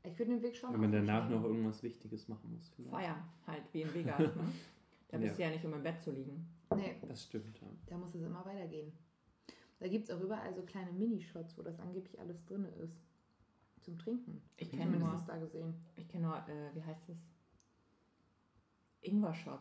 Ich 0.02 0.18
würde 0.18 0.32
den 0.32 0.42
Weg 0.42 0.56
schon 0.56 0.72
Wenn 0.72 0.80
man 0.80 0.92
danach 0.92 1.28
noch 1.28 1.44
irgendwas 1.44 1.82
Wichtiges 1.82 2.26
machen 2.28 2.52
muss. 2.54 2.68
Vielleicht. 2.74 2.90
Feiern 2.90 3.22
halt, 3.46 3.62
wie 3.72 3.82
in 3.82 3.94
Vegas. 3.94 4.18
Ne? 4.18 4.44
Da 5.12 5.18
bist 5.18 5.36
du 5.38 5.42
Ja. 5.42 5.48
ja 5.48 5.54
nicht, 5.56 5.64
um 5.64 5.74
im 5.74 5.82
Bett 5.82 6.00
zu 6.00 6.12
liegen. 6.12 6.46
Nee, 6.76 6.94
Das 7.08 7.24
stimmt, 7.24 7.60
ja. 7.60 7.66
da 7.88 7.96
muss 7.98 8.14
es 8.14 8.22
immer 8.22 8.44
weitergehen. 8.46 8.92
Da 9.80 9.88
gibt 9.88 10.08
es 10.08 10.14
auch 10.14 10.20
überall 10.20 10.54
so 10.54 10.62
kleine 10.62 10.92
Minishots, 10.92 11.56
wo 11.58 11.62
das 11.62 11.78
angeblich 11.80 12.18
alles 12.20 12.44
drin 12.46 12.66
ist. 12.84 12.96
Zum 13.82 13.98
Trinken. 13.98 14.42
Ich 14.58 14.70
kenne 14.70 14.84
Zumindest 14.84 15.06
nur, 15.10 15.12
das 15.14 15.26
da 15.26 15.36
gesehen. 15.38 15.74
ich 15.96 16.06
kenn 16.08 16.20
nur 16.22 16.36
äh, 16.36 16.74
wie 16.74 16.82
heißt 16.82 17.08
es? 17.08 17.16
Ingwer-Shot. 19.02 19.60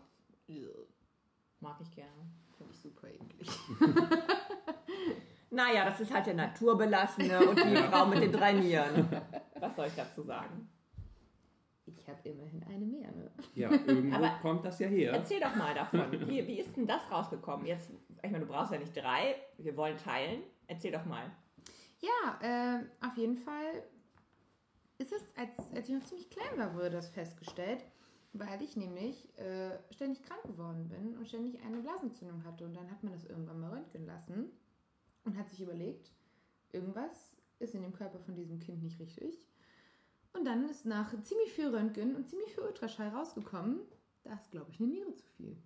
Mag 1.62 1.78
ich 1.82 1.92
gerne. 1.92 2.12
Finde 2.58 2.74
ich 2.74 2.80
super 2.80 3.08
eklig. 3.08 3.50
Naja, 5.52 5.84
das 5.86 6.00
ist 6.00 6.14
halt 6.14 6.28
der 6.28 6.36
Naturbelassene 6.36 7.40
und 7.50 7.58
die 7.58 7.76
Frau 7.76 8.06
mit 8.06 8.22
den 8.22 8.32
drei 8.32 8.54
Nieren. 8.54 9.08
Was 9.60 9.76
soll 9.76 9.88
ich 9.88 9.96
dazu 9.96 10.22
sagen? 10.22 10.70
Ich 11.88 12.08
habe 12.08 12.20
immerhin 12.30 12.62
eine 12.70 12.86
mehr, 12.86 13.12
ne? 13.12 13.32
Ja, 13.56 13.72
irgendwo 13.72 14.16
Aber- 14.16 14.38
kommt 14.44 14.64
das 14.64 14.78
ja 14.78 14.88
her. 14.88 15.14
Erzähl 15.14 15.40
doch 15.40 15.56
mal 15.56 15.74
davon. 15.74 16.12
Wie, 16.28 16.46
wie 16.46 16.60
ist 16.60 16.78
denn 16.78 16.86
das 16.86 17.02
rausgekommen? 17.10 17.66
Jetzt, 17.66 17.90
ich 18.24 18.32
meine, 18.32 18.46
du 18.46 18.52
brauchst 18.52 18.72
ja 18.72 18.80
nicht 18.80 18.96
drei. 18.96 19.36
Wir 19.58 19.76
wollen 19.76 19.98
teilen. 19.98 20.44
Erzähl 20.68 20.92
doch 20.92 21.06
mal. 21.06 21.32
Ja, 22.00 22.80
äh, 22.80 23.06
auf 23.06 23.18
jeden 23.18 23.38
Fall 23.38 23.84
ist 24.98 25.12
es, 25.12 25.22
als, 25.36 25.52
als 25.74 25.90
ich 25.90 25.96
noch 25.96 26.06
ziemlich 26.06 26.30
klein 26.30 26.58
war, 26.58 26.74
wurde 26.74 26.92
das 26.92 27.10
festgestellt, 27.10 27.84
weil 28.34 28.62
ich 28.62 28.76
nämlich 28.76 29.38
äh, 29.38 29.78
ständig 29.92 30.24
krank 30.24 30.44
geworden 30.44 30.88
bin 30.90 31.18
und 31.18 31.28
ständig 31.28 31.62
eine 31.62 31.78
Blasenentzündung 31.78 32.44
hatte. 32.44 32.66
Und 32.66 32.76
dann 32.76 32.90
hat 32.90 33.04
man 33.04 33.14
das 33.14 33.26
irgendwann 33.26 33.60
mal 33.60 33.72
röntgen 33.72 34.06
lassen 34.06 34.52
und 35.24 35.38
hat 35.38 35.50
sich 35.50 35.62
überlegt, 35.62 36.12
irgendwas 36.72 37.36
ist 37.60 37.76
in 37.76 37.82
dem 37.82 37.94
Körper 37.94 38.20
von 38.20 38.36
diesem 38.36 38.60
Kind 38.60 38.84
nicht 38.84 39.00
richtig. 39.00 39.48
Und 40.34 40.46
dann 40.46 40.70
ist 40.70 40.86
nach 40.86 41.12
ziemlich 41.22 41.52
viel 41.52 41.70
Röntgen 41.70 42.16
und 42.16 42.28
ziemlich 42.28 42.54
viel 42.54 42.64
Ultraschall 42.64 43.10
rausgekommen, 43.10 43.80
da 44.24 44.36
ist, 44.36 44.52
glaube 44.52 44.72
ich, 44.72 44.80
eine 44.80 44.90
Niere 44.90 45.14
zu 45.16 45.26
viel. 45.26 45.58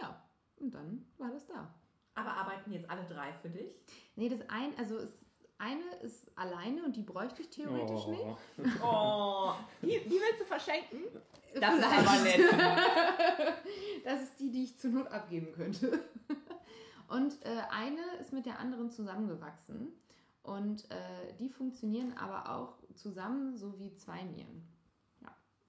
Ja, 0.00 0.25
und 0.60 0.74
dann 0.74 1.06
war 1.18 1.30
das 1.30 1.46
da. 1.46 1.74
Aber 2.14 2.30
arbeiten 2.30 2.72
jetzt 2.72 2.88
alle 2.88 3.04
drei 3.04 3.32
für 3.34 3.50
dich? 3.50 3.74
Nee, 4.16 4.28
das 4.28 4.40
ein, 4.48 4.72
also 4.78 4.96
es, 4.96 5.10
eine 5.58 5.84
ist 6.02 6.30
alleine 6.36 6.84
und 6.84 6.96
die 6.96 7.02
bräuchte 7.02 7.42
ich 7.42 7.50
theoretisch 7.50 8.06
nicht. 8.06 8.22
oh. 8.22 8.36
Oh, 8.82 9.54
die, 9.82 10.00
die 10.04 10.10
willst 10.10 10.40
du 10.40 10.44
verschenken? 10.44 11.00
Das 11.54 11.74
ist 11.74 11.84
Vielleicht. 11.84 12.08
aber 12.08 12.22
nett. 12.22 13.54
Das 14.04 14.22
ist 14.22 14.38
die, 14.38 14.50
die 14.50 14.64
ich 14.64 14.78
zur 14.78 14.90
Not 14.90 15.08
abgeben 15.08 15.52
könnte. 15.52 15.98
Und 17.08 17.44
äh, 17.44 17.62
eine 17.70 18.02
ist 18.20 18.32
mit 18.32 18.46
der 18.46 18.58
anderen 18.58 18.90
zusammengewachsen. 18.90 19.92
Und 20.42 20.88
äh, 20.90 21.34
die 21.40 21.48
funktionieren 21.48 22.16
aber 22.16 22.54
auch 22.54 22.78
zusammen, 22.94 23.56
so 23.56 23.78
wie 23.78 23.92
zwei 23.94 24.22
Nieren. 24.22 24.68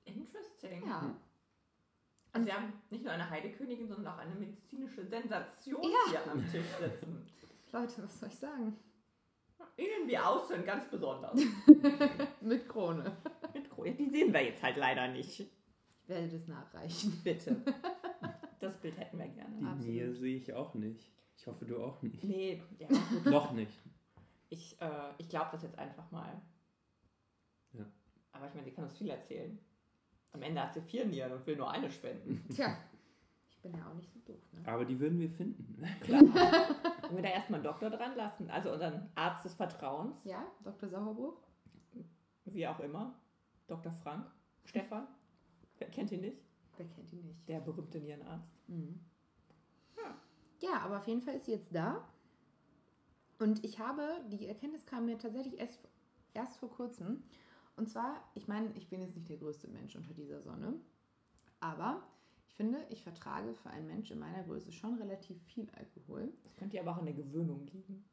Interesting. 0.06 0.88
Ja. 0.88 1.16
Also 2.38 2.46
wir 2.48 2.54
haben 2.54 2.74
nicht 2.92 3.04
nur 3.04 3.14
eine 3.14 3.28
Heidekönigin, 3.30 3.88
sondern 3.88 4.14
auch 4.14 4.20
eine 4.20 4.36
medizinische 4.36 5.04
Sensation 5.08 5.82
Ja. 5.84 5.98
hier 6.12 6.32
am 6.32 6.40
Tisch 6.52 6.66
sitzen. 6.80 7.26
Leute, 7.72 8.04
was 8.04 8.20
soll 8.20 8.30
ich 8.30 8.36
sagen? 8.36 8.78
Innen 9.76 10.08
wie 10.08 10.18
außen 10.20 10.64
ganz 10.64 10.88
besonders. 10.90 11.40
Mit 12.42 12.70
Krone. 12.70 13.18
Mit 13.54 13.70
Kro- 13.72 13.86
Die 13.92 14.10
sehen 14.10 14.32
wir 14.32 14.44
jetzt 14.44 14.62
halt 14.62 14.78
leider 14.78 15.08
nicht. 15.08 15.40
Ich 15.40 15.50
werde 16.10 16.28
das 16.28 16.48
nachreichen. 16.48 17.20
Bitte. 17.24 17.56
Das 18.60 18.76
Bild 18.82 18.98
hätten 18.98 19.20
wir 19.20 19.28
gerne. 19.28 19.56
Die 19.60 19.66
Absolut. 19.66 20.16
Sehe 20.18 20.36
ich 20.38 20.52
auch 20.54 20.74
nicht. 20.74 21.12
Ich 21.38 21.46
hoffe, 21.46 21.64
du 21.66 21.78
auch 21.80 22.02
nicht. 22.02 22.24
Nee, 22.24 22.60
ja. 22.80 22.88
Noch 23.30 23.52
nicht. 23.52 23.72
Ich, 24.50 24.82
äh, 24.82 25.12
ich 25.20 25.30
glaube 25.30 25.50
das 25.52 25.62
jetzt 25.62 25.78
einfach 25.78 26.10
mal. 26.10 26.42
Ja. 27.74 27.86
Aber 28.32 28.48
ich 28.48 28.56
meine, 28.56 28.66
die 28.66 28.74
kann 28.74 28.86
uns 28.86 28.98
viel 28.98 29.10
erzählen. 29.12 29.60
Am 30.34 30.42
Ende 30.42 30.62
hat 30.62 30.74
sie 30.74 30.82
vier 30.82 31.06
Nieren 31.06 31.32
und 31.32 31.46
will 31.48 31.56
nur 31.56 31.70
eine 31.72 31.90
spenden. 31.90 32.46
Tja, 32.54 32.78
ich 33.50 33.58
bin 33.62 33.74
ja 33.76 33.88
auch 33.90 33.94
nicht 33.96 34.12
so 34.12 34.20
doof. 34.26 34.42
Ne? 34.54 34.68
Aber 34.68 34.86
die 34.86 35.00
würden 35.00 35.20
wir 35.20 35.30
finden. 35.30 35.84
Klar. 36.02 36.22
Und 36.22 37.16
wir 37.16 37.24
da 37.24 37.30
erstmal 37.30 37.60
einen 37.60 37.64
Doktor 37.66 37.90
dran 37.90 38.16
lassen. 38.16 38.50
Also 38.50 38.72
unseren 38.72 39.10
Arzt 39.16 39.46
des 39.46 39.54
Vertrauens, 39.56 40.16
Ja, 40.24 40.46
Dr. 40.64 40.90
Sauerbruch? 40.90 41.38
wie 42.46 42.66
auch 42.68 42.80
immer. 42.80 43.14
Dr. 43.68 43.92
Frank, 43.92 44.26
Stefan. 44.64 45.06
Wer 45.80 45.90
kennt 45.90 46.12
ihn 46.14 46.22
nicht? 46.22 46.38
Wer 46.78 46.86
kennt 46.88 47.12
ihn 47.12 47.26
nicht? 47.26 47.48
Der 47.50 47.60
berühmte 47.60 48.00
Nierenarzt. 48.00 48.48
Mhm. 48.70 49.00
Ja. 49.98 50.16
Ja, 50.62 50.80
aber 50.82 50.98
auf 51.00 51.08
jeden 51.08 51.22
Fall 51.22 51.36
ist 51.36 51.46
sie 51.46 51.52
jetzt 51.52 51.76
da. 51.76 52.08
Und 53.40 53.64
ich 53.66 53.80
habe, 53.80 54.02
die 54.32 54.48
Erkenntnis 54.48 54.86
kam 54.86 55.06
mir 55.08 55.18
tatsächlich 55.18 55.60
erst, 55.60 55.80
erst 56.34 56.58
vor 56.58 56.70
kurzem. 56.72 57.22
Und 57.78 57.88
zwar, 57.88 58.22
ich 58.34 58.48
meine, 58.48 58.72
ich 58.76 58.90
bin 58.90 59.02
jetzt 59.02 59.16
nicht 59.16 59.30
der 59.30 59.38
größte 59.38 59.68
Mensch 59.70 59.96
unter 59.96 60.14
dieser 60.14 60.42
Sonne. 60.42 60.74
Aber 61.60 62.04
ich 62.48 62.56
finde, 62.56 62.80
ich 62.90 63.04
vertrage 63.04 63.54
für 63.54 63.70
einen 63.70 63.88
Mensch 63.88 64.12
in 64.12 64.20
meiner 64.20 64.44
Größe 64.44 64.72
schon 64.72 64.96
relativ 64.96 65.42
viel 65.44 65.70
Alkohol. 65.78 66.34
Das 66.44 66.58
könnte 66.58 66.76
ja 66.76 66.82
aber 66.82 66.92
auch 66.92 66.98
an 66.98 67.06
der 67.06 67.14
Gewöhnung 67.14 67.66
liegen. 67.68 68.04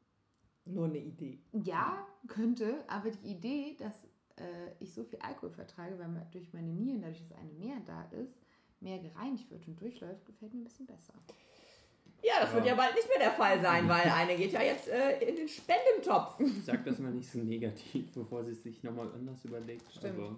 Nur 0.66 0.85
eine 0.87 0.98
Idee. 0.98 1.42
Ja, 1.53 2.07
könnte, 2.27 2.85
aber 2.88 3.11
die 3.11 3.33
Idee, 3.33 3.77
dass 3.79 4.05
äh, 4.37 4.72
ich 4.81 4.92
so 4.92 5.05
viel 5.05 5.18
Alkohol 5.20 5.50
vertrage, 5.50 5.98
weil 5.98 6.27
durch 6.31 6.53
meine 6.53 6.72
Nieren, 6.72 7.03
dadurch, 7.03 7.20
dass 7.20 7.33
eine 7.33 7.53
mehr 7.53 7.81
da 7.87 8.05
ist, 8.05 8.38
mehr 8.81 8.98
gereinigt 8.98 9.50
wird 9.50 9.66
und 9.66 9.81
durchläuft, 9.81 10.27
gefällt 10.27 10.53
mir 10.53 10.61
ein 10.61 10.64
bisschen 10.64 10.87
besser. 10.87 11.14
Ja, 12.26 12.40
das 12.40 12.54
wird 12.54 12.64
Ja. 12.64 12.72
ja 12.72 12.76
bald 12.76 12.94
nicht 12.94 13.08
mehr 13.08 13.18
der 13.18 13.32
Fall 13.32 13.60
sein, 13.60 13.87
weil 13.88 14.02
eine 14.10 14.34
geht 14.37 14.52
ja 14.52 14.62
jetzt 14.62 14.88
äh, 14.88 15.18
in 15.28 15.37
den 15.37 15.48
Spendentopf. 15.48 16.40
Sag 16.64 16.84
das 16.84 16.98
mal 16.98 17.12
nicht 17.12 17.30
so 17.30 17.38
negativ, 17.38 18.10
bevor 18.12 18.42
sie 18.42 18.52
es 18.52 18.62
sich 18.62 18.82
nochmal 18.82 19.10
anders 19.14 19.44
überlegt. 19.44 19.84
Stimmt. 19.92 20.18
Aber 20.18 20.37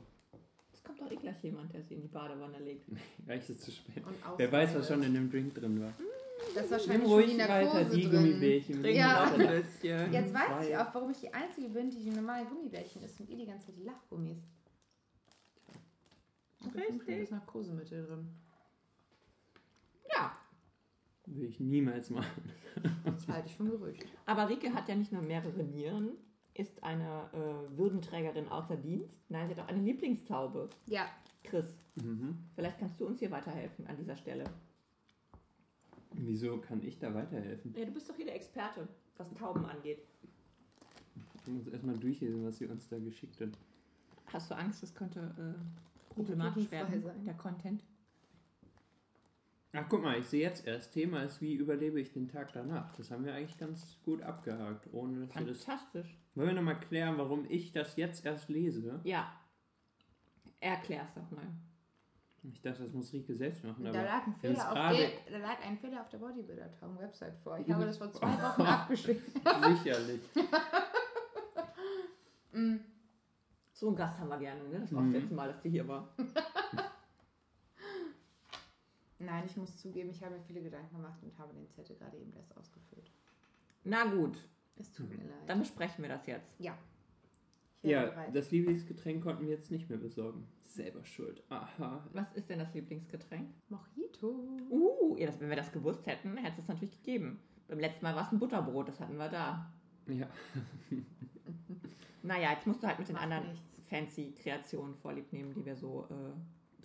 Es 0.72 0.82
kommt 0.82 1.00
doch 1.00 1.10
eh 1.10 1.16
gleich 1.16 1.42
jemand, 1.44 1.72
der 1.72 1.82
sie 1.82 1.94
in 1.94 2.02
die 2.02 2.08
Badewanne 2.08 2.58
legt. 2.58 2.88
reicht 3.28 3.48
es 3.50 3.60
zu 3.60 3.70
spät. 3.70 4.02
Wer 4.36 4.50
weiß, 4.50 4.74
was 4.74 4.88
schon 4.88 5.02
in 5.04 5.14
dem 5.14 5.30
Drink 5.30 5.54
drin 5.54 5.80
war. 5.80 5.92
Das 6.54 6.64
ist 6.64 6.70
Nimm 6.88 7.02
wahrscheinlich 7.02 7.02
schon 7.08 7.12
ruhig 7.12 7.32
die 7.34 7.38
weiter 7.38 7.84
die 7.84 8.02
drin. 8.02 8.10
Gummibärchen. 8.10 8.82
Trinken 8.82 8.98
Ja. 8.98 9.24
bisschen. 9.30 10.12
Jetzt 10.12 10.34
weiß 10.34 10.68
ich 10.68 10.76
auch, 10.76 10.94
warum 10.94 11.10
ich 11.10 11.20
die 11.20 11.32
Einzige 11.32 11.68
bin, 11.68 11.88
die 11.90 12.02
die 12.02 12.10
normalen 12.10 12.46
Gummibärchen 12.48 13.02
isst 13.02 13.20
und 13.20 13.30
ihr 13.30 13.36
die 13.36 13.46
ganze 13.46 13.66
Zeit 13.66 13.76
die 13.76 13.84
Lachgummis. 13.84 14.38
Also 16.64 16.78
Richtig. 16.78 17.18
ist 17.22 17.30
Narkosemittel 17.32 18.06
drin. 18.06 18.28
Will 21.26 21.48
ich 21.48 21.58
niemals 21.60 22.10
machen. 22.10 22.42
Das 23.04 23.26
halte 23.28 23.48
ich 23.48 23.56
für 23.56 23.64
ein 23.64 23.70
Gerücht. 23.70 24.06
aber 24.26 24.48
Rike 24.48 24.72
hat 24.72 24.88
ja 24.88 24.94
nicht 24.94 25.10
nur 25.12 25.22
mehrere 25.22 25.64
Nieren, 25.64 26.10
ist 26.54 26.82
eine 26.84 27.28
äh, 27.32 27.76
Würdenträgerin 27.76 28.48
außer 28.48 28.76
Dienst. 28.76 29.20
Nein, 29.28 29.48
sie 29.48 29.54
hat 29.56 29.64
auch 29.64 29.68
eine 29.68 29.82
Lieblingstaube. 29.82 30.68
Ja, 30.86 31.06
Chris, 31.42 31.76
Mhm. 31.96 32.38
vielleicht 32.54 32.78
kannst 32.78 33.00
du 33.00 33.06
uns 33.06 33.18
hier 33.18 33.30
weiterhelfen 33.30 33.86
an 33.86 33.96
dieser 33.96 34.16
Stelle. 34.16 34.44
Wieso 36.12 36.58
kann 36.58 36.82
ich 36.82 36.98
da 36.98 37.12
weiterhelfen? 37.14 37.74
Ja, 37.76 37.84
du 37.84 37.92
bist 37.92 38.08
doch 38.08 38.14
hier 38.16 38.26
der 38.26 38.36
Experte, 38.36 38.86
was 39.16 39.32
Tauben 39.34 39.64
angeht. 39.66 39.98
Ich 41.44 41.52
muss 41.52 41.66
erstmal 41.68 41.96
durchlesen, 41.96 42.44
was 42.44 42.58
sie 42.58 42.66
uns 42.66 42.88
da 42.88 42.98
geschickt 42.98 43.40
hat. 43.40 43.50
Hast 44.32 44.50
du 44.50 44.56
Angst, 44.56 44.82
das 44.82 44.94
könnte 44.94 45.20
äh, 45.38 46.14
problematisch 46.14 46.70
werden, 46.70 47.02
sein. 47.02 47.24
der 47.24 47.34
Content? 47.34 47.82
Ach, 49.78 49.84
guck 49.88 50.02
mal, 50.02 50.18
ich 50.18 50.26
sehe 50.26 50.42
jetzt 50.42 50.66
erst. 50.66 50.92
Thema 50.92 51.22
ist, 51.22 51.40
wie 51.40 51.54
überlebe 51.54 52.00
ich 52.00 52.12
den 52.12 52.28
Tag 52.28 52.52
danach. 52.52 52.94
Das 52.96 53.10
haben 53.10 53.24
wir 53.24 53.34
eigentlich 53.34 53.58
ganz 53.58 53.98
gut 54.04 54.22
abgehakt, 54.22 54.88
ohne 54.92 55.26
dass 55.26 55.36
wir 55.36 55.46
das. 55.46 55.64
Fantastisch. 55.64 56.16
Wollen 56.34 56.48
wir 56.48 56.54
nochmal 56.54 56.80
klären, 56.80 57.18
warum 57.18 57.44
ich 57.48 57.72
das 57.72 57.96
jetzt 57.96 58.24
erst 58.24 58.48
lese? 58.48 59.00
Ja. 59.04 59.32
Erklär's 60.60 61.12
doch 61.14 61.30
mal. 61.30 61.46
Ich 62.52 62.62
dachte, 62.62 62.84
das 62.84 62.92
muss 62.92 63.12
Rike 63.12 63.34
selbst 63.34 63.64
machen. 63.64 63.82
da 63.84 63.90
Aber 63.90 64.02
lag, 64.04 64.26
ein 64.26 64.34
Fehler 64.36 64.68
auf 64.68 64.74
gerade- 64.74 64.96
der, 64.98 65.10
da 65.32 65.38
lag 65.46 65.60
ein 65.66 65.76
Fehler 65.78 66.00
auf 66.00 66.08
der 66.10 66.18
Bodybuilder-Tauben-Website 66.18 67.36
vor. 67.42 67.58
Ich 67.58 67.68
habe 67.70 67.84
das 67.84 67.98
vor 67.98 68.12
zwei 68.12 68.28
Wochen 68.28 68.62
abgeschickt. 68.62 69.22
sicherlich. 69.82 70.20
Mm. 72.52 72.76
So 73.72 73.88
einen 73.88 73.96
Gast 73.96 74.18
haben 74.20 74.28
wir 74.28 74.38
gerne, 74.38 74.62
ne? 74.68 74.80
Das 74.80 74.94
war 74.94 75.02
Mhm. 75.02 75.12
das 75.12 75.20
letzte 75.22 75.34
Mal, 75.34 75.48
dass 75.48 75.60
die 75.60 75.70
hier 75.70 75.86
war. 75.88 76.08
Nein, 79.18 79.44
ich 79.46 79.56
muss 79.56 79.76
zugeben, 79.76 80.10
ich 80.10 80.22
habe 80.22 80.34
mir 80.36 80.42
viele 80.42 80.62
Gedanken 80.62 80.96
gemacht 80.96 81.22
und 81.22 81.36
habe 81.38 81.54
den 81.54 81.68
Zettel 81.70 81.96
gerade 81.96 82.16
eben 82.18 82.32
erst 82.34 82.54
ausgefüllt. 82.56 83.10
Na 83.84 84.04
gut, 84.04 84.38
Es 84.76 84.92
tut 84.92 85.08
mir 85.08 85.16
leid. 85.24 85.48
dann 85.48 85.58
besprechen 85.60 86.02
wir 86.02 86.08
das 86.08 86.26
jetzt. 86.26 86.58
ja. 86.60 86.76
Ja, 87.82 88.06
bereit. 88.06 88.34
das 88.34 88.50
Lieblingsgetränk 88.50 89.22
konnten 89.22 89.42
wir 89.44 89.50
jetzt 89.50 89.70
nicht 89.70 89.88
mehr 89.88 89.98
besorgen. 89.98 90.48
Selber 90.62 91.04
schuld. 91.04 91.44
Aha. 91.50 92.04
Was 92.14 92.32
ist 92.32 92.50
denn 92.50 92.58
das 92.58 92.74
Lieblingsgetränk? 92.74 93.48
Mojito. 93.68 94.28
Uh, 94.70 95.14
ja, 95.16 95.26
das, 95.26 95.38
wenn 95.38 95.50
wir 95.50 95.56
das 95.56 95.70
gewusst 95.70 96.04
hätten, 96.06 96.36
hätte 96.36 96.60
es 96.60 96.66
natürlich 96.66 96.96
gegeben. 97.02 97.38
Beim 97.68 97.78
letzten 97.78 98.04
Mal 98.04 98.16
war 98.16 98.26
es 98.26 98.32
ein 98.32 98.40
Butterbrot, 98.40 98.88
das 98.88 98.98
hatten 98.98 99.16
wir 99.16 99.28
da. 99.28 99.72
Ja. 100.08 100.26
Naja, 102.22 102.50
jetzt 102.52 102.66
musst 102.66 102.82
du 102.82 102.88
halt 102.88 102.98
mit 102.98 103.06
den 103.08 103.14
Macht 103.14 103.24
anderen 103.24 103.50
nichts. 103.50 103.80
fancy 103.88 104.32
Kreationen 104.32 104.96
vorlieb 104.96 105.32
nehmen, 105.32 105.54
die 105.54 105.64
wir 105.64 105.76
so. 105.76 106.08
Äh, 106.10 106.32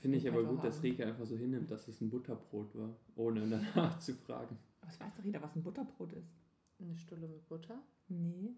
Finde 0.02 0.18
ich 0.18 0.28
aber 0.28 0.42
Petto 0.42 0.56
gut, 0.56 0.64
dass. 0.64 0.82
Rike 0.82 1.06
einfach 1.06 1.26
so 1.26 1.38
hinnimmt, 1.38 1.70
dass 1.70 1.88
es 1.88 2.02
ein 2.02 2.10
Butterbrot 2.10 2.76
war, 2.76 2.96
ohne 3.16 3.48
danach 3.48 4.00
zu 4.00 4.16
fragen. 4.16 4.58
was 4.82 5.00
weiß 5.00 5.14
doch 5.16 5.24
jeder, 5.24 5.42
was 5.44 5.56
ein 5.56 5.62
Butterbrot 5.62 6.14
ist? 6.14 6.34
Eine 6.80 6.98
Stulle 6.98 7.28
mit 7.28 7.48
Butter. 7.48 7.80
Nee. 8.08 8.56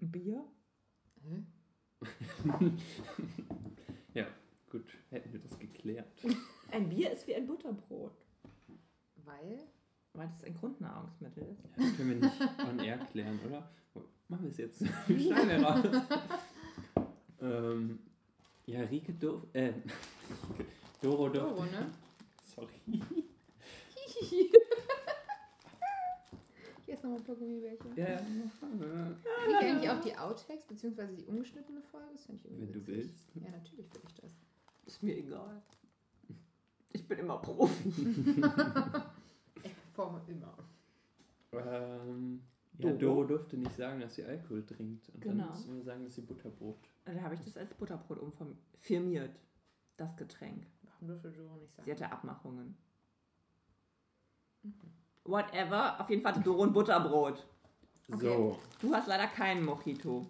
Ein 0.00 0.10
Bier? 0.12 0.44
Hä? 1.24 1.42
ja, 4.14 4.28
gut, 4.70 4.86
hätten 5.10 5.32
wir 5.32 5.40
das 5.40 5.58
geklärt. 5.58 6.06
Ein 6.70 6.88
Bier 6.88 7.10
ist 7.10 7.26
wie 7.26 7.34
ein 7.34 7.48
Butterbrot. 7.48 8.12
Weil? 9.24 9.66
Weil 10.12 10.28
es 10.28 10.44
ein 10.44 10.54
Grundnahrungsmittel 10.54 11.42
ist. 11.44 11.64
Ja, 11.64 11.70
das 11.76 11.96
können 11.96 12.20
wir 12.20 12.28
nicht 12.28 12.40
on 12.68 12.78
air 12.78 12.98
klären, 12.98 13.40
oder? 13.44 13.68
Machen 14.28 14.44
wir 14.44 14.50
es 14.50 14.58
jetzt. 14.58 14.86
Schneiden 15.06 15.48
wir 15.48 15.62
raus. 15.62 16.06
ähm, 17.40 17.98
ja, 18.68 18.80
Rike 18.82 19.12
durf. 19.14 19.42
Äh, 19.52 19.72
Doro 21.02 21.28
durfte. 21.28 21.48
Doro, 21.54 21.64
ne? 21.64 21.90
Sorry. 22.54 22.74
Hier 26.84 26.94
ist 26.94 27.02
nochmal 27.04 27.18
ein 27.18 27.24
paar 27.24 27.34
Gummibärchen. 27.36 27.96
Ja, 27.96 28.08
ja. 28.08 28.16
Kriege 28.18 29.50
ich 29.50 29.56
eigentlich 29.56 29.90
auch 29.90 30.00
die 30.00 30.16
Outtakes, 30.16 30.64
beziehungsweise 30.64 31.14
die 31.14 31.24
ungeschnittene 31.24 31.82
Folge? 31.82 32.08
Das 32.12 32.24
finde 32.24 32.40
ich 32.40 32.50
irgendwie 32.50 32.66
Wenn 32.66 32.72
du 32.72 32.86
witzig. 32.86 32.96
willst. 32.96 33.44
Ja, 33.44 33.50
natürlich 33.50 33.92
will 33.92 34.00
ich 34.08 34.14
das. 34.14 34.32
Ist 34.86 35.02
mir 35.02 35.16
egal. 35.16 35.62
Ich 36.92 37.06
bin 37.06 37.18
immer 37.18 37.38
Profi. 37.38 37.92
Ich 39.64 39.74
performe 39.74 40.20
immer. 40.28 40.54
Ähm, 41.52 42.40
ja, 42.78 42.90
Doro? 42.92 42.96
Doro 42.98 43.24
durfte 43.24 43.56
nicht 43.56 43.74
sagen, 43.76 44.00
dass 44.00 44.14
sie 44.14 44.24
Alkohol 44.24 44.64
trinkt. 44.64 45.08
Und 45.10 45.20
Genau. 45.20 45.38
dann 45.44 45.48
mussten 45.48 45.74
wir 45.74 45.82
sagen, 45.82 46.04
dass 46.04 46.14
sie 46.14 46.20
Butterbrot. 46.22 46.78
Da 47.14 47.22
habe 47.22 47.34
ich 47.34 47.40
das 47.40 47.56
als 47.56 47.72
Butterbrot 47.74 48.18
umfirmiert. 48.18 49.34
Das 49.96 50.14
Getränk. 50.16 50.66
Warum 50.82 51.08
dürfte 51.08 51.30
Doro 51.30 51.56
nicht 51.56 51.74
sagen? 51.74 51.86
Sie 51.86 51.92
hatte 51.92 52.10
Abmachungen. 52.12 52.76
Whatever. 55.24 56.00
Auf 56.00 56.10
jeden 56.10 56.22
Fall 56.22 56.32
hatte 56.32 56.42
Doro 56.44 56.64
ein 56.64 56.72
Butterbrot. 56.72 57.46
Okay. 58.12 58.20
So, 58.26 58.58
Du 58.80 58.94
hast 58.94 59.06
leider 59.06 59.26
keinen 59.26 59.64
Mojito. 59.64 60.26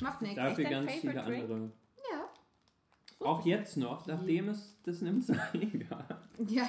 Macht 0.00 0.22
nichts. 0.22 0.36
dafür 0.36 0.64
dein 0.64 0.86
ganz 0.86 0.92
viele 1.00 1.12
drink? 1.14 1.42
andere. 1.44 1.70
Ja. 2.10 3.26
Auch 3.26 3.44
jetzt 3.44 3.76
noch, 3.76 4.06
nachdem 4.06 4.48
es 4.48 4.76
das 4.84 5.00
nimmt 5.02 5.24
sein 5.24 5.86
gab. 5.90 6.22
Ja, 6.48 6.68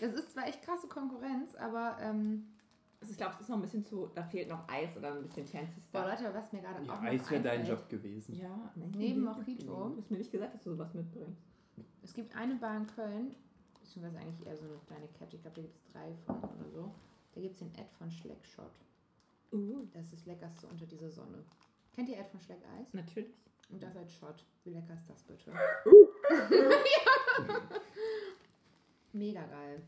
das 0.00 0.12
ist 0.14 0.32
zwar 0.32 0.46
echt 0.46 0.62
krasse 0.62 0.88
Konkurrenz, 0.88 1.54
aber 1.56 1.98
ähm, 2.00 2.46
Also 3.00 3.12
ich 3.12 3.16
glaube, 3.16 3.34
es 3.36 3.40
ist 3.40 3.48
noch 3.48 3.56
ein 3.56 3.62
bisschen 3.62 3.84
zu. 3.84 4.10
Da 4.14 4.22
fehlt 4.22 4.48
noch 4.48 4.68
Eis 4.68 4.94
oder 4.96 5.14
ein 5.14 5.22
bisschen 5.22 5.46
fancy 5.46 5.80
boah, 5.90 6.02
Stuff. 6.02 6.20
Leute, 6.20 6.34
was 6.34 6.52
mir 6.52 6.60
gerade 6.60 6.84
Ja, 6.84 6.92
auch 6.94 7.02
Eis 7.02 7.30
wäre 7.30 7.42
dein 7.42 7.66
Job 7.66 7.88
gewesen. 7.88 8.34
Ja, 8.34 8.70
nee, 8.74 8.90
Neben 8.94 9.24
Mojito. 9.24 9.88
Du 9.88 9.96
hast 9.96 10.10
mir 10.10 10.18
nicht 10.18 10.30
gesagt, 10.30 10.54
dass 10.54 10.62
du 10.62 10.70
sowas 10.72 10.92
mitbringst. 10.92 11.40
Es 12.02 12.12
gibt 12.12 12.34
eine 12.36 12.56
Bar 12.56 12.76
in 12.76 12.86
Köln, 12.86 13.34
beziehungsweise 13.80 14.18
eigentlich 14.18 14.46
eher 14.46 14.56
so 14.56 14.64
eine 14.64 14.78
kleine 14.86 15.08
Kette, 15.08 15.36
ich 15.36 15.42
glaube, 15.42 15.56
da 15.56 15.62
gibt 15.62 15.76
es 15.76 15.86
drei 15.92 16.14
von 16.26 16.36
oder 16.36 16.68
so. 16.70 16.94
Da 17.34 17.40
gibt 17.40 17.54
es 17.54 17.58
den 17.60 17.74
Ed 17.74 17.90
von 17.96 18.10
Schleckshot. 18.10 18.70
Uh, 19.52 19.86
Das 19.92 20.04
ist 20.04 20.12
das 20.12 20.26
leckerste 20.26 20.66
unter 20.66 20.86
dieser 20.86 21.10
Sonne. 21.10 21.42
Kennt 21.94 22.08
ihr 22.08 22.18
Ed 22.18 22.28
von 22.28 22.40
Schleck 22.40 22.60
Eis? 22.78 22.92
natürlich. 22.92 23.30
Und 23.70 23.82
das 23.82 23.96
als 23.96 24.12
Shot. 24.12 24.44
Wie 24.64 24.70
lecker 24.70 24.94
ist 24.94 25.08
das 25.08 25.22
bitte? 25.22 25.52
Mega 29.12 29.44
geil. 29.46 29.82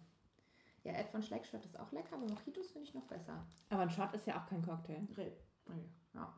Ja, 0.84 0.92
Ed 0.94 1.08
von 1.10 1.22
Schleckshot 1.22 1.64
ist 1.64 1.78
auch 1.78 1.92
lecker, 1.92 2.16
aber 2.16 2.26
Mojitos 2.26 2.70
finde 2.72 2.88
ich 2.88 2.94
noch 2.94 3.04
besser. 3.06 3.46
Aber 3.70 3.82
ein 3.82 3.90
Shot 3.90 4.12
ist 4.14 4.26
ja 4.26 4.40
auch 4.40 4.46
kein 4.46 4.62
Cocktail. 4.62 5.06
Re- 5.16 5.32
Ja. 6.14 6.34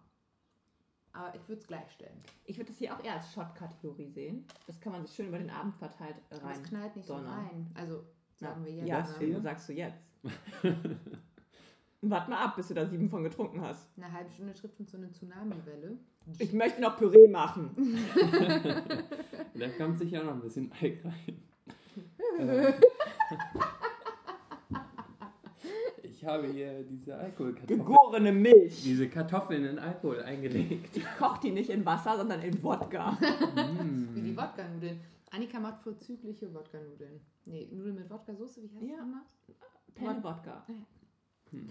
Aber 1.12 1.34
ich 1.34 1.48
würde 1.48 1.60
es 1.60 1.66
gleich 1.66 1.90
stellen. 1.92 2.20
Ich 2.44 2.56
würde 2.58 2.70
das 2.70 2.78
hier 2.78 2.94
auch 2.94 3.02
eher 3.04 3.14
als 3.14 3.32
Shot-Kategorie 3.32 4.08
sehen. 4.08 4.44
Das 4.66 4.80
kann 4.80 4.92
man 4.92 5.06
sich 5.06 5.14
schön 5.14 5.28
über 5.28 5.38
den 5.38 5.48
Abend 5.50 5.76
verteilt 5.76 6.16
Aber 6.30 6.42
rein. 6.44 6.60
es 6.60 6.68
knallt 6.68 6.96
nicht 6.96 7.06
so 7.06 7.14
donnern. 7.14 7.32
rein. 7.46 7.70
Also, 7.74 8.04
sagen 8.34 8.60
Na, 8.60 8.66
wir 8.66 8.72
jetzt. 8.74 8.88
Ja, 8.88 8.98
Das 9.00 9.12
deswegen 9.12 9.40
sagst 9.40 9.68
du 9.68 9.72
jetzt. 9.74 10.02
Warte 12.06 12.30
mal 12.30 12.44
ab, 12.44 12.56
bis 12.56 12.68
du 12.68 12.74
da 12.74 12.84
sieben 12.86 13.08
von 13.08 13.22
getrunken 13.22 13.60
hast. 13.62 13.88
Eine 13.96 14.12
halbe 14.12 14.30
Stunde 14.30 14.52
trifft 14.52 14.78
uns 14.78 14.90
so 14.90 14.98
eine 14.98 15.10
Tsunami-Welle. 15.10 15.96
Ich 16.38 16.52
möchte 16.52 16.80
noch 16.82 16.96
Püree 16.98 17.28
machen. 17.28 17.70
Da 19.56 19.68
kommt 19.78 19.96
sicher 19.98 20.24
noch 20.24 20.32
ein 20.32 20.40
bisschen 20.40 20.70
Alk 20.82 21.04
rein. 21.04 21.42
Ich 26.24 26.30
habe 26.30 26.46
hier 26.46 26.82
diese 26.84 27.14
Alkoholkartoffeln. 27.18 27.80
Gegorene 27.80 28.32
Milch. 28.32 28.82
Diese 28.82 29.10
Kartoffeln 29.10 29.66
in 29.66 29.78
Alkohol 29.78 30.22
eingelegt. 30.22 30.96
Ich 30.96 31.04
koche 31.18 31.38
die 31.42 31.50
nicht 31.50 31.68
in 31.68 31.84
Wasser, 31.84 32.16
sondern 32.16 32.40
in 32.40 32.62
Wodka. 32.62 33.18
Wie 34.14 34.22
die 34.22 34.32
mm. 34.32 34.36
Wodka-Nudeln. 34.38 35.00
Annika 35.32 35.60
macht 35.60 35.82
vorzügliche 35.82 36.54
Wodka-Nudeln. 36.54 37.20
Nee, 37.44 37.68
Nudeln 37.70 37.96
mit 37.96 38.08
Wodka-Soße, 38.08 38.62
wie 38.62 38.74
heißt 38.74 38.82
Ja. 38.86 38.96
das 38.96 39.00
nochmal? 39.00 39.22
Penne 39.94 40.24
Wodka. 40.24 40.66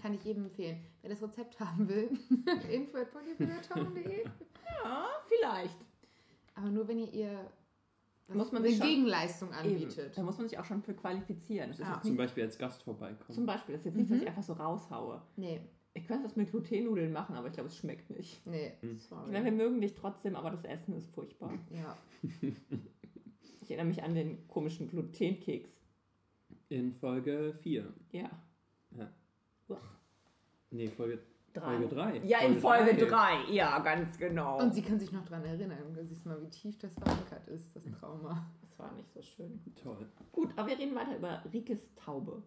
Kann 0.00 0.14
ich 0.14 0.22
jedem 0.22 0.44
empfehlen. 0.44 0.84
Wer 1.02 1.10
das 1.10 1.20
Rezept 1.20 1.58
haben 1.58 1.88
will, 1.88 2.10
info 2.70 2.98
at 2.98 3.10
polypilatown.de. 3.10 4.24
Ja, 4.84 5.08
vielleicht. 5.26 5.78
Aber 6.54 6.70
nur 6.70 6.86
wenn 6.86 7.00
ihr 7.00 7.12
ihr 7.12 7.50
was 8.28 8.36
Muss 8.36 8.52
man 8.52 8.64
eine 8.64 8.72
Gegenleistung 8.74 9.48
Eben. 9.50 9.58
anbietet. 9.58 10.16
Da 10.16 10.22
muss 10.22 10.38
man 10.38 10.48
sich 10.48 10.58
auch 10.58 10.64
schon 10.64 10.82
für 10.82 10.94
qualifizieren. 10.94 11.68
Das 11.70 11.78
ist 11.80 11.86
Ah. 11.86 11.94
jetzt 11.96 12.06
Zum 12.06 12.16
Beispiel 12.16 12.44
als 12.44 12.56
Gast 12.58 12.82
vorbeikommen. 12.82 13.34
zum 13.34 13.46
Beispiel, 13.46 13.74
das 13.74 13.80
ist 13.82 13.86
jetzt 13.86 13.96
nicht, 13.96 14.10
dass 14.10 14.16
Mhm. 14.16 14.22
ich 14.22 14.28
einfach 14.28 14.42
so 14.42 14.52
raushaue. 14.54 15.22
Nee, 15.36 15.60
Ich 15.96 16.08
könnte 16.08 16.24
das 16.24 16.34
mit 16.34 16.50
Glutennudeln 16.50 17.12
machen, 17.12 17.36
aber 17.36 17.46
ich 17.46 17.52
glaube, 17.52 17.68
es 17.68 17.76
schmeckt 17.76 18.10
nicht. 18.10 18.44
nee, 18.46 18.72
Hm. 18.80 18.96
Ich 18.98 19.10
meine, 19.10 19.32
wir 19.32 19.40
sorry. 19.42 19.50
mögen 19.52 19.80
dich 19.80 19.94
trotzdem, 19.94 20.34
aber 20.34 20.50
das 20.50 20.64
Essen 20.64 20.96
ist 20.96 21.08
furchtbar. 21.14 21.52
Ja, 21.70 21.96
Ich 23.62 23.70
erinnere 23.70 23.86
mich 23.86 24.02
an 24.02 24.14
den 24.14 24.46
komischen 24.48 24.88
Glutenkeks. 24.88 25.70
In 26.68 26.92
Folge 26.94 27.54
4. 27.62 27.92
Ja. 28.10 28.28
Nee, 30.70 30.88
Folge 30.88 31.20
Drei. 31.54 31.76
Folge 31.78 31.88
3. 31.94 32.18
Ja, 32.24 32.40
in 32.40 32.56
Folge 32.56 32.94
3. 33.06 33.50
Ja, 33.52 33.78
ganz 33.78 34.18
genau. 34.18 34.60
und 34.60 34.74
sie 34.74 34.82
kann 34.82 34.98
sich 34.98 35.12
noch 35.12 35.24
dran 35.24 35.44
erinnern. 35.44 35.94
Da 35.94 36.04
siehst 36.04 36.24
du 36.24 36.28
mal, 36.30 36.42
wie 36.42 36.50
tief 36.50 36.76
das 36.78 36.92
verankert 36.94 37.46
ist, 37.48 37.74
das 37.76 37.84
Trauma. 37.98 38.44
das 38.60 38.76
war 38.78 38.92
nicht 38.94 39.10
so 39.12 39.22
schön. 39.22 39.60
Toll. 39.80 40.06
Gut, 40.32 40.50
aber 40.56 40.68
wir 40.68 40.78
reden 40.78 40.94
weiter 40.96 41.16
über 41.16 41.42
Rikes 41.52 41.94
Taube. 41.94 42.42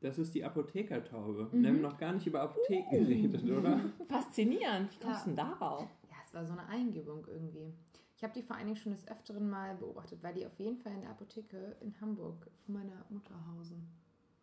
Das 0.00 0.18
ist 0.18 0.34
die 0.34 0.42
Apothekertaube. 0.44 1.48
Mhm. 1.52 1.62
Wir 1.62 1.68
haben 1.70 1.80
noch 1.82 1.98
gar 1.98 2.12
nicht 2.12 2.26
über 2.26 2.40
Apotheken 2.42 2.90
geredet, 2.90 3.44
oder? 3.44 3.78
Faszinierend. 4.08 4.90
Wie 4.92 5.04
kommst 5.04 5.26
du 5.26 5.30
Ja. 5.30 5.36
denn 5.36 5.36
darauf? 5.36 5.82
Ja, 6.10 6.16
es 6.24 6.34
war 6.34 6.44
so 6.46 6.52
eine 6.52 6.66
Eingebung 6.68 7.26
irgendwie. 7.28 7.72
Ich 8.16 8.22
habe 8.24 8.32
die 8.32 8.42
vor 8.42 8.56
allen 8.56 8.66
Dingen 8.66 8.76
schon 8.78 8.92
des 8.92 9.06
Öfteren 9.08 9.50
mal 9.50 9.74
beobachtet, 9.74 10.22
weil 10.22 10.32
die 10.32 10.46
auf 10.46 10.58
jeden 10.58 10.78
Fall 10.78 10.92
in 10.94 11.02
der 11.02 11.10
Apotheke 11.10 11.76
in 11.80 11.94
Hamburg 12.00 12.46
von 12.64 12.74
meiner 12.74 13.04
Mutter 13.10 13.34
hausen. 13.54 13.86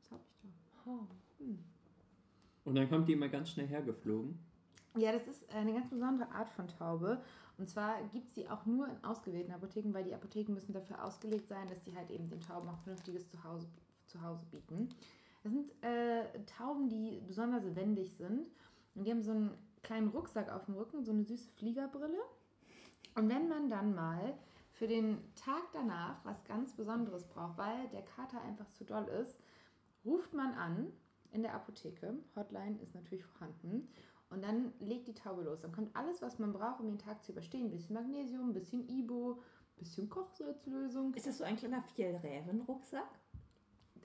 Was 0.01 0.11
habe 0.11 0.21
ich 0.43 0.53
da? 0.85 1.07
Hm. 1.39 1.59
Und 2.65 2.75
dann 2.75 2.89
kommt 2.89 3.07
die 3.07 3.13
immer 3.13 3.29
ganz 3.29 3.49
schnell 3.49 3.67
hergeflogen. 3.67 4.39
Ja, 4.95 5.11
das 5.11 5.27
ist 5.27 5.49
eine 5.53 5.73
ganz 5.73 5.89
besondere 5.89 6.31
Art 6.31 6.49
von 6.49 6.67
Taube. 6.67 7.21
Und 7.57 7.69
zwar 7.69 8.01
gibt 8.11 8.27
es 8.27 8.33
die 8.33 8.49
auch 8.49 8.65
nur 8.65 8.87
in 8.87 9.03
ausgewählten 9.03 9.51
Apotheken, 9.51 9.93
weil 9.93 10.03
die 10.03 10.13
Apotheken 10.13 10.53
müssen 10.53 10.73
dafür 10.73 11.03
ausgelegt 11.03 11.47
sein, 11.47 11.67
dass 11.67 11.83
die 11.83 11.95
halt 11.95 12.09
eben 12.11 12.29
den 12.29 12.41
Tauben 12.41 12.69
auch 12.69 12.79
vernünftiges 12.79 13.27
Zuhause, 13.29 13.67
Zuhause 14.05 14.45
bieten. 14.51 14.89
Das 15.43 15.51
sind 15.51 15.71
äh, 15.83 16.23
Tauben, 16.45 16.89
die 16.89 17.21
besonders 17.27 17.63
wendig 17.75 18.11
sind. 18.13 18.47
Und 18.95 19.05
die 19.05 19.11
haben 19.11 19.23
so 19.23 19.31
einen 19.31 19.51
kleinen 19.81 20.09
Rucksack 20.09 20.51
auf 20.51 20.65
dem 20.65 20.75
Rücken, 20.75 21.03
so 21.03 21.11
eine 21.11 21.23
süße 21.23 21.49
Fliegerbrille. 21.57 22.19
Und 23.15 23.29
wenn 23.29 23.47
man 23.47 23.69
dann 23.69 23.93
mal 23.93 24.33
für 24.71 24.87
den 24.87 25.17
Tag 25.35 25.63
danach 25.73 26.23
was 26.23 26.43
ganz 26.45 26.73
Besonderes 26.73 27.27
braucht, 27.27 27.57
weil 27.57 27.87
der 27.89 28.01
Kater 28.03 28.41
einfach 28.41 28.69
zu 28.69 28.85
doll 28.85 29.05
ist, 29.21 29.37
ruft 30.05 30.33
man 30.33 30.53
an 30.53 30.91
in 31.33 31.41
der 31.41 31.53
Apotheke. 31.53 32.15
Hotline 32.35 32.79
ist 32.81 32.95
natürlich 32.95 33.25
vorhanden. 33.25 33.89
Und 34.29 34.43
dann 34.43 34.73
legt 34.79 35.07
die 35.07 35.13
Taube 35.13 35.43
los. 35.43 35.61
Dann 35.61 35.71
kommt 35.71 35.95
alles, 35.95 36.21
was 36.21 36.39
man 36.39 36.53
braucht, 36.53 36.79
um 36.79 36.87
den 36.87 36.97
Tag 36.97 37.23
zu 37.23 37.31
überstehen. 37.31 37.65
Ein 37.65 37.71
bisschen 37.71 37.95
Magnesium, 37.95 38.49
ein 38.49 38.53
bisschen 38.53 38.87
Ibo, 38.89 39.33
ein 39.33 39.79
bisschen 39.79 40.09
Kochsalzlösung. 40.09 41.13
Ist 41.13 41.27
das 41.27 41.37
so 41.37 41.43
ein 41.43 41.55
kleiner 41.55 41.83
Fjellräven-Rucksack? 41.83 43.19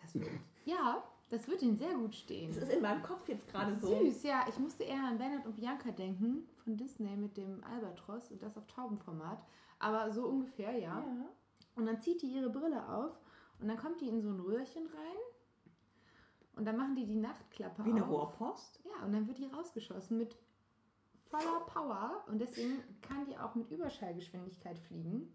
Das 0.03 0.15
wird, 0.15 0.27
ja, 0.65 1.03
das 1.31 1.49
wird 1.49 1.63
ihnen 1.63 1.77
sehr 1.77 1.95
gut 1.95 2.15
stehen. 2.15 2.53
Das 2.53 2.65
ist 2.65 2.73
in 2.73 2.83
meinem 2.83 3.03
Kopf 3.03 3.29
jetzt 3.29 3.49
gerade 3.49 3.79
so. 3.79 3.89
Süß, 3.89 4.23
ja. 4.25 4.45
Ich 4.49 4.59
musste 4.59 4.85
eher 4.85 5.03
an 5.03 5.19
Bernhard 5.19 5.47
und 5.47 5.57
Bianca 5.57 5.91
denken 5.91 6.47
von 6.65 6.77
Disney 6.77 7.17
mit 7.17 7.37
dem 7.37 7.63
Albatros 7.65 8.31
und 8.31 8.43
das 8.43 8.57
auf 8.57 8.67
Taubenformat. 8.67 9.43
Aber 9.79 10.11
so 10.13 10.27
ungefähr, 10.27 10.73
ja. 10.73 10.99
Ja. 10.99 11.29
Und 11.77 11.87
dann 11.87 12.01
zieht 12.01 12.23
die 12.23 12.27
ihre 12.27 12.51
Brille 12.51 12.87
auf 12.89 13.19
und 13.61 13.69
dann 13.69 13.77
kommt 13.77 14.01
die 14.01 14.09
in 14.09 14.21
so 14.21 14.29
ein 14.29 14.41
Röhrchen 14.41 14.87
rein. 14.87 15.17
Und 16.59 16.65
dann 16.65 16.77
machen 16.77 16.97
die 16.97 17.07
die 17.07 17.15
Nachtklappe 17.17 17.85
Wie 17.85 17.91
eine 17.91 18.03
auf. 18.05 18.11
Rohrpost? 18.11 18.81
Ja, 18.85 19.05
und 19.07 19.13
dann 19.13 19.27
wird 19.29 19.39
die 19.39 19.47
rausgeschossen 19.47 20.19
mit 20.19 20.37
voller 21.31 21.61
Power 21.67 22.25
und 22.27 22.39
deswegen 22.41 22.83
kann 23.01 23.25
die 23.27 23.37
auch 23.39 23.55
mit 23.55 23.71
Überschallgeschwindigkeit 23.71 24.79
fliegen. 24.79 25.33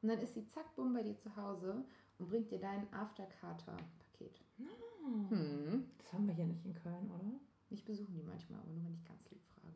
Und 0.00 0.08
dann 0.08 0.18
ist 0.18 0.34
sie 0.34 0.46
zack, 0.46 0.74
bumm 0.74 0.94
bei 0.94 1.02
dir 1.02 1.16
zu 1.16 1.36
Hause 1.36 1.84
und 2.18 2.28
bringt 2.28 2.50
dir 2.50 2.58
dein 2.58 2.92
Afterkater-Paket. 2.92 4.40
Hm. 5.28 5.84
Das 5.98 6.12
haben 6.12 6.26
wir 6.26 6.34
hier 6.34 6.46
nicht 6.46 6.64
in 6.64 6.74
Köln, 6.74 7.10
oder? 7.10 7.38
Ich 7.70 7.84
besuche 7.84 8.12
die 8.12 8.22
manchmal, 8.22 8.60
aber 8.60 8.70
nur 8.72 8.84
wenn 8.84 8.94
ich 8.94 9.04
ganz 9.04 9.28
lieb 9.30 9.42
frage. 9.60 9.74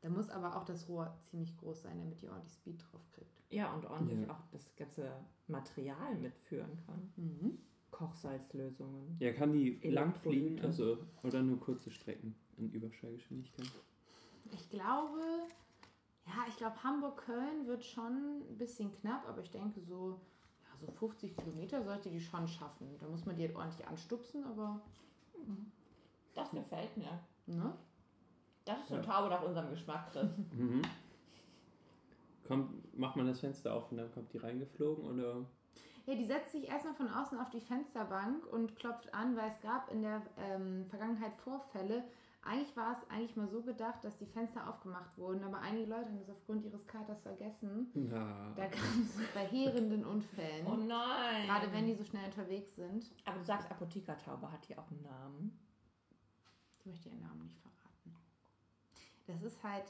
Da 0.00 0.08
muss 0.08 0.30
aber 0.30 0.56
auch 0.56 0.64
das 0.64 0.88
Rohr 0.88 1.14
ziemlich 1.24 1.56
groß 1.58 1.82
sein, 1.82 1.98
damit 1.98 2.22
ihr 2.22 2.30
ordentlich 2.30 2.54
Speed 2.54 2.82
drauf 2.90 3.06
kriegt. 3.12 3.42
Ja, 3.50 3.72
und 3.74 3.84
ordentlich 3.86 4.20
Ja. 4.26 4.32
auch 4.32 4.40
das 4.52 4.74
ganze 4.76 5.10
Material 5.48 6.14
mitführen 6.16 6.78
kann. 6.86 7.12
Mhm. 7.16 7.58
Kochsalzlösungen. 7.90 9.16
Ja, 9.18 9.32
kann 9.32 9.52
die 9.52 9.78
lang 9.88 10.14
fliegen, 10.14 10.60
also 10.64 10.98
oder 11.22 11.42
nur 11.42 11.58
kurze 11.60 11.90
Strecken 11.90 12.34
in 12.56 12.70
Überschallgeschwindigkeit? 12.72 13.70
Ich 14.52 14.68
glaube, 14.70 15.20
ja, 16.26 16.44
ich 16.48 16.56
glaube, 16.56 16.82
Hamburg-Köln 16.82 17.66
wird 17.66 17.84
schon 17.84 18.42
ein 18.50 18.58
bisschen 18.58 18.92
knapp, 19.00 19.28
aber 19.28 19.40
ich 19.40 19.50
denke 19.50 19.80
so, 19.80 20.20
ja, 20.62 20.86
so 20.86 20.90
50 20.92 21.36
Kilometer 21.36 21.82
sollte 21.84 22.10
die 22.10 22.20
schon 22.20 22.46
schaffen. 22.48 22.88
Da 22.98 23.06
muss 23.08 23.26
man 23.26 23.36
die 23.36 23.46
halt 23.46 23.56
ordentlich 23.56 23.86
anstupsen, 23.86 24.44
aber, 24.44 24.80
Das 26.34 26.50
gefällt 26.50 26.96
mir. 26.96 27.20
ne? 27.46 27.74
Das 28.64 28.78
ist 28.82 28.90
Ja. 28.90 28.98
Taube 29.02 29.30
nach 29.30 29.42
unserem 29.42 29.70
Geschmack, 29.70 30.12
Chris. 30.12 30.28
Mhm. 30.52 30.82
Kommt, 32.46 32.98
macht 32.98 33.16
man 33.16 33.26
das 33.26 33.38
Fenster 33.40 33.72
auf 33.74 33.90
und 33.92 33.98
dann 33.98 34.10
kommt 34.12 34.32
die 34.32 34.38
reingeflogen 34.38 35.04
oder? 35.04 35.46
Ja, 36.06 36.14
die 36.14 36.24
setzt 36.24 36.52
sich 36.52 36.68
erstmal 36.68 36.94
von 36.94 37.08
außen 37.08 37.38
auf 37.38 37.50
die 37.50 37.60
Fensterbank 37.60 38.46
und 38.46 38.76
klopft 38.76 39.12
an, 39.14 39.36
weil 39.36 39.50
es 39.50 39.60
gab 39.60 39.90
in 39.92 40.02
der 40.02 40.22
ähm, 40.38 40.86
Vergangenheit 40.88 41.34
Vorfälle. 41.36 42.04
Eigentlich 42.42 42.74
war 42.74 42.92
es 42.92 43.10
eigentlich 43.10 43.36
mal 43.36 43.48
so 43.48 43.60
gedacht, 43.62 44.02
dass 44.02 44.16
die 44.16 44.24
Fenster 44.26 44.66
aufgemacht 44.66 45.16
wurden, 45.18 45.44
aber 45.44 45.58
einige 45.60 45.90
Leute 45.90 46.06
haben 46.06 46.18
das 46.18 46.30
aufgrund 46.30 46.64
ihres 46.64 46.86
Katers 46.86 47.20
vergessen. 47.20 47.90
Na, 47.92 48.52
Da 48.56 48.66
kam 48.66 49.02
es 49.02 49.14
zu 49.14 49.22
verheerenden 49.24 50.06
Unfällen. 50.06 50.66
Oh 50.66 50.76
nein. 50.76 51.46
Gerade 51.46 51.70
wenn 51.72 51.86
die 51.86 51.94
so 51.94 52.04
schnell 52.04 52.24
unterwegs 52.24 52.74
sind. 52.76 53.12
Aber 53.26 53.36
du 53.38 53.44
sagst, 53.44 53.70
Apothekertaube 53.70 54.50
hat 54.50 54.66
die 54.66 54.76
auch 54.78 54.90
einen 54.90 55.02
Namen. 55.02 55.58
Ich 56.78 56.86
möchte 56.86 57.10
ihren 57.10 57.20
Namen 57.20 57.42
nicht 57.42 57.58
verraten. 57.58 58.16
Das 59.26 59.42
ist 59.42 59.62
halt 59.62 59.84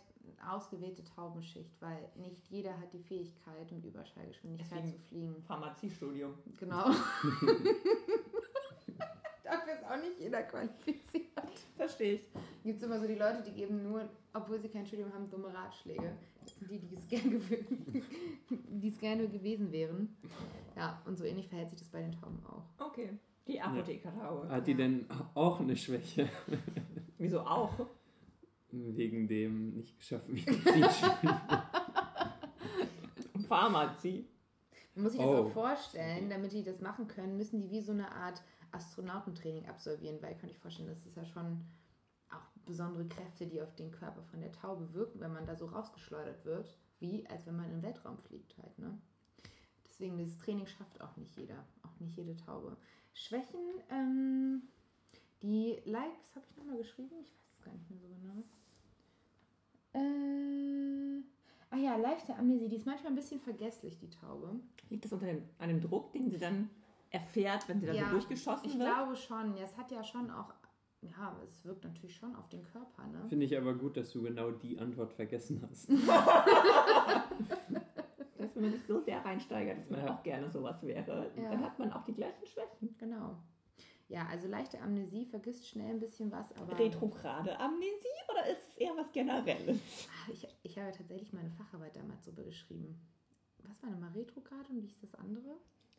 ausgewählte 0.48 1.04
Taubenschicht, 1.04 1.80
weil 1.80 2.08
nicht 2.16 2.48
jeder 2.48 2.78
hat 2.78 2.92
die 2.92 2.98
Fähigkeit, 3.02 3.70
mit 3.72 3.84
Überschallgeschwindigkeit 3.84 4.78
Deswegen- 4.78 4.92
zu 4.92 4.98
fliegen. 5.08 5.42
Pharmaziestudium. 5.46 6.34
Genau. 6.58 6.86
Dafür 9.44 9.72
ist 9.74 9.84
auch 9.84 9.96
nicht 9.96 10.18
jeder 10.20 10.42
qualifiziert. 10.42 11.26
Verstehe 11.76 12.14
ich. 12.14 12.20
Gibt 12.62 12.78
es 12.78 12.82
immer 12.84 13.00
so 13.00 13.06
die 13.06 13.14
Leute, 13.16 13.42
die 13.42 13.52
geben 13.52 13.82
nur, 13.82 14.08
obwohl 14.32 14.60
sie 14.60 14.68
kein 14.68 14.86
Studium 14.86 15.12
haben, 15.12 15.28
dumme 15.30 15.52
Ratschläge. 15.52 16.16
Das 16.44 16.56
sind 16.56 16.70
die, 16.70 16.78
die 16.78 16.94
es 16.94 17.08
gerne, 17.08 17.40
die 18.50 18.88
es 18.88 18.98
gerne 18.98 19.28
gewesen 19.28 19.72
wären. 19.72 20.16
Ja, 20.76 21.02
und 21.06 21.16
so 21.18 21.24
ähnlich 21.24 21.48
verhält 21.48 21.70
sich 21.70 21.78
das 21.80 21.88
bei 21.88 22.00
den 22.00 22.12
Tauben 22.12 22.40
auch. 22.46 22.62
Okay. 22.86 23.10
Die 23.46 23.60
Apothekertaube. 23.60 24.48
hat 24.48 24.66
die 24.66 24.72
Ja. 24.72 24.76
denn 24.76 25.06
auch 25.34 25.58
eine 25.60 25.76
Schwäche 25.76 26.28
Wieso 27.18 27.40
auch? 27.40 27.72
Wegen 28.72 29.28
dem 29.28 29.74
nicht 29.76 29.96
geschafften 29.98 30.34
Medizinstudium? 30.34 31.40
Pharmazie. 33.48 34.26
Man 34.94 35.04
muss 35.04 35.12
sich 35.12 35.20
das 35.20 35.30
Oh. 35.30 35.44
auch 35.46 35.52
vorstellen, 35.52 36.30
damit 36.30 36.52
die 36.52 36.62
das 36.64 36.80
machen 36.80 37.06
können, 37.08 37.36
müssen 37.36 37.60
die 37.60 37.70
wie 37.70 37.80
so 37.80 37.92
eine 37.92 38.10
Art 38.12 38.42
Astronautentraining 38.72 39.66
absolvieren, 39.68 40.20
weil 40.20 40.36
kann 40.36 40.50
ich 40.50 40.58
vorstellen, 40.58 40.88
das 40.88 41.04
ist 41.06 41.16
ja 41.16 41.24
schon 41.24 41.64
auch 42.30 42.46
besondere 42.66 43.06
Kräfte, 43.08 43.46
die 43.46 43.60
auf 43.60 43.74
den 43.74 43.90
Körper 43.90 44.22
von 44.22 44.40
der 44.40 44.52
Taube 44.52 44.92
wirken, 44.94 45.20
wenn 45.20 45.32
man 45.32 45.46
da 45.46 45.56
so 45.56 45.66
rausgeschleudert 45.66 46.44
wird, 46.44 46.76
wie 47.00 47.26
als 47.28 47.46
wenn 47.46 47.56
man 47.56 47.66
in 47.66 47.72
den 47.72 47.82
Weltraum 47.82 48.18
fliegt 48.18 48.56
halt, 48.58 48.78
ne? 48.78 48.96
Deswegen, 49.88 50.16
dieses 50.16 50.38
Training 50.38 50.66
schafft 50.66 51.00
auch 51.00 51.16
nicht 51.16 51.36
jeder, 51.36 51.66
auch 51.82 51.98
nicht 52.00 52.16
jede 52.16 52.36
Taube. 52.36 52.76
Schwächen, 53.12 53.60
ähm, 53.90 54.62
die 55.42 55.80
Likes, 55.84 56.34
habe 56.36 56.46
ich 56.48 56.56
nochmal 56.56 56.78
geschrieben? 56.78 57.16
Ich 57.20 57.32
weiß 57.32 57.50
es 57.58 57.60
gar 57.64 57.72
nicht 57.72 57.90
mehr 57.90 57.98
so 58.00 58.06
genau. 58.08 58.44
Äh, 59.92 61.22
ah 61.70 61.76
ja, 61.76 61.96
leichte 61.96 62.34
Amnesie, 62.36 62.68
die 62.68 62.76
ist 62.76 62.86
manchmal 62.86 63.12
ein 63.12 63.16
bisschen 63.16 63.40
vergesslich, 63.40 63.98
die 63.98 64.10
Taube. 64.10 64.60
Liegt 64.88 65.04
das 65.04 65.12
unter 65.12 65.26
dem, 65.26 65.42
an 65.58 65.68
dem 65.68 65.80
Druck, 65.80 66.12
den 66.12 66.30
sie 66.30 66.38
dann 66.38 66.70
erfährt, 67.10 67.68
wenn 67.68 67.80
sie 67.80 67.86
dann 67.86 67.96
Ja, 67.96 68.04
so 68.06 68.10
durchgeschossen 68.12 68.66
Ich 68.68 68.78
wird? 68.78 68.88
glaube 68.88 69.16
schon. 69.16 69.56
Ja, 69.56 69.64
es 69.64 69.76
hat 69.76 69.90
ja 69.90 70.02
schon 70.04 70.30
auch, 70.30 70.52
ja, 71.02 71.36
es 71.48 71.64
wirkt 71.64 71.84
natürlich 71.84 72.14
schon 72.16 72.34
auf 72.36 72.48
den 72.48 72.62
Körper, 72.62 73.06
ne? 73.06 73.24
Finde 73.28 73.46
ich 73.46 73.56
aber 73.56 73.74
gut, 73.74 73.96
dass 73.96 74.12
du 74.12 74.22
genau 74.22 74.50
die 74.52 74.78
Antwort 74.78 75.12
vergessen 75.12 75.62
hast. 75.68 75.88
Dass 78.38 78.54
man 78.54 78.70
sich 78.72 78.82
so 78.84 78.98
sehr 79.00 79.22
reinsteigert, 79.22 79.78
dass 79.78 79.90
man 79.90 80.00
Ja. 80.06 80.14
auch 80.14 80.22
gerne 80.22 80.50
sowas 80.50 80.82
wäre, 80.82 81.30
Ja. 81.36 81.50
dann 81.50 81.62
hat 81.62 81.78
man 81.78 81.92
auch 81.92 82.02
die 82.04 82.14
gleichen 82.14 82.46
Schwächen. 82.46 82.94
Genau. 82.98 83.36
Ja, 84.10 84.26
also 84.26 84.48
leichte 84.48 84.80
Amnesie, 84.80 85.24
vergisst 85.24 85.68
schnell 85.68 85.90
ein 85.94 86.00
bisschen 86.00 86.32
was, 86.32 86.52
aber. 86.56 86.76
Retrograde 86.78 87.56
Amnesie 87.60 88.18
oder 88.30 88.44
ist 88.50 88.68
es 88.70 88.76
eher 88.76 88.90
was 88.96 89.10
Generelles? 89.12 89.78
Ah, 90.08 90.30
Ich, 90.32 90.46
ich 90.64 90.76
habe 90.78 90.90
ja 90.90 90.96
tatsächlich 90.96 91.32
meine 91.32 91.50
Facharbeit 91.50 91.94
damals 91.94 92.24
so 92.24 92.32
beschrieben. 92.32 93.00
Was 93.62 93.80
war 93.82 93.90
nochmal 93.90 94.10
Retrograd 94.10 94.68
und 94.68 94.76
wie 94.82 94.86
hieß 94.86 94.98
das 95.00 95.14
andere? 95.14 95.56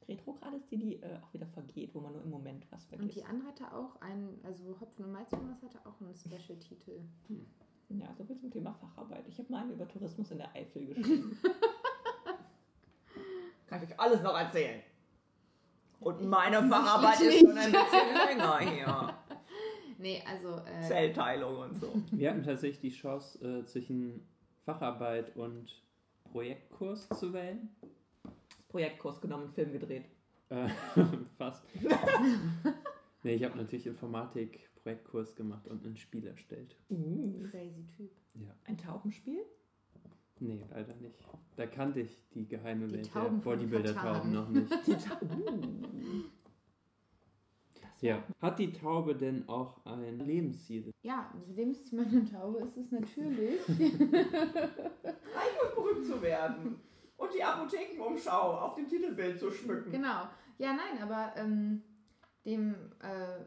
Retrograde 0.10 0.58
ist 0.58 0.70
die, 0.72 0.78
die 0.78 0.96
äh, 1.02 1.20
auch 1.24 1.34
wieder 1.34 1.46
vergeht, 1.48 1.96
wo 1.96 2.02
man 2.02 2.12
nur 2.12 2.22
im 2.24 2.30
Moment 2.32 2.70
was 2.70 2.84
Und 2.84 2.90
vergisst. 2.90 3.16
die 3.16 3.24
andere 3.24 3.48
hatte 3.48 3.72
auch 3.74 3.96
einen, 4.02 4.42
also 4.44 4.78
Hopfen 4.82 5.06
und 5.06 5.12
Malzjonas 5.14 5.62
hatte 5.64 5.80
auch 5.86 6.02
einen 6.02 6.14
Special-Titel. 6.14 7.00
Ja, 7.90 8.14
so 8.18 8.26
viel 8.26 8.38
zum 8.38 8.52
Thema 8.52 8.74
Facharbeit. 8.74 9.26
Ich 9.30 9.38
habe 9.40 9.50
meine 9.52 9.72
über 9.72 9.88
Tourismus 9.88 10.32
in 10.32 10.40
der 10.40 10.54
Eifel 10.54 10.86
geschrieben. 10.88 11.40
Kann 13.68 13.82
ich 13.84 13.90
euch 13.90 14.00
alles 14.00 14.22
noch 14.22 14.38
erzählen. 14.38 14.82
Und 16.02 16.28
meine 16.28 16.64
Facharbeit 16.68 17.22
ist 17.22 17.40
schon 17.40 17.58
ein 17.58 17.72
bisschen 17.72 18.16
länger 18.28 18.60
hier. 18.60 19.14
Nee, 20.02 20.20
also. 20.28 20.64
Äh, 20.66 20.82
Zellteilung 20.82 21.60
und 21.60 21.76
so. 21.80 21.94
Wir 22.10 22.32
hatten 22.32 22.42
tatsächlich 22.42 22.80
die 22.80 22.90
Chance, 22.90 23.60
äh, 23.60 23.66
zwischen 23.66 24.26
Facharbeit 24.66 25.36
und 25.36 25.84
Projektkurs 26.24 27.08
zu 27.10 27.32
wählen. 27.34 27.70
Projektkurs 28.70 29.22
genommen, 29.22 29.52
Film 29.54 29.72
gedreht. 29.72 30.06
Äh, 30.50 30.70
fast. 31.38 31.64
nee, 33.24 33.36
ich 33.36 33.44
habe 33.44 33.58
natürlich 33.58 33.86
Informatik-Projektkurs 33.86 35.36
gemacht 35.36 35.68
und 35.68 35.86
ein 35.86 35.96
Spiel 35.98 36.26
erstellt. 36.26 36.76
Uh, 36.90 37.44
crazy 37.44 37.86
Typ. 37.96 38.12
Ja. 38.34 38.56
ein 38.66 38.78
Taubenspiel? 38.80 39.46
Nee, 40.42 40.66
leider 40.72 40.96
nicht. 40.96 41.16
Da 41.56 41.68
kannte 41.68 42.02
ich 42.02 42.28
die 42.34 42.48
geheime 42.48 42.88
Die 42.88 42.94
Welt 42.94 43.06
der 43.06 43.14
Tauben 43.14 43.42
von 43.42 43.54
Bodybuilder-Tauben 43.60 44.34
noch 44.34 44.50
nicht. 44.50 44.72
Die 48.02 48.08
Ja. 48.08 48.24
Hat 48.42 48.58
die 48.58 48.74
Taube 48.74 49.16
denn 49.16 49.48
auch 49.48 49.86
ein 49.86 50.18
Lebensziel? 50.20 50.92
Ja, 51.04 51.32
das 51.32 51.56
Lebensziel 51.56 52.04
meiner 52.04 52.26
Taube 52.26 52.62
ist 52.62 52.76
es 52.76 52.92
natürlich. 52.92 53.60
reich 53.70 55.56
und 55.62 55.76
berühmt 55.76 56.08
zu 56.08 56.20
werden. 56.24 56.82
Und 57.18 57.34
die 57.36 57.44
Apothekenumschau 57.44 58.58
auf 58.62 58.74
dem 58.74 58.88
Titelbild 58.88 59.40
zu 59.40 59.52
schmücken. 59.52 59.92
Genau. 59.92 60.28
Ja, 60.58 60.74
nein, 60.74 61.04
aber 61.04 61.34
ähm, 61.36 61.84
dem, 62.46 62.74
äh, 63.00 63.46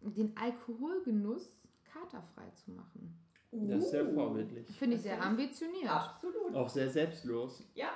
den 0.00 0.34
Alkoholgenuss 0.38 1.68
katerfrei 1.84 2.48
zu 2.54 2.70
machen. 2.70 3.23
Das 3.68 3.84
ist 3.84 3.90
sehr 3.90 4.06
Uh. 4.08 4.14
vorbildlich. 4.14 4.66
Finde 4.76 4.96
ich 4.96 5.02
Das 5.02 5.10
sehr 5.10 5.22
ambitioniert. 5.22 5.88
Absolut. 5.90 6.54
Auch 6.54 6.68
sehr 6.68 6.90
selbstlos. 6.90 7.62
Ja, 7.74 7.90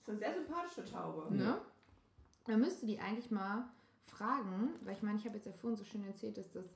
ist 0.00 0.08
eine 0.08 0.18
sehr 0.18 0.34
sympathische 0.34 0.84
Taube. 0.84 1.34
Ne? 1.34 1.60
Man 2.46 2.60
müsste 2.60 2.86
die 2.86 2.98
eigentlich 2.98 3.30
mal 3.30 3.68
fragen, 4.06 4.70
weil 4.82 4.94
ich 4.94 5.02
meine, 5.02 5.18
ich 5.18 5.24
habe 5.24 5.36
jetzt 5.36 5.46
ja 5.46 5.52
vorhin 5.52 5.76
so 5.76 5.84
schön 5.84 6.04
erzählt, 6.04 6.36
dass 6.36 6.50
das, 6.50 6.66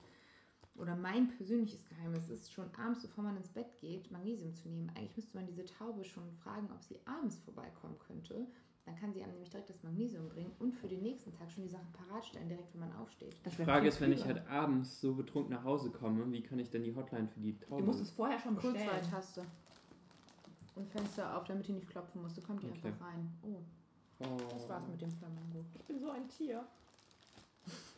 oder 0.76 0.94
mein 0.94 1.28
persönliches 1.36 1.84
Geheimnis 1.88 2.28
ist, 2.28 2.52
schon 2.52 2.70
abends, 2.76 3.02
bevor 3.02 3.24
man 3.24 3.36
ins 3.36 3.48
Bett 3.48 3.76
geht, 3.80 4.10
Magnesium 4.12 4.54
zu 4.54 4.68
nehmen. 4.68 4.90
Eigentlich 4.96 5.16
müsste 5.16 5.36
man 5.36 5.46
diese 5.46 5.64
Taube 5.64 6.04
schon 6.04 6.30
fragen, 6.42 6.70
ob 6.72 6.82
sie 6.82 7.00
abends 7.06 7.38
vorbeikommen 7.38 7.98
könnte. 7.98 8.46
Dann 8.86 8.94
kann 8.94 9.12
sie 9.12 9.20
einem 9.20 9.32
nämlich 9.32 9.50
direkt 9.50 9.68
das 9.68 9.82
Magnesium 9.82 10.28
bringen 10.28 10.52
und 10.60 10.72
für 10.72 10.86
den 10.86 11.02
nächsten 11.02 11.32
Tag 11.32 11.50
schon 11.50 11.64
die 11.64 11.68
Sachen 11.68 11.92
parat 11.92 12.24
stellen, 12.24 12.48
direkt 12.48 12.72
wenn 12.72 12.80
man 12.80 12.92
aufsteht. 12.96 13.34
Das 13.42 13.56
Die 13.56 13.64
Frage 13.64 13.88
ist, 13.88 14.00
wenn 14.00 14.12
ich 14.12 14.24
halt 14.24 14.48
abends 14.48 15.00
so 15.00 15.12
betrunken 15.14 15.52
nach 15.52 15.64
Hause 15.64 15.90
komme, 15.90 16.30
wie 16.30 16.40
kann 16.40 16.60
ich 16.60 16.70
denn 16.70 16.84
die 16.84 16.94
Hotline 16.94 17.26
für 17.26 17.40
die 17.40 17.58
Taube? 17.58 17.82
Du 17.82 17.86
musst 17.86 18.00
es 18.00 18.10
vorher 18.10 18.38
schon 18.38 18.54
bestellen. 18.54 18.76
Kurzwahltaste. 18.76 19.44
Und 20.76 20.88
Fenster 20.88 21.36
auf, 21.36 21.44
damit 21.44 21.66
die 21.66 21.72
nicht 21.72 21.88
klopfen 21.88 22.22
muss. 22.22 22.34
Da 22.34 22.42
kommt 22.42 22.62
die 22.62 22.68
Okay. 22.68 22.86
einfach 22.86 23.06
rein. 23.06 23.28
Oh, 23.42 23.56
oh. 24.20 24.36
das 24.52 24.68
war's 24.68 24.86
mit 24.86 25.00
dem 25.02 25.10
Flamingo. 25.10 25.64
Ich 25.74 25.84
bin 25.84 25.98
so 25.98 26.10
ein 26.10 26.28
Tier. 26.28 26.64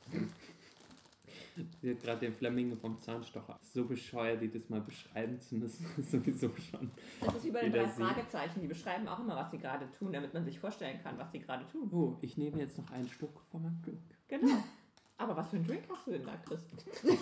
Sie 1.80 1.90
hat 1.90 2.00
gerade 2.00 2.20
den 2.20 2.34
Flamingo 2.34 2.76
vom 2.76 3.00
Zahnstocher. 3.00 3.58
So 3.62 3.84
bescheuert, 3.84 4.42
die 4.42 4.50
das 4.50 4.68
mal 4.68 4.80
beschreiben 4.80 5.40
zu 5.40 5.56
müssen, 5.56 5.86
ist 5.96 6.10
sowieso 6.10 6.50
schon. 6.56 6.90
Das 7.20 7.36
ist 7.36 7.44
wie 7.44 7.50
bei 7.50 7.62
den 7.62 7.72
drei. 7.72 7.88
Fragezeichen. 7.88 8.60
Die 8.60 8.66
beschreiben 8.66 9.08
auch 9.08 9.20
immer, 9.20 9.36
was 9.36 9.50
sie 9.50 9.58
gerade 9.58 9.90
tun, 9.92 10.12
damit 10.12 10.34
man 10.34 10.44
sich 10.44 10.58
vorstellen 10.58 11.00
kann, 11.02 11.18
was 11.18 11.30
sie 11.32 11.40
gerade 11.40 11.66
tun. 11.66 11.90
Oh, 11.92 12.16
ich 12.20 12.36
nehme 12.36 12.58
jetzt 12.58 12.78
noch 12.78 12.90
einen 12.90 13.08
Schluck 13.08 13.42
von 13.50 13.62
meinem 13.62 13.80
Glück. 13.82 13.98
Genau. 14.28 14.62
Aber 15.16 15.36
was 15.36 15.50
für 15.50 15.56
einen 15.56 15.66
Drink 15.66 15.82
hast 15.90 16.06
du 16.06 16.12
denn 16.12 16.24
da, 16.24 16.36
Chris? 16.36 16.64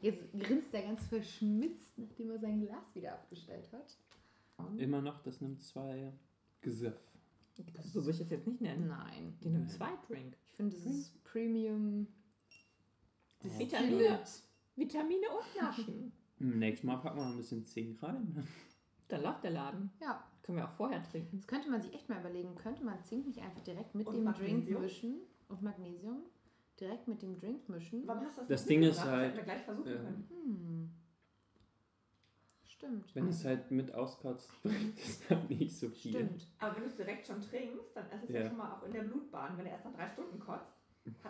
Jetzt 0.00 0.32
grinst 0.32 0.72
er 0.72 0.82
ganz 0.82 1.04
verschmitzt, 1.06 1.98
nachdem 1.98 2.30
er 2.30 2.38
sein 2.38 2.60
Glas 2.60 2.94
wieder 2.94 3.12
abgestellt 3.12 3.68
hat. 3.72 3.98
Immer 4.78 5.02
noch, 5.02 5.20
das 5.22 5.40
nimmt 5.40 5.62
zwei 5.62 6.12
Gesöff. 6.60 6.98
So 7.82 8.00
würde 8.04 8.10
ich 8.10 8.20
es 8.20 8.30
jetzt 8.30 8.46
nicht 8.46 8.60
nennen. 8.60 8.88
Nein. 8.88 9.36
Die 9.42 9.50
nimmt 9.50 9.70
zwei 9.70 9.90
Drink. 10.06 10.36
Ich 10.46 10.56
finde, 10.56 10.76
das 10.76 10.86
ist 10.86 11.22
Premium. 11.24 12.06
Vitamine. 13.42 14.20
Vitamine 14.76 15.26
und 15.30 15.62
Naschen. 15.62 16.12
Nächstes 16.38 16.84
Mal 16.86 16.96
packen 16.96 17.18
wir 17.18 17.24
noch 17.24 17.30
ein 17.32 17.36
bisschen 17.36 17.64
Zink 17.64 18.02
rein. 18.02 18.46
Dann 19.08 19.22
läuft 19.22 19.44
der 19.44 19.50
Laden. 19.50 19.90
Ja, 20.00 20.24
Können 20.42 20.58
wir 20.58 20.64
auch 20.68 20.72
vorher 20.72 21.02
trinken. 21.02 21.38
das 21.38 21.46
könnte 21.46 21.68
man 21.70 21.82
sich 21.82 21.92
echt 21.94 22.08
mal 22.08 22.20
überlegen. 22.20 22.54
Könnte 22.54 22.84
man 22.84 23.02
Zink 23.04 23.26
nicht 23.26 23.40
einfach 23.42 23.60
direkt 23.62 23.94
mit 23.94 24.06
Und 24.06 24.14
dem 24.16 24.24
Magnesium? 24.24 24.64
Drink 24.64 24.80
mischen 24.80 25.20
und 25.48 25.62
Magnesium 25.62 26.22
direkt 26.78 27.08
mit 27.08 27.20
dem 27.22 27.36
Drink 27.38 27.68
mischen? 27.68 28.06
Warum 28.06 28.24
hast 28.24 28.36
du 28.38 28.40
das, 28.42 28.48
Das 28.48 28.60
nicht 28.62 28.70
Ding 28.70 28.82
ist 28.82 28.88
mitgebracht? 28.96 29.10
halt, 29.16 29.22
Das 29.22 29.26
hätten 29.28 29.36
wir 29.36 29.44
gleich 29.54 29.62
versuchen 29.64 29.88
äh, 29.90 29.96
können. 29.96 30.28
Hm. 30.30 30.90
Stimmt. 32.64 33.14
Wenn 33.14 33.28
es 33.28 33.44
halt 33.44 33.70
mit 33.70 33.92
auskotzt, 33.94 34.50
bringt 34.62 34.98
es 34.98 35.28
halt 35.28 35.50
nicht 35.50 35.76
so 35.78 35.90
viel. 35.90 36.12
Stimmt. 36.12 36.46
Aber 36.58 36.76
wenn 36.76 36.82
du 36.84 36.88
es 36.88 36.96
direkt 36.96 37.26
schon 37.26 37.40
trinkst, 37.40 37.94
dann 37.94 38.10
ist 38.10 38.24
es 38.24 38.30
ja. 38.30 38.40
Ja. 38.40 38.48
schon 38.48 38.56
mal 38.56 38.72
auch 38.72 38.82
in 38.84 38.92
der 38.92 39.02
Blutbahn. 39.02 39.58
Wenn 39.58 39.66
er 39.66 39.72
erst 39.72 39.84
nach 39.84 39.92
drei 39.94 40.08
Stunden 40.08 40.38
kotzt, 40.38 40.79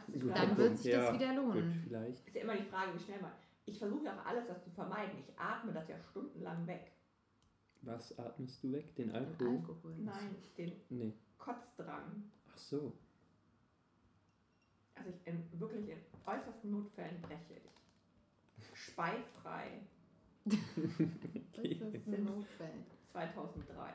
Dann 0.07 0.57
wird 0.57 0.79
sich 0.79 0.93
das 0.93 1.07
Ja, 1.09 1.15
wieder 1.15 1.35
Gut, 1.35 1.55
lohnen. 1.55 1.81
vielleicht. 1.87 2.27
ist 2.27 2.35
ja 2.35 2.43
immer 2.43 2.57
die 2.57 2.65
Frage, 2.65 2.95
wie 2.95 2.99
schnell 3.03 3.21
man. 3.21 3.33
Ich 3.67 3.79
versuche 3.79 4.05
ja 4.05 4.19
auch 4.21 4.27
alles, 4.27 4.47
das 4.47 4.63
zu 4.65 4.71
vermeiden. 4.71 5.19
Ich 5.21 5.39
atme 5.39 5.73
das 5.73 5.89
ja 5.89 5.97
stundenlang 6.11 6.67
weg. 6.67 6.93
Was 7.83 8.19
atmest 8.19 8.63
du 8.65 8.73
weg? 8.73 8.95
Den 8.97 9.09
Den 9.09 9.17
Alkohol? 9.17 9.49
Alkohol. 9.57 9.95
Nein, 9.99 10.35
den 10.59 10.73
Nee. 10.91 11.15
Kotzdrang. 11.39 12.31
Ach 12.53 12.57
so. 12.59 12.93
Also 14.95 15.11
ich 15.11 15.27
in, 15.27 15.43
wirklich 15.59 15.89
in 15.89 15.99
äußersten 16.27 16.71
Notfällen 16.71 17.23
breche 17.23 17.55
ich. 17.55 18.69
Speifrei 18.75 19.81
Was 20.45 20.55
ist 21.65 21.81
das 21.81 22.03
für 22.03 22.17
ein 22.17 22.25
Notfall? 22.25 22.73
2003. 23.13 23.95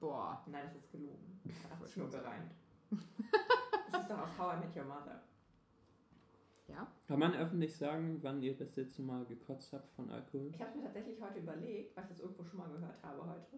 Boah. 0.00 0.42
Nein, 0.46 0.62
das 0.66 0.76
ist 0.76 0.90
gelogen. 0.92 1.40
Das 1.44 1.88
ist 1.90 1.96
nur 1.96 2.10
gereimt. 2.10 2.50
Das 3.92 4.02
ist 4.02 4.10
doch 4.10 4.18
aus 4.18 4.38
How 4.38 4.54
I 4.56 4.66
Met 4.66 4.76
Your 4.76 4.84
Mother. 4.84 5.22
Ja? 6.68 6.86
Kann 7.06 7.18
man 7.20 7.34
öffentlich 7.34 7.76
sagen, 7.76 8.18
wann 8.22 8.42
ihr 8.42 8.56
das 8.56 8.74
letzte 8.76 9.02
Mal 9.02 9.24
gekotzt 9.26 9.72
habt 9.72 9.88
von 9.92 10.10
Alkohol? 10.10 10.50
Ich 10.52 10.60
habe 10.60 10.76
mir 10.76 10.84
tatsächlich 10.84 11.20
heute 11.20 11.38
überlegt, 11.38 11.96
weil 11.96 12.04
ich 12.04 12.10
das 12.10 12.20
irgendwo 12.20 12.44
schon 12.44 12.58
mal 12.58 12.68
gehört 12.68 13.00
habe 13.02 13.24
heute. 13.24 13.56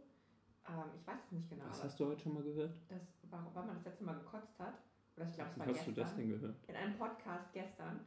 Ähm, 0.68 0.90
ich 0.94 1.06
weiß 1.06 1.18
es 1.26 1.32
nicht 1.32 1.48
genau, 1.48 1.64
Was 1.68 1.82
hast 1.84 1.98
du 1.98 2.06
heute 2.06 2.20
schon 2.22 2.34
mal 2.34 2.42
gehört? 2.42 2.74
das, 2.88 3.00
wann 3.30 3.44
man 3.66 3.76
das 3.76 3.84
letzte 3.84 4.04
Mal 4.04 4.14
gekotzt 4.18 4.58
hat. 4.58 4.74
Oder 5.16 5.26
ich 5.26 5.34
glaube, 5.34 5.50
es 5.50 5.56
Wie 5.56 5.60
war 5.60 5.66
hast 5.68 5.74
du 5.86 5.92
gestern. 5.92 6.04
das 6.04 6.14
denn 6.16 6.28
gehört? 6.28 6.56
In 6.68 6.76
einem 6.76 6.98
Podcast 6.98 7.52
gestern 7.52 8.00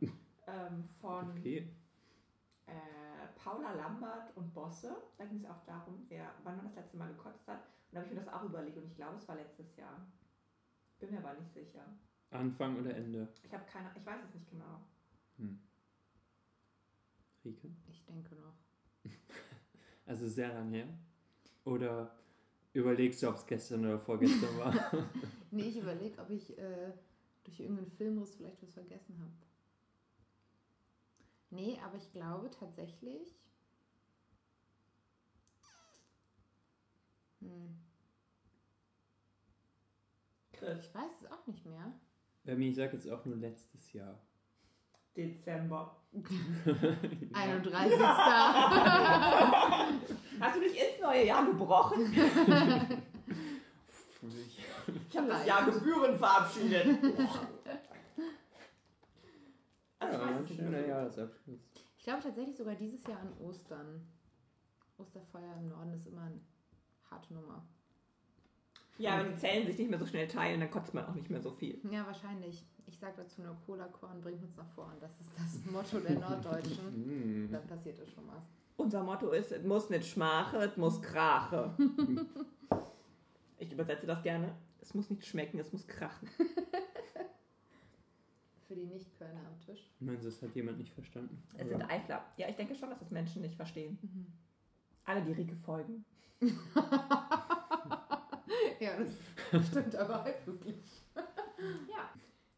ähm, 0.48 0.84
von 1.02 1.32
Okay. 1.32 1.68
äh, 2.68 2.74
Paula 3.36 3.74
Lambert 3.74 4.38
und 4.38 4.54
Bosse. 4.54 4.96
Da 5.18 5.26
ging 5.26 5.40
es 5.40 5.46
auch 5.46 5.64
darum, 5.66 6.06
wer, 6.10 6.32
wann 6.44 6.58
man 6.58 6.66
das 6.66 6.76
letzte 6.76 6.98
Mal 6.98 7.08
gekotzt 7.10 7.48
hat. 7.48 7.62
Und 7.90 7.96
da 7.96 7.98
habe 8.02 8.08
ich 8.08 8.14
mir 8.14 8.20
das 8.24 8.32
auch 8.34 8.44
überlegt 8.44 8.78
und 8.78 8.86
ich 8.86 8.96
glaube, 8.96 9.18
es 9.18 9.28
war 9.28 9.36
letztes 9.36 9.76
Jahr. 9.76 10.00
Bin 11.00 11.12
mir 11.12 11.18
aber 11.18 11.34
nicht 11.34 11.52
sicher. 11.52 11.84
Anfang 12.32 12.80
oder 12.80 12.96
Ende? 12.96 13.28
Ich 13.44 13.54
habe 13.54 13.66
keine, 13.66 13.92
ich 13.96 14.06
weiß 14.06 14.20
es 14.28 14.34
nicht 14.34 14.50
genau. 14.50 14.82
Hm. 15.38 15.60
Rike? 17.46 17.70
Ich 17.90 18.06
denke 18.06 18.36
noch. 18.36 18.56
Also 20.06 20.28
sehr 20.28 20.54
lang 20.54 20.72
her? 20.74 20.88
Oder 21.64 22.14
überlegst 22.74 23.22
du, 23.22 23.30
ob 23.30 23.36
es 23.36 23.46
gestern 23.46 23.86
oder 23.86 24.00
vorgestern 24.00 24.58
war? 24.58 24.74
Nee, 25.52 25.68
ich 25.68 25.78
überlege, 25.78 26.20
ob 26.22 26.30
ich 26.30 26.58
äh, 26.58 26.94
durch 27.44 27.60
irgendeinen 27.60 27.92
Filmriss 27.92 28.36
vielleicht 28.36 28.62
was 28.64 28.72
vergessen 28.74 29.20
habe. 29.20 29.34
Nee, 31.50 31.78
aber 31.84 31.98
ich 31.98 32.10
glaube 32.14 32.50
tatsächlich. 32.50 33.36
Hm, 37.42 37.78
ich 40.54 40.94
weiß 40.94 41.22
es 41.22 41.32
auch 41.32 41.46
nicht 41.48 41.66
mehr. 41.66 41.92
Bei 42.44 42.56
mir, 42.56 42.70
ich 42.70 42.76
sage 42.76 42.94
jetzt 42.98 43.10
auch 43.10 43.24
nur 43.26 43.38
letztes 43.38 43.94
Jahr. 43.94 44.20
Dezember. 45.16 45.96
31. 47.34 48.00
Hast 50.39 50.56
du 50.56 50.60
nicht 50.60 50.76
ins 50.76 51.00
neue 51.02 51.26
Jahr 51.26 51.46
gebrochen? 51.46 52.12
Ich- 52.14 52.22
habe 55.18 55.28
das. 55.28 55.46
Jahr 55.46 55.66
Gebühren 55.72 56.18
verabschiedet. 56.18 56.86
Also, 60.00 60.18
ich 60.18 60.24
Ja, 60.24 60.38
ein 60.38 60.48
schöner. 60.48 60.88
Jahresabschluss. 60.88 61.60
Ich 61.98 62.04
glaube 62.04 62.24
tatsächlich 62.24 62.58
sogar 62.58 62.76
dieses 62.76 63.06
Jahr 63.06 63.20
an 63.20 63.34
Ostern. 63.39 64.08
Osterfeuer 64.98 65.54
im 65.60 65.70
Norden 65.70 65.94
ist 65.94 66.08
immer 66.08 66.24
eine 66.24 66.42
harte 67.10 67.34
Nummer. 67.34 67.66
Ja, 68.98 69.20
wenn 69.20 69.32
die 69.32 69.38
Zellen 69.38 69.66
sich 69.66 69.78
nicht 69.78 69.89
mehr 69.89 70.00
so 70.00 70.06
schnell 70.06 70.28
teilen, 70.28 70.60
dann 70.60 70.70
kotzt 70.70 70.94
man 70.94 71.06
auch 71.06 71.16
nicht 71.16 71.30
mehr 71.30 71.42
so 71.42 71.52
viel. 71.52 71.80
Ja, 71.89 72.06
wahrscheinlich. 72.06 72.64
Ich 72.86 72.98
sage 73.00 73.14
dazu 73.18 73.42
nur 73.42 73.56
Cola-Korn 73.66 74.22
bringt 74.22 74.44
uns 74.44 74.58
nach 74.58 74.70
vorn. 74.76 74.96
Das 75.00 75.12
ist 75.20 75.30
das 75.38 75.66
Motto 75.72 76.00
der 76.00 76.20
Norddeutschen. 76.20 77.46
Mm. 77.48 77.52
Dann 77.52 77.66
passiert 77.66 77.98
es 78.00 78.12
schon 78.12 78.28
was. 78.28 78.44
Unser 78.78 79.04
Motto 79.04 79.32
ist, 79.32 79.52
es 79.52 79.64
muss 79.64 79.89
nicht 79.89 80.08
schmache, 80.08 80.58
es 80.58 80.78
muss 80.78 81.02
krache. 81.02 81.74
Ich 83.62 83.72
übersetze 83.72 84.08
das 84.08 84.24
gerne. 84.24 84.56
Es 84.82 84.96
muss 84.96 85.10
nicht 85.12 85.24
schmecken, 85.24 85.60
es 85.60 85.72
muss 85.72 85.86
krachen. 85.86 86.28
Für 88.68 88.74
die 88.74 88.88
Nicht-Kölner 88.88 89.39
am 89.39 89.60
Tisch. 89.60 89.88
Meinst 90.00 90.24
du, 90.24 90.30
das 90.30 90.42
hat 90.42 90.56
jemand 90.56 90.80
nicht 90.80 90.92
verstanden? 90.92 91.44
Es 91.56 91.70
sind 91.70 91.84
Eifler. 91.84 92.26
Ja, 92.38 92.50
ich 92.50 92.56
denke 92.56 92.74
schon, 92.74 92.89
dass 92.89 93.00
es 93.04 93.12
Menschen 93.12 93.44
nicht 93.44 93.54
verstehen. 93.54 94.00
Mhm. 94.02 94.26
Alle, 95.06 95.22
die 95.22 95.34
Rike 95.34 95.56
folgen. 95.58 96.04
Ja, 98.82 98.98
das 98.98 99.68
stimmt 99.68 99.96
aber 99.96 100.24
halt 100.24 100.46
wirklich. 100.48 101.06
Ja. 101.88 102.10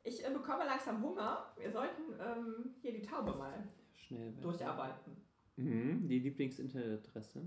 Ich 0.04 0.26
äh, 0.26 0.30
bekomme 0.32 0.64
langsam 0.66 1.04
Hunger. 1.04 1.52
Wir 1.58 1.70
sollten 1.70 2.14
ähm, 2.18 2.76
hier 2.82 2.94
die 2.94 3.02
Taube 3.02 3.36
mal 3.36 3.62
Schnell. 3.94 4.32
durcharbeiten. 4.42 5.18
Mhm. 5.58 6.08
Die 6.08 6.20
Lieblingsinternetadresse. 6.20 7.42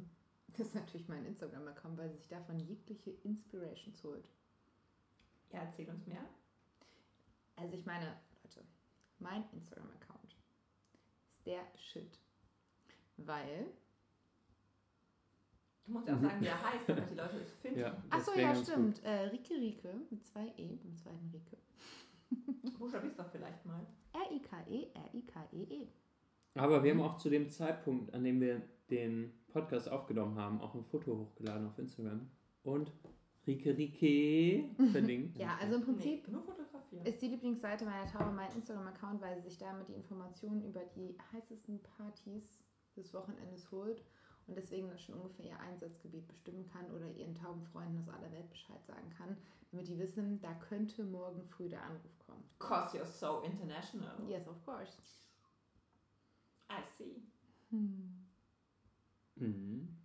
Das 0.49 0.67
ist 0.69 0.75
natürlich 0.75 1.09
mein 1.09 1.25
Instagram-Account, 1.25 1.97
weil 1.97 2.11
sich 2.11 2.29
davon 2.29 2.59
jegliche 2.61 3.11
Inspirations 3.25 4.03
holt. 4.05 4.29
Ja, 5.53 5.61
erzähl 5.61 5.89
uns 5.89 6.07
mehr. 6.07 6.25
Also 7.57 7.75
ich 7.77 7.87
meine, 7.87 8.19
Leute, 8.43 8.67
mein 9.19 9.45
Instagram-Account 9.53 10.37
ist 10.95 11.47
der 11.47 11.63
Shit. 11.79 12.19
Weil. 13.17 13.73
Du 15.87 15.93
musst 15.93 16.09
ja 16.09 16.15
auch 16.15 16.19
Mhm. 16.21 16.25
sagen, 16.25 16.41
wie 16.41 16.47
er 16.47 16.63
heißt, 16.73 16.89
damit 16.89 17.11
die 17.11 17.15
Leute 17.15 17.37
es 17.37 17.53
finden. 17.63 17.81
Ja. 17.81 17.97
Achso, 18.11 18.33
ja, 18.39 18.55
stimmt. 18.55 19.03
Äh, 19.05 19.27
Rike 19.29 19.55
Rike 19.55 19.95
mit 20.11 20.25
zwei 20.27 20.47
E, 20.57 20.77
beim 20.83 20.97
zweiten 20.97 21.31
Rike. 21.33 21.57
Buchstabier's 22.79 23.17
doch 23.17 23.31
vielleicht 23.31 23.65
mal. 23.65 23.87
R-I-K-E, 24.13 24.89
R-I-K-E-E. 24.95 25.87
Aber 26.55 26.83
wir 26.83 26.91
haben 26.93 27.03
auch 27.03 27.17
zu 27.19 27.31
dem 27.31 27.49
Zeitpunkt, 27.49 28.13
an 28.15 28.25
dem 28.25 28.41
wir 28.41 28.63
den 28.91 29.33
Podcast 29.49 29.91
aufgenommen 29.91 30.37
haben, 30.39 30.61
auch 30.61 30.75
ein 30.75 30.85
Foto 30.85 31.17
hochgeladen 31.19 31.67
auf 31.69 31.79
Instagram. 31.79 32.29
Und 32.65 32.93
Rike 33.47 33.77
Rike 33.77 34.65
verlinkt. 34.93 35.39
Ja, 35.39 35.57
also 35.61 35.77
im 35.77 35.83
Prinzip 35.83 36.27
Nee, 36.93 37.09
ist 37.11 37.21
die 37.21 37.29
Lieblingsseite 37.29 37.85
meiner 37.85 38.07
Taube 38.07 38.31
mein 38.33 38.51
Instagram-Account, 38.53 39.21
weil 39.21 39.37
sie 39.37 39.49
sich 39.51 39.59
damit 39.59 39.89
die 39.89 39.93
Informationen 39.95 40.65
über 40.65 40.81
die 40.97 41.17
heißesten 41.33 41.81
Partys 41.83 42.61
des 42.97 43.13
Wochenendes 43.13 43.71
holt 43.71 44.03
und 44.47 44.57
deswegen 44.57 44.89
dann 44.89 44.99
schon 44.99 45.17
ungefähr 45.17 45.47
ihr 45.47 45.61
Einsatzgebiet 45.61 46.27
bestimmen 46.29 46.67
kann 46.67 46.91
oder 46.91 47.11
ihren 47.11 47.35
Taubenfreunden 47.35 47.99
aus 48.01 48.09
aller 48.09 48.31
Welt 48.33 48.49
Bescheid 48.49 48.85
sagen 48.87 49.11
kann, 49.11 49.37
damit 49.71 49.89
die 49.89 49.99
wissen, 49.99 50.41
da 50.41 50.55
könnte 50.55 51.05
morgen 51.05 51.43
früh 51.45 51.69
der 51.69 51.83
Anruf 51.83 52.19
kommen. 52.27 52.45
Cause 52.59 52.97
you're 52.99 53.05
so 53.05 53.41
international. 53.43 54.17
Yes, 54.29 54.47
of 54.47 54.65
course. 54.65 54.99
I 56.71 56.83
see. 56.97 57.23
Mhm. 59.37 59.97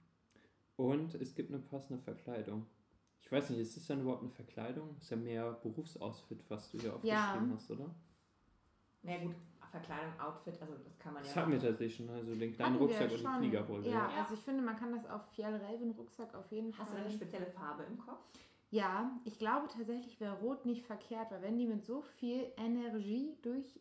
Und 0.75 1.15
es 1.15 1.35
gibt 1.35 1.51
eine 1.51 1.61
passende 1.61 2.01
Verkleidung. 2.01 2.65
Ich 3.21 3.31
weiß 3.31 3.51
nicht, 3.51 3.59
ist 3.59 3.77
das 3.77 3.85
dann 3.87 4.01
überhaupt 4.01 4.23
eine 4.23 4.31
Verkleidung? 4.31 4.97
Ist 4.97 5.09
ja 5.11 5.17
mehr 5.17 5.53
Berufsoutfit, 5.53 6.43
was 6.49 6.71
du 6.71 6.79
hier 6.79 6.95
aufgeschrieben 6.95 7.49
Ja. 7.49 7.55
hast, 7.55 7.71
oder? 7.71 7.93
Na 9.03 9.17
gut, 9.23 9.35
Verkleidung, 9.71 10.19
Outfit, 10.19 10.61
also 10.61 10.73
das 10.83 10.99
kann 10.99 11.13
man 11.13 11.23
Das 11.23 11.33
ja. 11.33 11.41
hatten 11.41 11.51
wir 11.53 11.59
tatsächlich 11.59 11.95
schon, 11.95 12.09
also 12.09 12.35
den 12.35 12.53
kleinen 12.53 12.73
Hatten 12.73 12.83
Rucksack 12.83 13.09
und 13.11 13.17
die 13.17 13.23
schon. 13.23 13.35
Fliegerbrille. 13.39 13.85
Ja, 13.89 13.91
Ja. 14.09 14.09
also 14.21 14.33
ich 14.35 14.41
finde, 14.41 14.61
man 14.63 14.75
kann 14.75 14.91
das 14.91 15.09
auf 15.09 15.25
Fjellraven 15.33 15.91
Rucksack 15.91 16.35
auf 16.35 16.51
jeden 16.51 16.71
Hast 16.77 16.89
du 16.89 16.93
Fall. 16.95 17.01
eine 17.05 17.11
spezielle 17.11 17.47
Farbe 17.47 17.83
im 17.83 17.97
Kopf? 17.97 18.19
Ja, 18.69 19.11
ich 19.25 19.37
glaube 19.39 19.67
tatsächlich 19.67 20.19
wäre 20.19 20.37
Rot 20.39 20.65
nicht 20.65 20.85
verkehrt, 20.85 21.31
weil 21.31 21.41
wenn 21.41 21.57
die 21.57 21.67
mit 21.67 21.83
so 21.85 22.01
viel 22.01 22.51
Energie 22.57 23.35
durch 23.41 23.79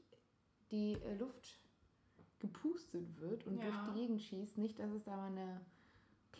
die 0.70 0.94
äh, 0.94 1.14
Luft 1.16 1.58
gepustet 2.38 3.20
wird 3.20 3.46
und 3.46 3.58
Ja. 3.58 3.64
durch 3.64 3.76
die 3.88 4.00
Gegend 4.00 4.22
schießt, 4.22 4.58
nicht, 4.58 4.78
dass 4.78 4.90
es 4.92 5.04
da 5.04 5.16
mal 5.16 5.26
einen 5.26 5.60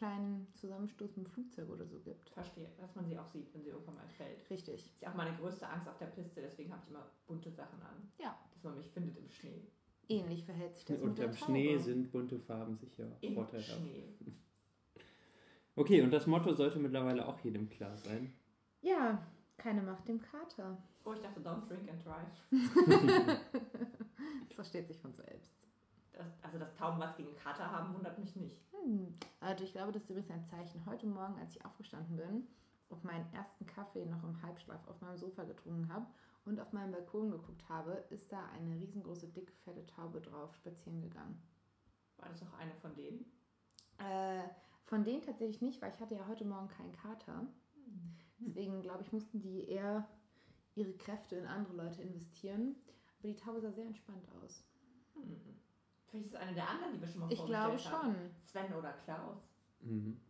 kleinen 0.01 0.47
Zusammenstoß 0.55 1.15
mit 1.17 1.27
dem 1.27 1.31
Flugzeug 1.31 1.69
oder 1.69 1.85
so 1.87 2.01
gibt. 2.01 2.31
Verstehe, 2.31 2.71
dass 2.79 2.95
man 2.95 3.07
sie 3.07 3.19
auch 3.19 3.27
sieht, 3.27 3.53
wenn 3.53 3.63
sie 3.63 3.69
irgendwann 3.69 3.97
mal 3.97 4.09
fällt. 4.09 4.49
Richtig. 4.49 4.87
ist 4.87 5.03
ja 5.03 5.11
auch 5.11 5.15
meine 5.15 5.37
größte 5.37 5.69
Angst 5.69 5.87
auf 5.89 5.99
der 5.99 6.07
Piste, 6.07 6.41
deswegen 6.41 6.73
habe 6.73 6.81
ich 6.85 6.89
immer 6.91 7.07
bunte 7.27 7.51
Sachen 7.51 7.83
an. 7.83 8.11
Ja. 8.19 8.35
Dass 8.55 8.65
man 8.65 8.79
mich 8.79 8.91
findet 8.91 9.19
im 9.19 9.29
Schnee. 9.29 9.69
Ähnlich 10.09 10.43
verhält 10.45 10.75
sich 10.75 10.87
das 10.87 11.01
mit 11.01 11.11
Unterm 11.11 11.31
der 11.31 11.37
Schnee 11.37 11.73
Taube. 11.75 11.85
sind 11.85 12.11
bunte 12.13 12.39
Farben 12.41 12.77
sicher 12.79 13.15
Im 13.21 13.35
vorteilhaft. 13.35 13.79
Schnee. 13.79 14.15
Okay, 15.77 16.03
und 16.03 16.11
das 16.11 16.27
Motto 16.27 16.53
sollte 16.53 16.79
mittlerweile 16.79 17.27
auch 17.27 17.39
jedem 17.41 17.71
klar 17.71 17.97
sein. 17.97 18.35
Ja, 18.83 19.25
keine 19.57 19.81
Macht 19.81 20.09
dem 20.09 20.21
Kater. 20.21 20.77
Oh, 21.05 21.13
ich 21.13 21.21
dachte, 21.21 21.41
don't 21.41 21.67
drink 21.69 21.89
and 21.89 22.05
drive. 22.05 22.41
Das 24.49 24.55
versteht 24.55 24.89
sich 24.89 24.99
von 24.99 25.15
selbst. 25.15 25.60
Das, 26.21 26.45
also, 26.45 26.59
dass 26.59 26.75
Tauben 26.75 27.01
was 27.01 27.17
gegen 27.17 27.35
Kater 27.35 27.71
haben, 27.71 27.95
wundert 27.95 28.19
mich 28.19 28.37
nicht. 28.37 28.61
Hm. 28.73 29.15
Also 29.41 29.65
ich 29.65 29.73
glaube, 29.73 29.91
das 29.91 30.03
ist 30.03 30.11
übrigens 30.11 30.31
ein 30.31 30.45
Zeichen. 30.45 30.85
Heute 30.85 31.07
Morgen, 31.07 31.39
als 31.39 31.57
ich 31.57 31.65
aufgestanden 31.65 32.19
bin 32.19 32.47
und 32.91 33.05
meinen 33.05 33.33
ersten 33.33 33.65
Kaffee 33.65 34.05
noch 34.05 34.23
im 34.23 34.43
Halbschlaf 34.43 34.87
auf 34.87 35.01
meinem 35.01 35.17
Sofa 35.17 35.45
getrunken 35.45 35.91
habe 35.91 36.07
und 36.45 36.61
auf 36.61 36.75
meinen 36.75 36.93
Balkon 36.93 37.31
geguckt 37.31 37.67
habe, 37.71 38.05
ist 38.11 38.31
da 38.31 38.45
eine 38.55 38.75
riesengroße, 38.77 39.29
dicke, 39.29 39.53
fette 39.65 39.87
Taube 39.87 40.21
drauf 40.21 40.55
spazieren 40.57 41.01
gegangen. 41.01 41.41
War 42.19 42.29
das 42.29 42.43
auch 42.43 42.53
eine 42.59 42.75
von 42.75 42.95
denen? 42.95 43.25
Äh, 43.97 44.43
von 44.85 45.05
denen 45.05 45.23
tatsächlich 45.23 45.63
nicht, 45.63 45.81
weil 45.81 45.91
ich 45.95 46.01
hatte 46.01 46.17
ja 46.17 46.27
heute 46.29 46.45
Morgen 46.45 46.69
keinen 46.69 46.93
Kater. 46.93 47.47
Deswegen, 48.41 48.83
glaube 48.83 49.03
ich, 49.05 49.13
mussten 49.13 49.41
die 49.41 49.69
eher 49.69 50.07
ihre 50.75 50.93
Kräfte 50.93 51.37
in 51.37 51.47
andere 51.47 51.77
Leute 51.77 52.03
investieren. 52.03 52.77
Aber 53.19 53.29
die 53.29 53.37
Taube 53.37 53.61
sah 53.63 53.73
sehr 53.73 53.87
entspannt 53.87 54.27
aus. 54.43 54.65
Hm. 55.15 55.61
Vielleicht 56.11 56.27
ist 56.27 56.35
es 56.35 56.41
eine 56.41 56.55
der 56.55 56.69
anderen, 56.69 56.93
die 56.95 57.01
wir 57.01 57.09
schon 57.09 57.21
mal 57.21 57.33
Ich 57.33 57.45
glaube 57.45 57.79
vorgestellt 57.79 57.95
haben. 57.95 58.15
schon. 58.15 58.31
Sven 58.45 58.75
oder 58.75 58.93
Klaus. 59.05 59.39
Mhm. 59.81 60.21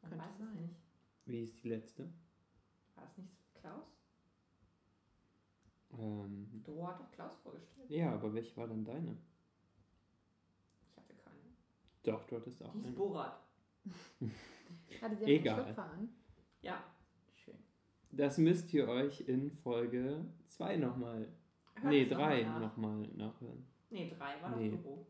Man 0.00 0.10
Könnte 0.10 0.24
weiß 0.24 0.32
es 0.32 0.38
sein. 0.38 0.54
nicht. 0.62 0.74
Wie 1.26 1.42
ist 1.42 1.62
die 1.62 1.68
letzte? 1.68 2.08
War 2.94 3.04
es 3.04 3.18
nicht 3.18 3.30
Klaus? 3.54 3.84
Ähm, 5.98 6.62
Doro 6.64 6.88
hat 6.88 7.00
doch 7.00 7.10
Klaus 7.12 7.36
vorgestellt. 7.42 7.90
ja, 7.90 8.12
aber 8.14 8.32
welche 8.32 8.56
war 8.56 8.66
dann 8.66 8.84
deine? 8.84 9.16
Ich 10.88 10.96
hatte 10.96 11.14
keine. 11.14 11.36
Doch, 12.02 12.24
du 12.26 12.36
hattest 12.36 12.62
auch 12.64 12.72
Die 12.72 12.88
ist. 12.88 12.96
Borat. 12.96 13.38
Hatte 15.00 15.16
sie 15.16 15.24
Egal. 15.24 15.56
einen 15.56 15.64
Schlüpfer 15.66 15.84
an? 15.90 16.08
Ja. 16.62 16.84
Schön. 17.34 17.58
Das 18.12 18.38
müsst 18.38 18.72
ihr 18.72 18.88
euch 18.88 19.20
in 19.22 19.50
Folge 19.50 20.24
2 20.46 20.76
nochmal, 20.76 21.28
nee, 21.84 22.02
es 22.04 22.10
noch 22.10 22.18
3 22.18 22.44
mal 22.44 22.44
nach. 22.44 22.60
nochmal 22.60 23.08
nachhören. 23.14 23.66
Nee, 23.92 24.10
drei 24.16 24.40
war 24.42 24.56
Nee. 24.56 24.70
doch 24.70 24.82
Doro. 24.82 25.06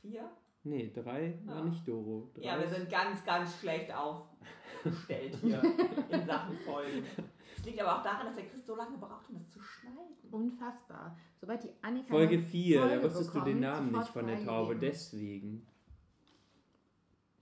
Vier? 0.00 0.30
Nee, 0.62 0.90
3 0.94 1.38
war 1.46 1.56
Ah. 1.56 1.64
nicht 1.64 1.86
Doro. 1.88 2.30
Drei 2.34 2.42
Ja, 2.42 2.60
wir 2.60 2.68
sind 2.68 2.90
ganz, 2.90 3.24
ganz 3.24 3.58
schlecht 3.60 3.90
aufgestellt 3.94 5.36
hier 5.40 5.62
in 6.10 6.26
Sachen 6.26 6.56
Folgen. 6.58 7.04
Es 7.56 7.64
liegt 7.64 7.80
aber 7.80 7.98
auch 7.98 8.02
daran, 8.02 8.26
dass 8.26 8.34
der 8.36 8.46
Chris 8.46 8.66
so 8.66 8.76
lange 8.76 8.96
braucht, 8.98 9.28
um 9.30 9.38
das 9.38 9.48
zu 9.50 9.60
schneiden. 9.60 10.16
Unfassbar. 10.30 11.16
Sobald 11.40 11.62
die 11.64 11.70
Annika. 11.82 12.08
Folge 12.08 12.36
eine 12.36 12.42
4, 12.46 12.88
da 12.88 13.02
wusstest 13.02 13.34
du 13.34 13.40
den 13.40 13.60
Namen 13.60 13.92
nicht 13.92 14.08
von 14.08 14.26
der 14.26 14.44
Taube, 14.44 14.76
deswegen. 14.76 15.66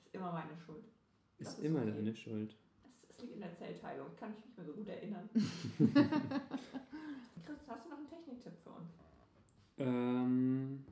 Ist 0.05 0.15
immer 0.15 0.33
meine 0.33 0.57
Schuld. 0.57 0.85
Das 1.39 1.49
Ist 1.49 1.59
ist 1.59 1.65
immer 1.65 1.83
okay. 1.83 1.93
deine 1.93 2.15
Schuld. 2.15 2.57
Es, 3.09 3.17
es 3.17 3.21
liegt 3.23 3.35
in 3.35 3.41
der 3.41 3.55
Zellteilung. 3.57 4.07
Ich 4.13 4.17
kann 4.19 4.31
mich 4.31 4.45
nicht 4.45 4.57
mehr 4.57 4.67
so 4.67 4.73
gut 4.73 4.89
erinnern. 4.89 5.29
Chris, 7.45 7.59
hast 7.69 7.85
du 7.85 7.91
noch 7.91 7.99
einen 7.99 8.09
Techniktipp 8.09 8.55
für? 8.65 8.68
Ähm. 9.79 10.85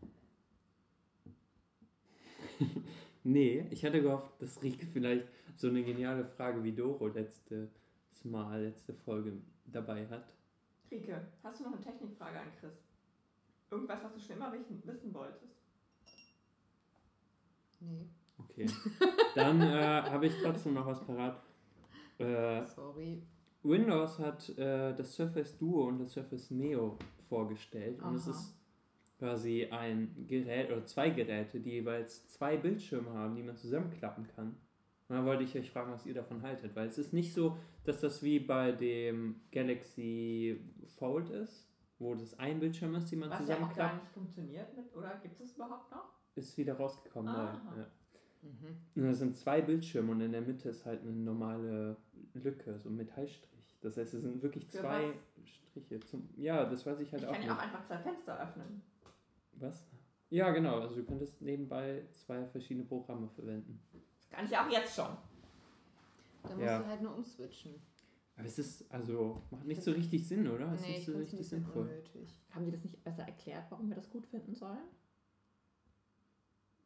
nee, 3.24 3.66
ich 3.70 3.84
hatte 3.84 4.02
gehofft, 4.02 4.40
dass 4.40 4.62
Rike 4.62 4.86
vielleicht 4.86 5.26
so 5.56 5.68
eine 5.68 5.82
geniale 5.82 6.24
Frage 6.24 6.62
wie 6.62 6.72
Doro 6.72 7.08
letztes 7.08 7.70
Mal, 8.24 8.62
letzte 8.62 8.94
Folge 8.94 9.32
dabei 9.66 10.06
hat. 10.08 10.34
Rike, 10.90 11.26
hast 11.42 11.60
du 11.60 11.64
noch 11.64 11.72
eine 11.72 11.80
Technikfrage 11.80 12.40
an 12.40 12.52
Chris? 12.60 12.72
Irgendwas, 13.70 14.02
was 14.04 14.14
du 14.14 14.20
schon 14.20 14.36
immer 14.36 14.52
wissen, 14.52 15.12
wolltest? 15.12 15.56
Nee, 17.80 18.08
Okay. 18.38 18.66
Dann 19.34 19.60
äh, 19.60 20.02
habe 20.02 20.26
ich 20.26 20.34
trotzdem 20.42 20.74
noch 20.74 20.86
was 20.86 21.00
parat. 21.04 21.42
Äh, 22.18 22.66
sorry. 22.66 23.22
Windows 23.62 24.18
hat 24.18 24.48
äh, 24.58 24.94
das 24.94 25.14
Surface 25.14 25.56
Duo 25.58 25.88
und 25.88 25.98
das 25.98 26.12
Surface 26.12 26.50
Neo 26.50 26.96
vorgestellt 27.28 28.00
und 28.00 28.14
es 28.14 28.28
Aha. 28.28 28.30
ist 28.30 28.54
quasi 29.18 29.66
ein 29.70 30.26
Gerät 30.28 30.70
oder 30.70 30.84
zwei 30.84 31.10
Geräte, 31.10 31.60
die 31.60 31.70
jeweils 31.70 32.26
zwei 32.28 32.56
Bildschirme 32.56 33.10
haben, 33.12 33.34
die 33.34 33.42
man 33.42 33.56
zusammenklappen 33.56 34.26
kann. 34.34 34.56
Und 35.08 35.16
da 35.16 35.24
wollte 35.24 35.44
ich 35.44 35.56
euch 35.56 35.70
fragen, 35.70 35.92
was 35.92 36.04
ihr 36.04 36.14
davon 36.14 36.42
haltet, 36.42 36.74
weil 36.74 36.88
es 36.88 36.98
ist 36.98 37.12
nicht 37.12 37.32
so, 37.32 37.56
dass 37.84 38.00
das 38.00 38.22
wie 38.22 38.40
bei 38.40 38.72
dem 38.72 39.40
Galaxy 39.52 40.60
Fold 40.98 41.30
ist, 41.30 41.68
wo 41.98 42.14
das 42.14 42.38
ein 42.38 42.58
Bildschirm 42.60 42.94
ist, 42.96 43.10
den 43.10 43.20
man 43.20 43.30
Was 43.30 43.38
ja 43.40 43.44
auch 43.44 43.48
gar 43.60 43.68
zusammenklappt, 43.68 43.94
nicht 44.02 44.12
funktioniert 44.12 44.76
mit, 44.76 44.94
oder 44.94 45.18
gibt 45.22 45.40
es 45.40 45.54
überhaupt 45.54 45.90
noch? 45.90 46.10
ist 46.34 46.58
wieder 46.58 46.74
rausgekommen. 46.74 47.34
Ja. 47.34 47.86
Mhm. 48.42 48.76
Und 49.02 49.08
das 49.08 49.18
sind 49.18 49.34
zwei 49.36 49.62
Bildschirme 49.62 50.12
und 50.12 50.20
in 50.20 50.32
der 50.32 50.42
Mitte 50.42 50.68
ist 50.68 50.84
halt 50.84 51.00
eine 51.02 51.12
normale 51.12 51.96
Lücke, 52.34 52.78
so 52.78 52.90
ein 52.90 52.96
Metallstrich. 52.96 53.78
Das 53.80 53.96
heißt, 53.96 54.12
es 54.14 54.22
sind 54.22 54.42
wirklich 54.42 54.66
Für 54.66 54.78
zwei 54.80 55.14
was? 55.38 55.48
Striche. 55.48 56.00
Zum, 56.00 56.28
ja, 56.36 56.64
das 56.64 56.84
weiß 56.84 57.00
ich 57.00 57.10
halt 57.12 57.22
Ich 57.22 57.28
auch 57.28 57.32
kann 57.32 57.40
nicht. 57.40 57.48
ja 57.48 57.56
auch 57.56 57.62
einfach 57.62 57.86
zwei 57.86 57.98
Fenster 57.98 58.38
öffnen. 58.42 58.82
Was? 59.60 59.84
Ja, 60.30 60.50
genau. 60.50 60.80
Also 60.80 60.96
du 60.96 61.04
könntest 61.04 61.40
nebenbei 61.40 62.06
zwei 62.12 62.44
verschiedene 62.46 62.84
Programme 62.86 63.28
verwenden. 63.28 63.80
Das 64.18 64.28
kann 64.28 64.44
ich 64.44 64.50
ja 64.50 64.66
auch 64.66 64.70
jetzt 64.70 64.94
schon. 64.94 65.16
Da 66.42 66.50
musst 66.54 66.60
Ja. 66.60 66.78
du 66.80 66.86
halt 66.86 67.02
nur 67.02 67.14
umswitchen. 67.14 67.74
Aber 68.36 68.46
es 68.46 68.58
ist, 68.58 68.90
also, 68.92 69.42
macht 69.50 69.64
nicht 69.64 69.82
so 69.82 69.92
richtig 69.92 70.28
Sinn, 70.28 70.46
oder? 70.46 70.70
Es 70.72 70.80
ist 70.80 70.86
nee, 70.86 70.88
nicht 70.92 70.98
ich 71.00 71.06
so 71.06 71.12
ein 71.12 71.18
richtig 71.20 71.48
sinnvoll. 71.48 71.82
unnötig. 71.88 72.40
Haben 72.50 72.64
die 72.66 72.70
das 72.70 72.82
nicht 72.84 73.02
besser 73.02 73.22
erklärt, 73.22 73.64
warum 73.70 73.88
wir 73.88 73.96
das 73.96 74.10
gut 74.10 74.26
finden 74.26 74.54
sollen? 74.54 74.78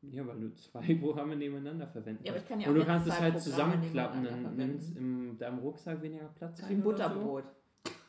Ja, 0.02 0.26
weil 0.26 0.40
du 0.40 0.54
zwei 0.54 0.94
Programme 1.00 1.36
nebeneinander 1.36 1.86
verwenden 1.88 2.24
Ja, 2.24 2.32
aber 2.32 2.38
kannst. 2.40 2.44
ich 2.44 2.48
kann 2.48 2.60
ja 2.60 2.66
Und 2.68 2.72
auch 2.72 2.74
du 2.74 2.80
jetzt 2.80 2.86
kannst 2.88 3.06
es 3.08 3.20
halt 3.20 3.34
Programme 3.34 3.40
zusammenklappen, 3.82 4.24
dann 4.24 4.56
nimmst 4.56 4.96
in 4.96 5.38
deinem 5.38 5.58
Rucksack 5.58 6.00
weniger 6.02 6.28
Platz 6.28 6.60
ist 6.60 6.68
wie 6.68 6.74
ein 6.74 6.80
ein 6.80 6.86
oder 6.86 6.96
so. 6.96 7.02
Butterbrot. 7.14 7.44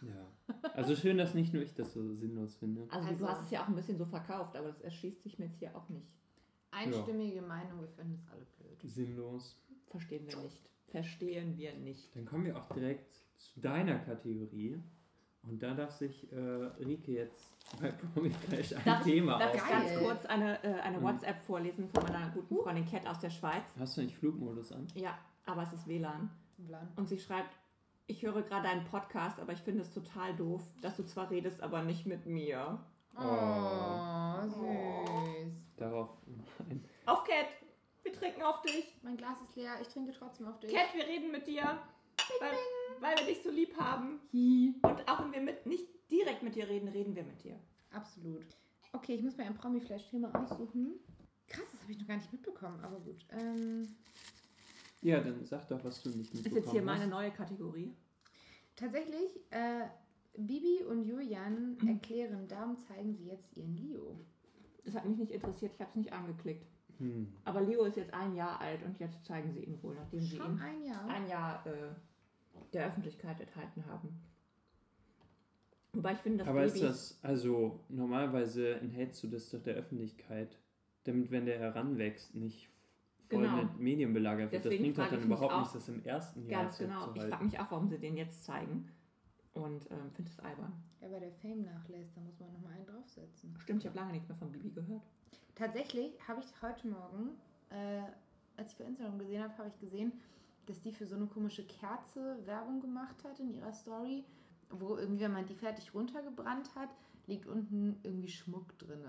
Ja. 0.04 0.28
Also 0.74 0.96
schön, 0.96 1.18
dass 1.18 1.34
nicht 1.34 1.54
nur 1.54 1.62
ich 1.64 1.74
das 1.74 1.94
so 1.94 2.14
sinnlos 2.14 2.56
finde. 2.56 2.88
Also, 2.92 3.08
Also- 3.10 3.26
du 3.26 3.32
hast 3.32 3.42
es 3.46 3.52
ja 3.52 3.64
auch 3.64 3.68
ein 3.68 3.76
bisschen 3.76 3.98
so 3.98 4.06
verkauft, 4.06 4.56
aber 4.56 4.68
das 4.68 4.82
erschließt 4.82 5.22
sich 5.24 5.40
mir 5.40 5.46
jetzt 5.46 5.60
hier 5.60 5.76
auch 5.76 5.88
nicht. 5.90 6.08
Einstimmige 6.72 7.42
Meinung, 7.42 7.82
wir 7.82 7.90
finden 7.90 8.14
es 8.16 8.32
alle 8.32 8.46
blöd. 8.58 8.80
Sinnlos. 8.92 9.58
Verstehen 9.88 10.26
wir 10.28 10.38
nicht. 10.38 10.62
Verstehen 10.88 11.58
wir 11.58 11.74
nicht. 11.76 12.16
Dann 12.16 12.26
kommen 12.26 12.46
wir 12.46 12.58
auch 12.58 12.70
direkt 12.70 13.12
zu 13.36 13.60
deiner 13.60 14.00
Kategorie. 14.00 14.82
Und 15.44 15.62
da 15.64 15.74
darf 15.74 15.92
sich 15.92 16.32
äh, 16.32 16.36
Rike 16.38 17.14
jetzt 17.14 17.52
bei 17.82 17.92
Promiflash 17.92 18.74
ein 18.76 18.82
Darf 18.86 19.06
ich- 19.06 19.14
Thema 19.14 19.40
Darf 19.40 19.56
ich 19.56 19.62
ganz 19.68 19.98
kurz 20.00 20.26
eine, 20.28 20.64
äh, 20.64 20.80
eine 20.82 21.00
Mhm. 21.00 21.04
WhatsApp 21.04 21.42
vorlesen 21.42 21.90
von 21.90 22.04
meiner 22.04 22.30
guten 22.30 22.56
Freundin 22.58 22.86
Cat 22.86 23.08
aus 23.08 23.20
der 23.20 23.32
Schweiz? 23.32 23.64
Hast 23.80 23.98
du 23.98 24.02
nicht 24.04 24.16
Flugmodus 24.16 24.72
an? 24.72 24.88
Ja, 24.94 25.18
aber 25.46 25.64
es 25.64 25.74
ist 25.74 25.88
WLAN. 25.88 26.30
Und 26.96 27.10
sie 27.10 27.18
schreibt, 27.18 27.50
ich 28.12 28.24
höre 28.24 28.42
gerade 28.42 28.68
einen 28.68 28.84
Podcast, 28.84 29.40
aber 29.40 29.54
ich 29.54 29.60
finde 29.62 29.82
es 29.82 29.94
total 29.94 30.36
doof, 30.36 30.62
dass 30.82 30.98
du 30.98 31.04
zwar 31.04 31.32
redest, 31.32 31.62
aber 31.62 31.82
nicht 31.82 32.06
mit 32.06 32.26
mir. 32.26 32.78
Oh, 33.16 34.44
süß. 34.44 35.54
Darauf 35.78 36.10
ein. 36.60 36.84
Auf 37.06 37.24
Cat! 37.24 37.48
Wir 38.04 38.12
trinken 38.12 38.44
auf 38.44 38.62
dich! 38.64 39.00
Mein 39.02 39.16
Glas 39.16 39.42
ist 39.42 39.56
leer, 39.56 39.76
ich 39.82 39.88
trinke 39.88 40.12
trotzdem 40.12 40.48
auf 40.48 40.60
dich. 40.60 40.74
Cat, 40.74 40.94
wir 40.94 41.06
reden 41.06 41.32
mit 41.32 41.48
dir! 41.48 41.64
Weil, 42.40 42.52
weil 43.00 43.18
wir 43.18 43.34
dich 43.34 43.42
so 43.42 43.50
lieb 43.50 43.76
haben. 43.80 44.20
Hi. 44.34 44.76
Und 44.82 45.08
auch 45.08 45.24
wenn 45.24 45.32
wir 45.32 45.42
mit, 45.42 45.66
nicht 45.66 45.88
direkt 46.12 46.44
mit 46.44 46.56
dir 46.56 46.68
reden, 46.68 46.90
reden 46.90 47.16
wir 47.16 47.24
mit 47.24 47.42
dir. 47.44 47.58
Absolut. 47.92 48.46
Okay, 48.92 49.16
ich 49.16 49.24
muss 49.24 49.38
mir 49.38 49.46
ein 49.46 49.56
Promi-Flash-Thema 49.56 50.36
aussuchen. 50.36 51.00
Krass, 51.48 51.66
das 51.72 51.82
habe 51.82 51.94
ich 51.94 52.00
noch 52.00 52.08
gar 52.08 52.18
nicht 52.18 52.32
mitbekommen, 52.32 52.84
aber 52.84 53.00
gut. 53.00 53.26
Ähm, 53.32 53.88
Ja, 55.02 55.20
dann 55.20 55.44
sag 55.46 55.68
doch, 55.68 55.84
was 55.84 56.02
du 56.04 56.10
nicht 56.10 56.34
Ist 56.34 56.44
mitbekommen 56.44 56.64
jetzt 56.64 56.72
hier 56.72 56.82
meine 56.82 57.04
hast. 57.04 57.10
neue 57.10 57.32
Kategorie. 57.32 57.94
tatsächlich, 58.76 59.40
äh, 59.50 59.88
Bibi 60.38 60.84
und 60.88 61.04
Julian 61.04 61.78
erklären, 61.88 62.48
darum 62.48 62.78
zeigen 62.78 63.14
sie 63.16 63.26
jetzt 63.26 63.56
ihren 63.58 63.76
Leo. 63.76 64.20
Das 64.86 64.96
hat 64.96 65.06
mich 65.06 65.18
nicht 65.18 65.32
interessiert, 65.32 65.74
ich 65.74 65.80
habe 65.80 65.90
es 65.90 65.96
nicht 65.96 66.14
angeklickt. 66.14 66.66
Hm. 67.00 67.28
Aber 67.46 67.62
Leo 67.62 67.84
ist 67.86 67.98
jetzt 67.98 68.14
ein 68.14 68.36
Jahr 68.36 68.60
alt 68.62 68.84
und 68.84 69.00
jetzt 69.00 69.26
zeigen 69.26 69.52
sie 69.52 69.64
ihn 69.64 69.82
wohl, 69.84 69.96
nachdem 69.96 70.22
sie 70.22 70.38
Schon 70.38 70.54
ihn 70.56 70.62
ein 70.62 70.84
Jahr. 70.84 71.08
ein 71.08 71.28
Jahr 71.28 71.66
äh, 71.68 71.94
der 72.74 72.88
Öffentlichkeit 72.88 73.42
enthalten 73.42 73.86
haben. 73.86 74.10
Wobei 75.94 76.14
ich 76.14 76.20
finde, 76.20 76.40
dass 76.40 76.48
Aber 76.48 76.64
ist 76.64 76.74
Babys... 76.76 76.88
das, 76.90 77.20
also 77.24 77.80
normalerweise 77.90 78.76
enthältst 78.76 79.22
du 79.24 79.28
das 79.28 79.50
doch 79.50 79.62
der 79.62 79.76
Öffentlichkeit, 79.76 80.58
damit, 81.04 81.32
wenn 81.32 81.46
der 81.46 81.60
heranwächst, 81.60 82.34
nicht 82.36 82.70
voll 83.32 83.42
Genau. 83.44 83.56
mit 83.64 83.80
Medien 83.80 84.14
belagert 84.14 84.52
wird. 84.52 84.64
Das 84.66 84.70
Deswegen 84.70 84.84
bringt 84.84 84.98
doch 84.98 85.04
frage 85.06 85.16
dann 85.18 85.26
überhaupt 85.26 85.54
auch 85.54 85.60
nichts, 85.60 85.74
das 85.74 85.90
im 85.90 86.04
ersten 86.04 86.46
Jahr 86.48 86.64
Ganz 86.64 86.78
genau. 86.78 87.06
zu 87.08 87.16
Ich 87.16 87.24
frage 87.24 87.44
mich 87.44 87.60
auch, 87.60 87.72
warum 87.72 87.88
sie 87.90 87.98
den 88.00 88.18
jetzt 88.18 88.44
zeigen. 88.44 88.88
Und 89.54 89.90
ähm, 89.92 90.12
finde 90.14 90.32
es 90.32 90.40
albern. 90.40 90.72
Ja, 91.02 91.12
weil 91.12 91.20
der 91.20 91.32
Fame 91.32 91.64
nachlässt, 91.64 92.16
da 92.16 92.22
muss 92.22 92.40
man 92.40 92.54
nochmal 92.54 92.74
einen 92.74 92.86
draufsetzen. 92.86 93.54
Stimmt, 93.60 93.82
ich 93.84 93.88
habe 93.88 93.98
lange 93.98 94.14
nichts 94.14 94.30
mehr 94.30 94.38
von 94.38 94.50
Bibi 94.52 94.70
gehört. 94.72 95.02
Tatsächlich 95.56 96.14
habe 96.28 96.40
ich 96.40 96.62
heute 96.62 96.88
Morgen, 96.88 97.32
äh, 97.70 98.02
als 98.56 98.72
ich 98.72 98.78
bei 98.78 98.86
Instagram 98.86 99.20
gesehen 99.20 99.44
habe, 99.44 99.58
habe 99.58 99.68
ich 99.70 99.80
gesehen, 99.80 100.14
dass 100.68 100.80
die 100.82 100.92
für 100.94 101.06
so 101.06 101.16
eine 101.16 101.26
komische 101.26 101.66
Kerze 101.66 102.38
Werbung 102.46 102.80
gemacht 102.80 103.22
hat 103.26 103.40
in 103.40 103.54
ihrer 103.54 103.74
Story, 103.74 104.24
wo 104.70 104.96
irgendwie, 104.96 105.24
wenn 105.24 105.34
man 105.34 105.46
die 105.46 105.56
fertig 105.56 105.94
runtergebrannt 105.94 106.74
hat, 106.76 106.90
liegt 107.28 107.46
unten 107.46 108.00
irgendwie 108.04 108.30
Schmuck 108.30 108.78
drin. 108.80 109.04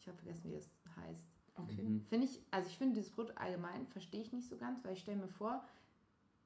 Ich 0.00 0.06
habe 0.06 0.16
vergessen, 0.18 0.50
wie 0.50 0.54
das 0.54 0.70
heißt. 0.96 1.26
Okay. 1.58 1.82
Mhm. 1.82 2.04
Finde 2.08 2.26
ich, 2.26 2.40
also 2.50 2.68
ich 2.68 2.78
finde 2.78 2.94
dieses 2.94 3.10
Produkt 3.10 3.36
allgemein 3.38 3.86
verstehe 3.88 4.20
ich 4.22 4.32
nicht 4.32 4.48
so 4.48 4.56
ganz, 4.56 4.84
weil 4.84 4.92
ich 4.94 5.00
stelle 5.00 5.18
mir 5.18 5.28
vor, 5.28 5.62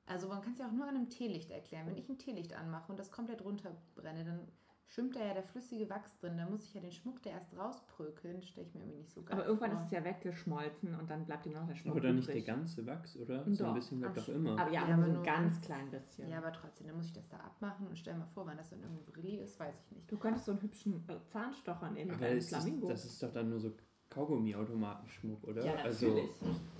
also 0.06 0.28
man 0.28 0.42
kann 0.42 0.52
es 0.52 0.58
ja 0.58 0.66
auch 0.66 0.72
nur 0.72 0.86
an 0.86 0.96
einem 0.96 1.08
Teelicht 1.10 1.50
erklären. 1.50 1.86
Wenn 1.86 1.96
ich 1.96 2.08
ein 2.08 2.18
Teelicht 2.18 2.54
anmache 2.54 2.90
und 2.90 2.98
das 2.98 3.10
komplett 3.10 3.44
runterbrenne, 3.44 4.24
dann 4.24 4.40
schwimmt 4.88 5.16
da 5.16 5.24
ja 5.24 5.32
der 5.32 5.44
flüssige 5.44 5.88
Wachs 5.88 6.18
drin. 6.18 6.36
Da 6.36 6.44
muss 6.46 6.64
ich 6.64 6.74
ja 6.74 6.80
den 6.80 6.90
Schmuck, 6.92 7.22
der 7.22 7.32
erst 7.32 7.56
rausprökeln, 7.56 8.42
stelle 8.42 8.66
ich 8.66 8.74
mir 8.74 8.80
irgendwie 8.80 8.98
nicht 8.98 9.12
so 9.12 9.22
geil 9.22 9.32
Aber 9.38 9.46
irgendwann 9.46 9.70
vor. 9.70 9.78
ist 9.80 9.86
es 9.86 9.90
ja 9.92 10.04
weggeschmolzen 10.04 10.94
und 10.98 11.08
dann 11.08 11.24
bleibt 11.24 11.46
ihm 11.46 11.52
noch 11.52 11.66
der 11.66 11.76
Schmuck 11.76 11.94
Oder 11.96 12.12
nicht 12.12 12.28
der 12.28 12.42
ganze 12.42 12.84
Wachs, 12.84 13.16
oder? 13.16 13.38
Doch, 13.44 13.52
So 13.54 13.64
ein 13.66 13.74
bisschen 13.74 14.00
bleibt 14.00 14.18
doch 14.18 14.28
immer. 14.28 14.58
Aber 14.58 14.70
ja, 14.70 14.86
Ja, 14.88 14.94
aber 14.94 15.04
so 15.04 15.08
ein 15.10 15.14
nur 15.14 15.22
ganz 15.22 15.54
ganz- 15.54 15.60
klein 15.64 15.90
bisschen. 15.90 16.28
Ja, 16.28 16.38
aber 16.38 16.52
trotzdem, 16.52 16.88
dann 16.88 16.96
muss 16.96 17.06
ich 17.06 17.12
das 17.14 17.28
da 17.28 17.38
abmachen 17.38 17.86
und 17.86 17.96
stell 17.96 18.16
mal 18.18 18.26
vor, 18.34 18.46
wenn 18.46 18.56
das 18.58 18.68
dann 18.70 18.80
irgendwie 18.82 19.02
Brilli 19.10 19.36
ist, 19.38 19.58
weiß 19.58 19.74
ich 19.86 19.92
nicht. 19.96 20.10
Du 20.12 20.18
könntest 20.18 20.44
so 20.46 20.52
einen 20.52 20.60
hübschen 20.60 21.04
äh, 21.08 21.24
Zahnstocher 21.30 21.90
nehmen 21.90 22.10
Aber 22.10 22.26
einem 22.26 22.38
ist 22.38 22.52
das, 22.52 22.64
Flamingo. 22.64 22.88
das 22.88 23.04
ist 23.06 23.22
doch 23.22 23.32
dann 23.32 23.48
nur 23.48 23.60
so 23.60 23.72
Kaugummi-Automatenschmuck, 24.12 25.42
oder? 25.44 25.64
ja, 25.64 25.74
also, 25.76 26.06
natürlich. 26.06 26.30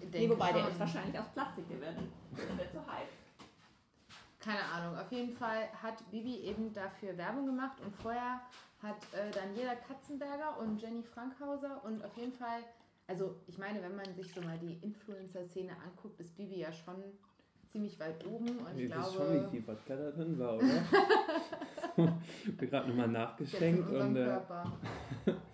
Ich 0.01 0.11
nee, 0.13 0.31
wobei, 0.31 0.53
der 0.53 0.69
ist 0.69 0.79
wahrscheinlich 0.79 1.19
aus 1.19 1.29
Plastik 1.33 1.69
geworden. 1.69 2.13
Der 2.37 2.59
wird 2.59 2.73
so 2.73 2.79
heiß. 2.81 3.09
Keine 4.41 4.65
Ahnung. 4.65 4.99
Auf 4.99 5.11
jeden 5.13 5.33
Fall 5.33 5.69
hat 5.83 6.11
Bibi 6.11 6.41
eben 6.41 6.73
dafür 6.73 7.17
Werbung 7.17 7.47
gemacht 7.47 7.77
und 7.85 7.95
vorher 7.97 8.41
hat 8.83 8.97
äh, 9.13 9.31
Daniela 9.31 9.77
Katzenberger 9.77 10.59
und 10.59 10.81
Jenny 10.83 11.03
Frankhauser 11.03 11.83
und 11.85 12.05
auf 12.05 12.17
jeden 12.17 12.33
Fall, 12.33 12.63
also 13.07 13.37
ich 13.47 13.59
meine, 13.59 13.81
wenn 13.83 13.95
man 13.95 14.13
sich 14.15 14.35
so 14.35 14.41
mal 14.41 14.59
die 14.59 14.79
Influencer-Szene 14.83 15.73
anguckt, 15.87 16.19
ist 16.21 16.37
Bibi 16.37 16.59
ja 16.59 16.73
schon 16.73 16.97
ziemlich 17.71 17.99
weit 18.01 18.27
oben 18.27 18.59
und 18.59 18.75
ich 18.75 18.83
ihr 18.83 18.89
glaube, 18.89 19.13
schon, 19.17 19.47
wie 19.47 19.51
viel 19.51 19.67
Wodka 19.67 19.97
da 19.97 20.11
drin 20.11 20.39
war, 20.39 20.57
oder? 20.57 20.67
ich 21.97 22.49
habe 22.49 22.67
gerade 22.67 22.89
nochmal 22.89 23.07
jetzt 23.07 23.07
in 23.07 23.13
nachgeschenkt 23.13 23.89
unserem 23.89 24.09
und 24.09 24.17
äh, 24.17 24.25
Körper. 24.25 24.73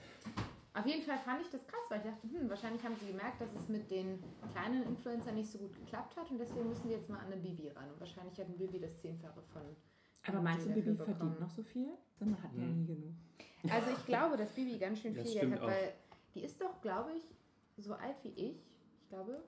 Auf 0.78 0.86
jeden 0.86 1.02
Fall 1.02 1.18
fand 1.18 1.40
ich 1.42 1.50
das 1.50 1.66
krass, 1.66 1.80
weil 1.88 1.98
ich 1.98 2.04
dachte, 2.06 2.28
hm, 2.30 2.48
wahrscheinlich 2.48 2.82
haben 2.84 2.94
sie 3.00 3.06
gemerkt, 3.06 3.40
dass 3.40 3.54
es 3.54 3.68
mit 3.68 3.90
den 3.90 4.18
kleinen 4.52 4.82
Influencern 4.84 5.34
nicht 5.34 5.50
so 5.50 5.58
gut 5.58 5.74
geklappt 5.74 6.16
hat 6.16 6.30
und 6.30 6.38
deswegen 6.38 6.68
müssen 6.68 6.88
die 6.88 6.94
jetzt 6.94 7.08
mal 7.08 7.18
an 7.18 7.26
eine 7.32 7.36
Bibi 7.36 7.68
ran. 7.68 7.90
Und 7.90 7.98
wahrscheinlich 8.00 8.38
hat 8.38 8.48
ein 8.48 8.56
Bibi 8.58 8.78
das 8.80 8.98
Zehnfache 9.00 9.42
von. 9.52 9.62
Aber 10.26 10.40
meinst 10.40 10.66
du, 10.66 10.70
Bibi 10.74 10.94
verdient 10.94 11.40
noch 11.40 11.50
so 11.50 11.62
viel? 11.62 11.88
Man 12.20 12.42
hat 12.42 12.52
ja 12.54 12.62
Hm. 12.62 12.80
nie 12.80 12.86
genug. 12.86 13.14
Also 13.72 13.90
ich 13.90 14.06
glaube, 14.06 14.36
dass 14.36 14.50
Bibi 14.52 14.78
ganz 14.78 15.00
schön 15.00 15.14
Das 15.14 15.24
viel 15.24 15.32
Geld 15.40 15.44
stimmt 15.48 15.54
hat, 15.56 15.62
auch. 15.62 15.66
weil 15.68 15.92
die 16.34 16.44
ist 16.44 16.60
doch, 16.60 16.80
glaube 16.80 17.10
ich, 17.16 17.22
so 17.76 17.94
alt 17.94 18.16
wie 18.22 18.28
ich. 18.30 18.56
Ich 19.02 19.08
glaube, 19.08 19.42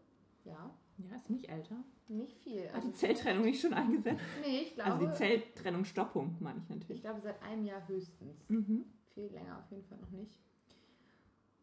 ja, 0.45 0.71
Ja, 0.99 1.17
ist 1.17 1.31
nicht 1.31 1.49
älter. 1.49 1.77
nicht 2.09 2.37
viel. 2.39 2.67
Hat 2.69 2.75
Also 2.77 2.89
die 2.89 2.95
Zelltrennung 2.95 3.45
nicht 3.45 3.61
schon 3.61 3.73
eingesetzt? 3.73 4.21
Nee, 4.43 4.63
ich 4.63 4.75
glaube, 4.75 4.93
Also 4.93 5.07
die 5.07 5.13
Zelltrennung 5.13 5.85
Stoppung, 5.85 6.37
meine 6.41 6.59
ich 6.59 6.65
ich 6.65 6.71
natürlich. 6.71 7.03
glaube 7.03 7.21
seit 7.21 7.41
einem 7.43 7.65
Jahr 7.65 7.87
höchstens. 7.87 8.37
Mhm. 8.49 8.85
Viel 9.15 9.27
länger 9.33 9.59
auf 9.59 9.71
jeden 9.71 9.85
Fall 9.85 9.99
noch 9.99 10.11
nicht. 10.11 10.37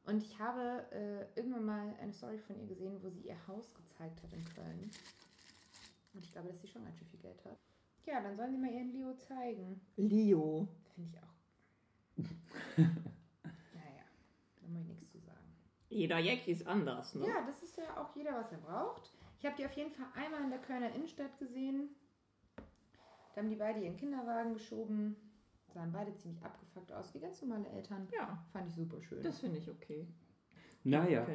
Und 0.08 0.24
ich 0.24 0.40
habe 0.40 0.86
äh, 0.92 1.38
irgendwann 1.38 1.66
mal 1.66 1.96
eine 2.02 2.14
Story 2.14 2.38
von 2.38 2.58
ihr 2.58 2.66
gesehen, 2.66 2.98
wo 3.04 3.10
sie 3.10 3.20
ihr 3.20 3.36
Haus 3.46 3.76
gezeigt 3.76 4.24
hat 4.24 4.32
in 4.32 4.46
Köln. 4.46 4.90
Und 6.14 6.24
ich 6.24 6.32
glaube, 6.32 6.48
dass 6.48 6.62
sie 6.62 6.68
schon 6.68 6.86
ganz 6.86 6.98
schön 6.98 7.08
viel 7.10 7.20
Geld 7.20 7.44
hat. 7.44 7.58
Ja, 8.06 8.22
dann 8.22 8.38
sollen 8.38 8.54
sie 8.54 8.58
mal 8.58 8.72
ihren 8.72 8.94
Leo 8.94 9.14
zeigen. 9.16 9.82
Leo. 9.98 10.66
Finde 10.96 11.10
ich 11.10 11.20
auch. 11.22 11.28
naja, 12.78 14.06
da 14.62 14.68
muss 14.70 14.84
ich 14.84 14.88
nichts 14.88 15.12
zu 15.12 15.20
sagen. 15.20 15.54
Jeder 15.90 16.20
Jack 16.20 16.48
ist 16.48 16.66
anders, 16.66 17.14
ne? 17.14 17.28
Ja, 17.28 17.46
das 17.46 17.62
ist 17.62 17.76
ja 17.76 17.98
auch 17.98 18.16
jeder, 18.16 18.34
was 18.40 18.50
er 18.54 18.60
braucht. 18.60 19.12
Ich 19.40 19.46
habe 19.46 19.58
die 19.58 19.66
auf 19.66 19.74
jeden 19.74 19.92
Fall 19.92 20.08
einmal 20.16 20.42
in 20.42 20.50
der 20.50 20.60
Kölner 20.60 20.96
Innenstadt 20.96 21.38
gesehen. 21.38 21.90
Da 23.36 23.42
haben 23.42 23.50
die 23.50 23.58
beide 23.58 23.82
ihren 23.82 23.98
Kinderwagen 23.98 24.54
geschoben. 24.54 25.18
Sahen 25.78 25.92
beide 25.92 26.16
ziemlich 26.16 26.44
abgefuckt 26.44 26.92
aus, 26.92 27.14
wie 27.14 27.20
ganz 27.20 27.40
normale 27.44 27.68
Eltern. 27.70 28.08
Ja, 28.12 28.44
Fand 28.52 28.68
ich 28.68 28.74
super 28.76 29.00
schön. 29.04 29.22
das 29.22 29.40
finde 29.40 29.60
ich 29.60 29.70
okay. 29.70 30.08
naja. 30.84 31.26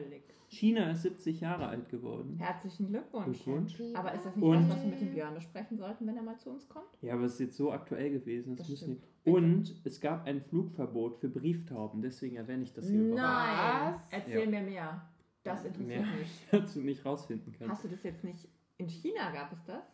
China 0.49 0.91
ist 0.91 1.03
70 1.03 1.41
Jahre 1.41 1.67
alt 1.69 1.89
geworden. 1.89 2.37
Herzlichen 2.39 2.89
Glückwunsch. 2.89 3.45
Glückwunsch. 3.45 3.81
Aber 3.95 4.13
ist 4.13 4.27
das 4.27 4.35
nicht 4.37 4.45
Und- 4.45 4.69
was, 4.69 4.77
was 4.77 4.83
wir 4.83 4.91
mit 4.91 5.01
dem 5.01 5.13
Björn 5.13 5.35
besprechen 5.35 5.79
sollten, 5.79 6.07
wenn 6.09 6.17
er 6.17 6.23
mal 6.25 6.37
zu 6.39 6.51
uns 6.51 6.69
kommt? 6.69 6.89
Ja, 7.01 7.15
aber 7.15 7.23
es 7.25 7.35
ist 7.35 7.39
jetzt 7.41 7.57
so 7.57 7.71
aktuell 7.73 8.11
gewesen. 8.11 8.57
Das 8.57 8.67
Das. 8.69 8.85
Und 9.25 9.81
es 9.85 10.01
gab 10.01 10.27
ein 10.27 10.41
Flugverbot 10.43 11.19
für 11.21 11.29
Brieftauben. 11.29 12.03
Deswegen 12.03 12.35
erwähne 12.37 12.65
ich 12.65 12.73
das 12.73 12.89
hier 12.89 13.01
überhaupt, 13.01 13.23
Nein. 13.23 13.95
Was? 13.95 14.13
Erzähl 14.13 14.41
Ja. 14.53 14.61
mir 14.61 14.63
mehr. 14.69 15.09
Das 15.45 15.65
interessiert 15.65 16.03
Mehr. 16.05 16.17
mich. 16.17 16.47
dazu 16.51 16.81
nicht 16.81 17.05
rausfinden 17.07 17.53
kann. 17.53 17.69
Hast 17.71 17.85
du 17.85 17.89
das 17.89 18.03
jetzt 18.03 18.25
nicht... 18.25 18.49
In 18.79 18.89
China 18.89 19.31
gab 19.31 19.53
es 19.53 19.65
das? 19.65 19.85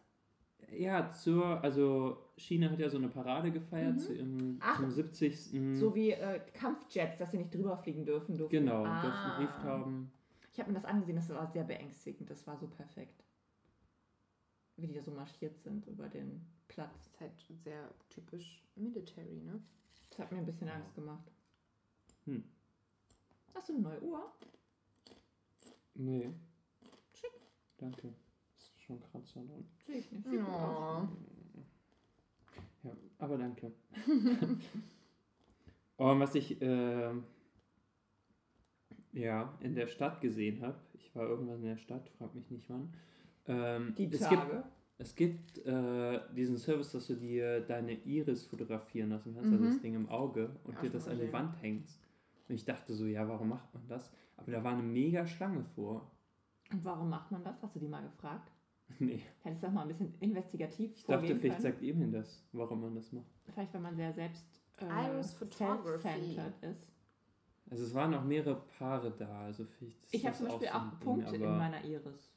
Ja, 0.73 1.11
zur, 1.11 1.63
also 1.63 2.17
China 2.39 2.71
hat 2.71 2.79
ja 2.79 2.89
so 2.89 2.97
eine 2.99 3.09
Parade 3.09 3.51
gefeiert 3.51 3.95
Mhm. 3.97 3.99
zu 3.99 4.15
ihrem, 4.15 4.57
Ach. 4.61 4.77
zum 4.77 4.91
70. 4.91 5.79
So 5.79 5.95
wie 5.95 6.13
äh, 6.13 6.41
Kampfjets, 6.55 7.19
dass 7.19 7.31
sie 7.33 7.39
nicht 7.39 7.55
drüber 7.55 7.77
fliegen 7.77 8.05
dürfen. 8.05 8.37
Durften. 8.37 8.57
genau, 8.59 8.85
Ah. 8.85 9.03
durften 9.03 9.37
Brieftauben. 9.37 10.13
Ich 10.53 10.59
habe 10.61 10.71
mir 10.73 10.77
das 10.81 10.85
angesehen, 10.85 11.17
das 11.17 11.29
war 11.29 11.47
sehr 11.47 11.65
beängstigend. 11.65 12.31
Das 12.31 12.47
war 12.47 12.57
so 12.57 12.67
perfekt. 12.69 13.25
Wie 14.77 14.87
die 14.87 14.95
da 14.95 15.03
so 15.03 15.11
marschiert 15.11 15.59
sind 15.59 15.87
über 15.87 16.09
den 16.09 16.45
Platz. 16.69 16.91
Das 17.03 17.07
ist 17.13 17.21
halt 17.21 17.33
sehr 17.65 17.89
typisch 18.09 18.63
military, 18.77 19.41
ne? 19.45 19.61
Das 20.11 20.21
hat 20.21 20.33
mir 20.33 20.39
ein 20.39 20.47
bisschen 20.47 20.69
Angst 20.69 20.95
gemacht. 20.95 21.31
Hm. 22.25 22.45
Hast 23.55 23.69
du 23.69 23.73
eine 23.75 23.83
neue 23.83 24.03
Uhr? 24.03 24.33
Nee. 25.95 26.31
Danke. 27.79 28.13
Ist 28.57 28.81
schon 28.81 29.01
Kratzer 29.01 29.41
dran. 29.45 29.65
Sehe 29.87 29.97
ich 29.99 30.11
nicht. 30.13 30.27
Ja. 30.33 31.09
Ja, 32.89 32.97
aber 33.19 33.39
danke. 33.39 33.73
Und 35.97 36.21
was 36.21 36.35
ich 36.35 36.57
ähm, 36.61 37.25
ja 39.13 39.53
in 39.61 39.75
der 39.75 39.87
Stadt 39.89 40.21
gesehen 40.21 40.63
habe, 40.63 40.79
ich 40.95 41.15
war 41.15 41.29
irgendwann 41.29 41.57
in 41.57 41.65
der 41.65 41.77
Stadt, 41.77 42.09
frag 42.19 42.35
mich 42.35 42.51
nicht 42.51 42.69
wann. 42.71 42.93
Ähm, 43.47 43.95
Die 43.97 44.05
es 44.05 44.11
gibt, 44.29 44.43
Tage. 44.43 44.65
es 44.99 45.15
gibt 45.17 45.59
äh, 45.67 46.21
diesen 46.37 46.57
Service, 46.59 46.93
dass 46.93 47.07
du 47.09 47.15
dir 47.15 47.61
deine 47.61 47.93
Iris 48.05 48.47
fotografieren 48.47 49.11
lassen 49.11 49.35
kannst, 49.35 49.53
also 49.53 49.65
Mhm. 49.65 49.69
das 49.71 49.81
Ding 49.81 49.95
im 49.97 50.09
Auge, 50.09 50.51
und 50.65 50.75
Ja, 50.75 50.81
dir 50.83 50.91
das 50.91 51.09
an 51.09 51.19
die. 51.19 51.33
Wand 51.33 51.61
hängst. 51.63 52.01
Und 52.49 52.55
ich 52.55 52.65
dachte 52.65 52.95
so, 52.95 53.07
ja, 53.07 53.27
warum 53.29 53.49
macht 53.49 53.73
man 53.75 53.87
das? 53.89 54.11
Aber 54.37 54.53
da 54.53 54.63
war 54.63 54.73
eine 54.73 54.83
mega 54.83 55.27
Schlange 55.27 55.65
vor. 55.75 56.11
Und 56.73 56.85
warum 56.85 57.09
macht 57.11 57.31
man 57.33 57.43
das? 57.43 57.61
Hast 57.63 57.75
du 57.75 57.81
die 57.81 57.89
mal 57.89 58.03
gefragt? 58.03 58.53
nee, 58.99 59.21
Hättest 59.43 59.63
du 59.63 59.67
auch 59.69 59.73
mal 59.73 59.83
ein 59.83 59.89
bisschen 59.89 60.15
investigativ 60.21 60.93
ich 60.97 61.05
dachte, 61.05 61.27
vielleicht 61.27 61.43
können? 61.43 61.61
sagt 61.63 61.83
Ihnen 61.83 62.13
das, 62.13 62.45
warum 62.53 62.81
man 62.81 62.95
das 62.95 63.13
macht. 63.13 63.27
Vielleicht, 63.53 63.73
wenn 63.75 63.83
man 63.83 63.97
sehr 63.97 64.13
selbst 64.13 64.45
äh, 64.81 64.85
Iris 64.87 65.33
Photography. 65.35 66.01
self-centered 66.01 66.63
ist. 66.63 66.89
Also 67.71 67.85
es 67.85 67.95
waren 67.95 68.15
auch 68.15 68.25
mehrere 68.25 68.63
Paare 68.79 69.11
da, 69.11 69.43
also 69.43 69.65
vielleicht 69.65 69.99
Ich 70.11 70.25
habe 70.25 70.35
zum 70.37 70.47
Beispiel 70.47 70.69
so 70.69 70.75
auch 70.75 70.83
ein 70.83 70.91
Ding, 70.91 71.01
Punkte 71.01 71.37
in 71.37 71.43
meiner 71.59 71.85
Iris. 71.85 72.33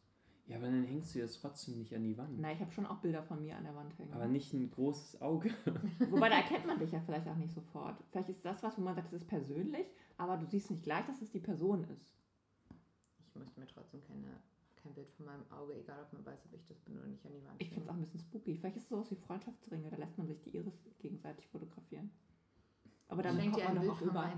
Ja, 0.47 0.57
aber 0.57 0.65
dann 0.65 0.83
hängst 0.83 1.15
du 1.15 1.19
das 1.19 1.39
trotzdem 1.39 1.77
nicht 1.77 1.95
an 1.95 2.03
die 2.03 2.17
Wand. 2.17 2.37
Na, 2.39 2.51
ich 2.51 2.59
habe 2.59 2.71
schon 2.71 2.85
auch 2.85 2.97
Bilder 2.97 3.23
von 3.23 3.41
mir 3.41 3.55
an 3.55 3.63
der 3.63 3.73
Wand 3.73 3.97
hängen. 3.97 4.11
Aber 4.11 4.27
nicht 4.27 4.51
ein 4.51 4.69
großes 4.69 5.21
Auge. 5.21 5.49
Wobei, 6.09 6.27
da 6.27 6.35
erkennt 6.37 6.65
man 6.65 6.77
dich 6.79 6.91
ja 6.91 6.99
vielleicht 6.99 7.25
auch 7.29 7.37
nicht 7.37 7.53
sofort. 7.53 8.03
Vielleicht 8.11 8.27
ist 8.29 8.43
das 8.43 8.61
was, 8.61 8.77
wo 8.77 8.81
man 8.81 8.95
sagt, 8.95 9.13
das 9.13 9.21
ist 9.21 9.27
persönlich, 9.29 9.85
aber 10.17 10.35
du 10.35 10.45
siehst 10.45 10.69
nicht 10.69 10.83
gleich, 10.83 11.05
dass 11.05 11.21
es 11.21 11.31
die 11.31 11.39
Person 11.39 11.85
ist. 11.85 12.11
Ich 13.29 13.35
möchte 13.35 13.59
mir 13.61 13.67
trotzdem 13.67 14.01
keine, 14.03 14.27
kein 14.81 14.93
Bild 14.93 15.09
von 15.17 15.25
meinem 15.25 15.43
Auge, 15.51 15.73
egal 15.75 15.99
ob 16.03 16.13
man 16.13 16.25
weiß, 16.25 16.39
ob 16.45 16.53
ich 16.53 16.65
das 16.67 16.79
bin 16.79 16.97
oder 16.97 17.07
nicht, 17.07 17.25
an 17.25 17.31
die 17.33 17.45
Wand 17.45 17.55
Ich 17.61 17.69
finde 17.69 17.83
es 17.83 17.89
auch 17.89 17.93
ein 17.93 18.01
bisschen 18.01 18.19
spooky. 18.19 18.55
Vielleicht 18.55 18.77
ist 18.77 18.83
es 18.83 18.89
sowas 18.89 19.11
wie 19.11 19.15
Freundschaftsringe, 19.15 19.89
da 19.89 19.97
lässt 19.97 20.17
man 20.17 20.27
sich 20.27 20.41
die 20.41 20.55
Iris 20.55 20.73
gegenseitig 20.99 21.47
fotografieren. 21.47 22.09
Aber 23.07 23.21
damit, 23.23 23.51
kommt 23.51 23.63
man, 23.63 23.85
doch 23.85 23.97
auch 23.97 24.01
überall, 24.01 24.33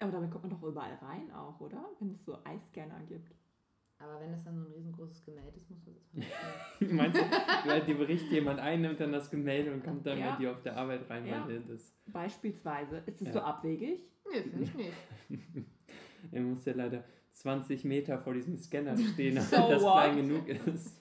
aber 0.00 0.12
damit 0.12 0.30
kommt 0.30 0.44
man 0.44 0.50
doch 0.52 0.62
überall 0.62 0.94
rein 1.02 1.30
auch, 1.32 1.60
oder? 1.60 1.84
Wenn 1.98 2.12
es 2.12 2.24
so 2.24 2.38
Eiscanner 2.44 3.00
gibt. 3.08 3.34
Aber 4.00 4.20
wenn 4.20 4.30
das 4.30 4.44
dann 4.44 4.56
so 4.56 4.64
ein 4.64 4.72
riesengroßes 4.72 5.24
Gemälde 5.24 5.58
ist, 5.58 5.68
muss 5.70 5.80
man 5.84 5.94
das 5.96 6.12
mal 6.12 6.94
Meinst 6.94 7.18
du, 7.20 7.68
weil 7.68 7.84
die 7.84 7.94
Bericht 7.94 8.30
jemand 8.30 8.60
einnimmt 8.60 9.00
dann 9.00 9.10
das 9.10 9.28
Gemälde 9.28 9.72
und 9.74 9.82
kommt 9.82 10.06
dann 10.06 10.18
Ja. 10.18 10.30
mit 10.30 10.38
dir 10.40 10.52
auf 10.52 10.62
der 10.62 10.76
Arbeit 10.76 11.10
rein, 11.10 11.26
Ja. 11.26 11.44
weil 11.48 11.60
das. 11.62 11.92
Beispielsweise. 12.06 12.98
Ist 13.06 13.20
es 13.22 13.26
Ja. 13.28 13.32
so 13.34 13.40
abwegig? 13.40 14.00
Nee, 14.30 14.42
finde 14.42 14.62
ich 14.62 14.74
nicht. 14.74 14.92
Er 16.32 16.42
muss 16.42 16.64
ja 16.64 16.72
leider 16.74 17.04
20 17.40 17.84
Meter 17.84 18.18
vor 18.18 18.34
diesem 18.34 18.56
Scanner 18.56 18.96
stehen, 19.12 19.36
damit 19.36 19.50
So 19.50 19.56
das 19.68 19.82
what? 19.82 19.92
klein 20.02 20.16
genug 20.16 20.48
ist. 20.48 20.98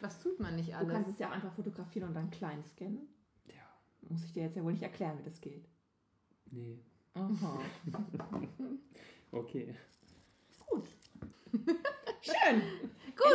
Was 0.00 0.18
tut 0.20 0.38
man 0.40 0.56
nicht 0.56 0.70
Du 0.70 0.76
alles? 0.76 0.92
kannst 0.92 1.10
es 1.10 1.18
ja 1.18 1.30
einfach 1.30 1.52
fotografieren 1.54 2.08
und 2.08 2.14
dann 2.14 2.30
klein 2.30 2.62
scannen. 2.64 3.08
Ja. 3.46 3.54
Muss 4.08 4.24
ich 4.24 4.32
dir 4.32 4.42
jetzt 4.44 4.56
ja 4.56 4.62
wohl 4.62 4.72
nicht 4.72 4.82
erklären, 4.82 5.18
wie 5.18 5.22
das 5.24 5.40
geht. 5.40 5.66
Nee. 6.50 6.78
Aha. 7.14 7.58
Okay. 9.30 9.74
Gut. 10.68 10.84
Schön. 12.20 12.62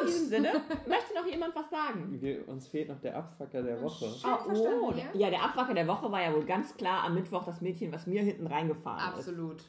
In 0.01 0.05
diesem 0.07 0.27
Sinne, 0.29 0.61
möchte 0.87 1.13
noch 1.13 1.25
jemand 1.25 1.53
was 1.55 1.69
sagen? 1.69 2.21
Wir, 2.21 2.47
uns 2.47 2.67
fehlt 2.67 2.87
noch 2.87 3.01
der 3.01 3.17
Abfacker 3.17 3.61
der 3.63 3.81
Woche. 3.81 4.05
Schön 4.05 4.29
Ah, 4.31 4.37
verstanden, 4.37 4.79
oh, 4.81 4.93
ja? 5.17 5.29
der 5.29 5.43
Abwacker 5.43 5.73
der 5.73 5.87
Woche 5.87 6.09
war 6.09 6.21
ja 6.21 6.33
wohl 6.33 6.45
ganz 6.45 6.75
klar 6.77 7.03
am 7.03 7.15
Mittwoch 7.15 7.43
das 7.45 7.59
Mädchen, 7.59 7.91
was 7.91 8.07
mir 8.07 8.21
hinten 8.23 8.47
reingefahren 8.47 9.13
Absolut. 9.13 9.63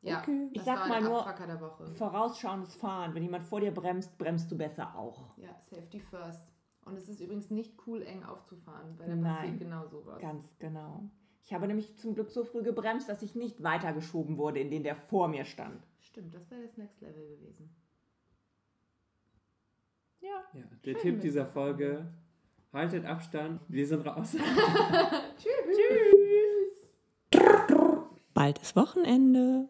Ja, 0.00 0.20
Okay. 0.20 0.48
Ich 0.52 0.62
sag 0.62 0.80
war 0.80 0.88
mal 0.88 1.02
nur-. 1.02 1.94
Vorausschauendes 1.96 2.74
Fahren. 2.76 3.14
Wenn 3.14 3.22
jemand 3.22 3.44
vor 3.44 3.60
dir 3.60 3.72
bremst, 3.72 4.16
bremst 4.16 4.50
du 4.50 4.56
besser 4.56 4.96
auch. 4.96 5.36
Ja, 5.38 5.58
Safety 5.60 6.00
first. 6.00 6.52
Und 6.84 6.96
es 6.96 7.08
ist 7.08 7.20
übrigens 7.20 7.50
nicht 7.50 7.74
cool, 7.86 8.02
eng 8.02 8.22
aufzufahren, 8.24 8.98
weil 8.98 9.08
da 9.08 9.16
Nein. 9.16 9.34
passiert 9.34 9.58
genau 9.58 9.86
sowas. 9.86 10.20
Ganz 10.20 10.48
genau. 10.58 11.10
Ich 11.44 11.52
habe 11.52 11.66
nämlich 11.66 11.96
zum 11.98 12.14
Glück 12.14 12.30
so 12.30 12.44
früh 12.44 12.62
gebremst, 12.62 13.08
dass 13.08 13.22
ich 13.22 13.34
nicht 13.34 13.62
weitergeschoben 13.62 14.36
wurde, 14.38 14.60
in 14.60 14.70
den 14.70 14.82
der 14.82 14.96
vor 14.96 15.28
mir 15.28 15.44
stand. 15.44 15.82
Stimmt, 16.00 16.34
das 16.34 16.50
wäre 16.50 16.62
das 16.62 16.76
Next 16.76 17.00
Level 17.00 17.26
gewesen. 17.26 17.74
Ja. 20.20 20.42
Ja, 20.52 20.64
der 20.84 20.92
Schön 20.92 21.00
Tipp 21.00 21.20
dieser. 21.20 21.46
Folge: 21.46 22.12
haltet 22.72 23.04
Abstand, 23.04 23.60
wir 23.68 23.86
sind 23.86 24.06
raus. 24.06 24.32
Tschüss. 25.36 25.78
Bald 28.34 28.58
ist 28.58 28.76
Wochenende. 28.76 29.68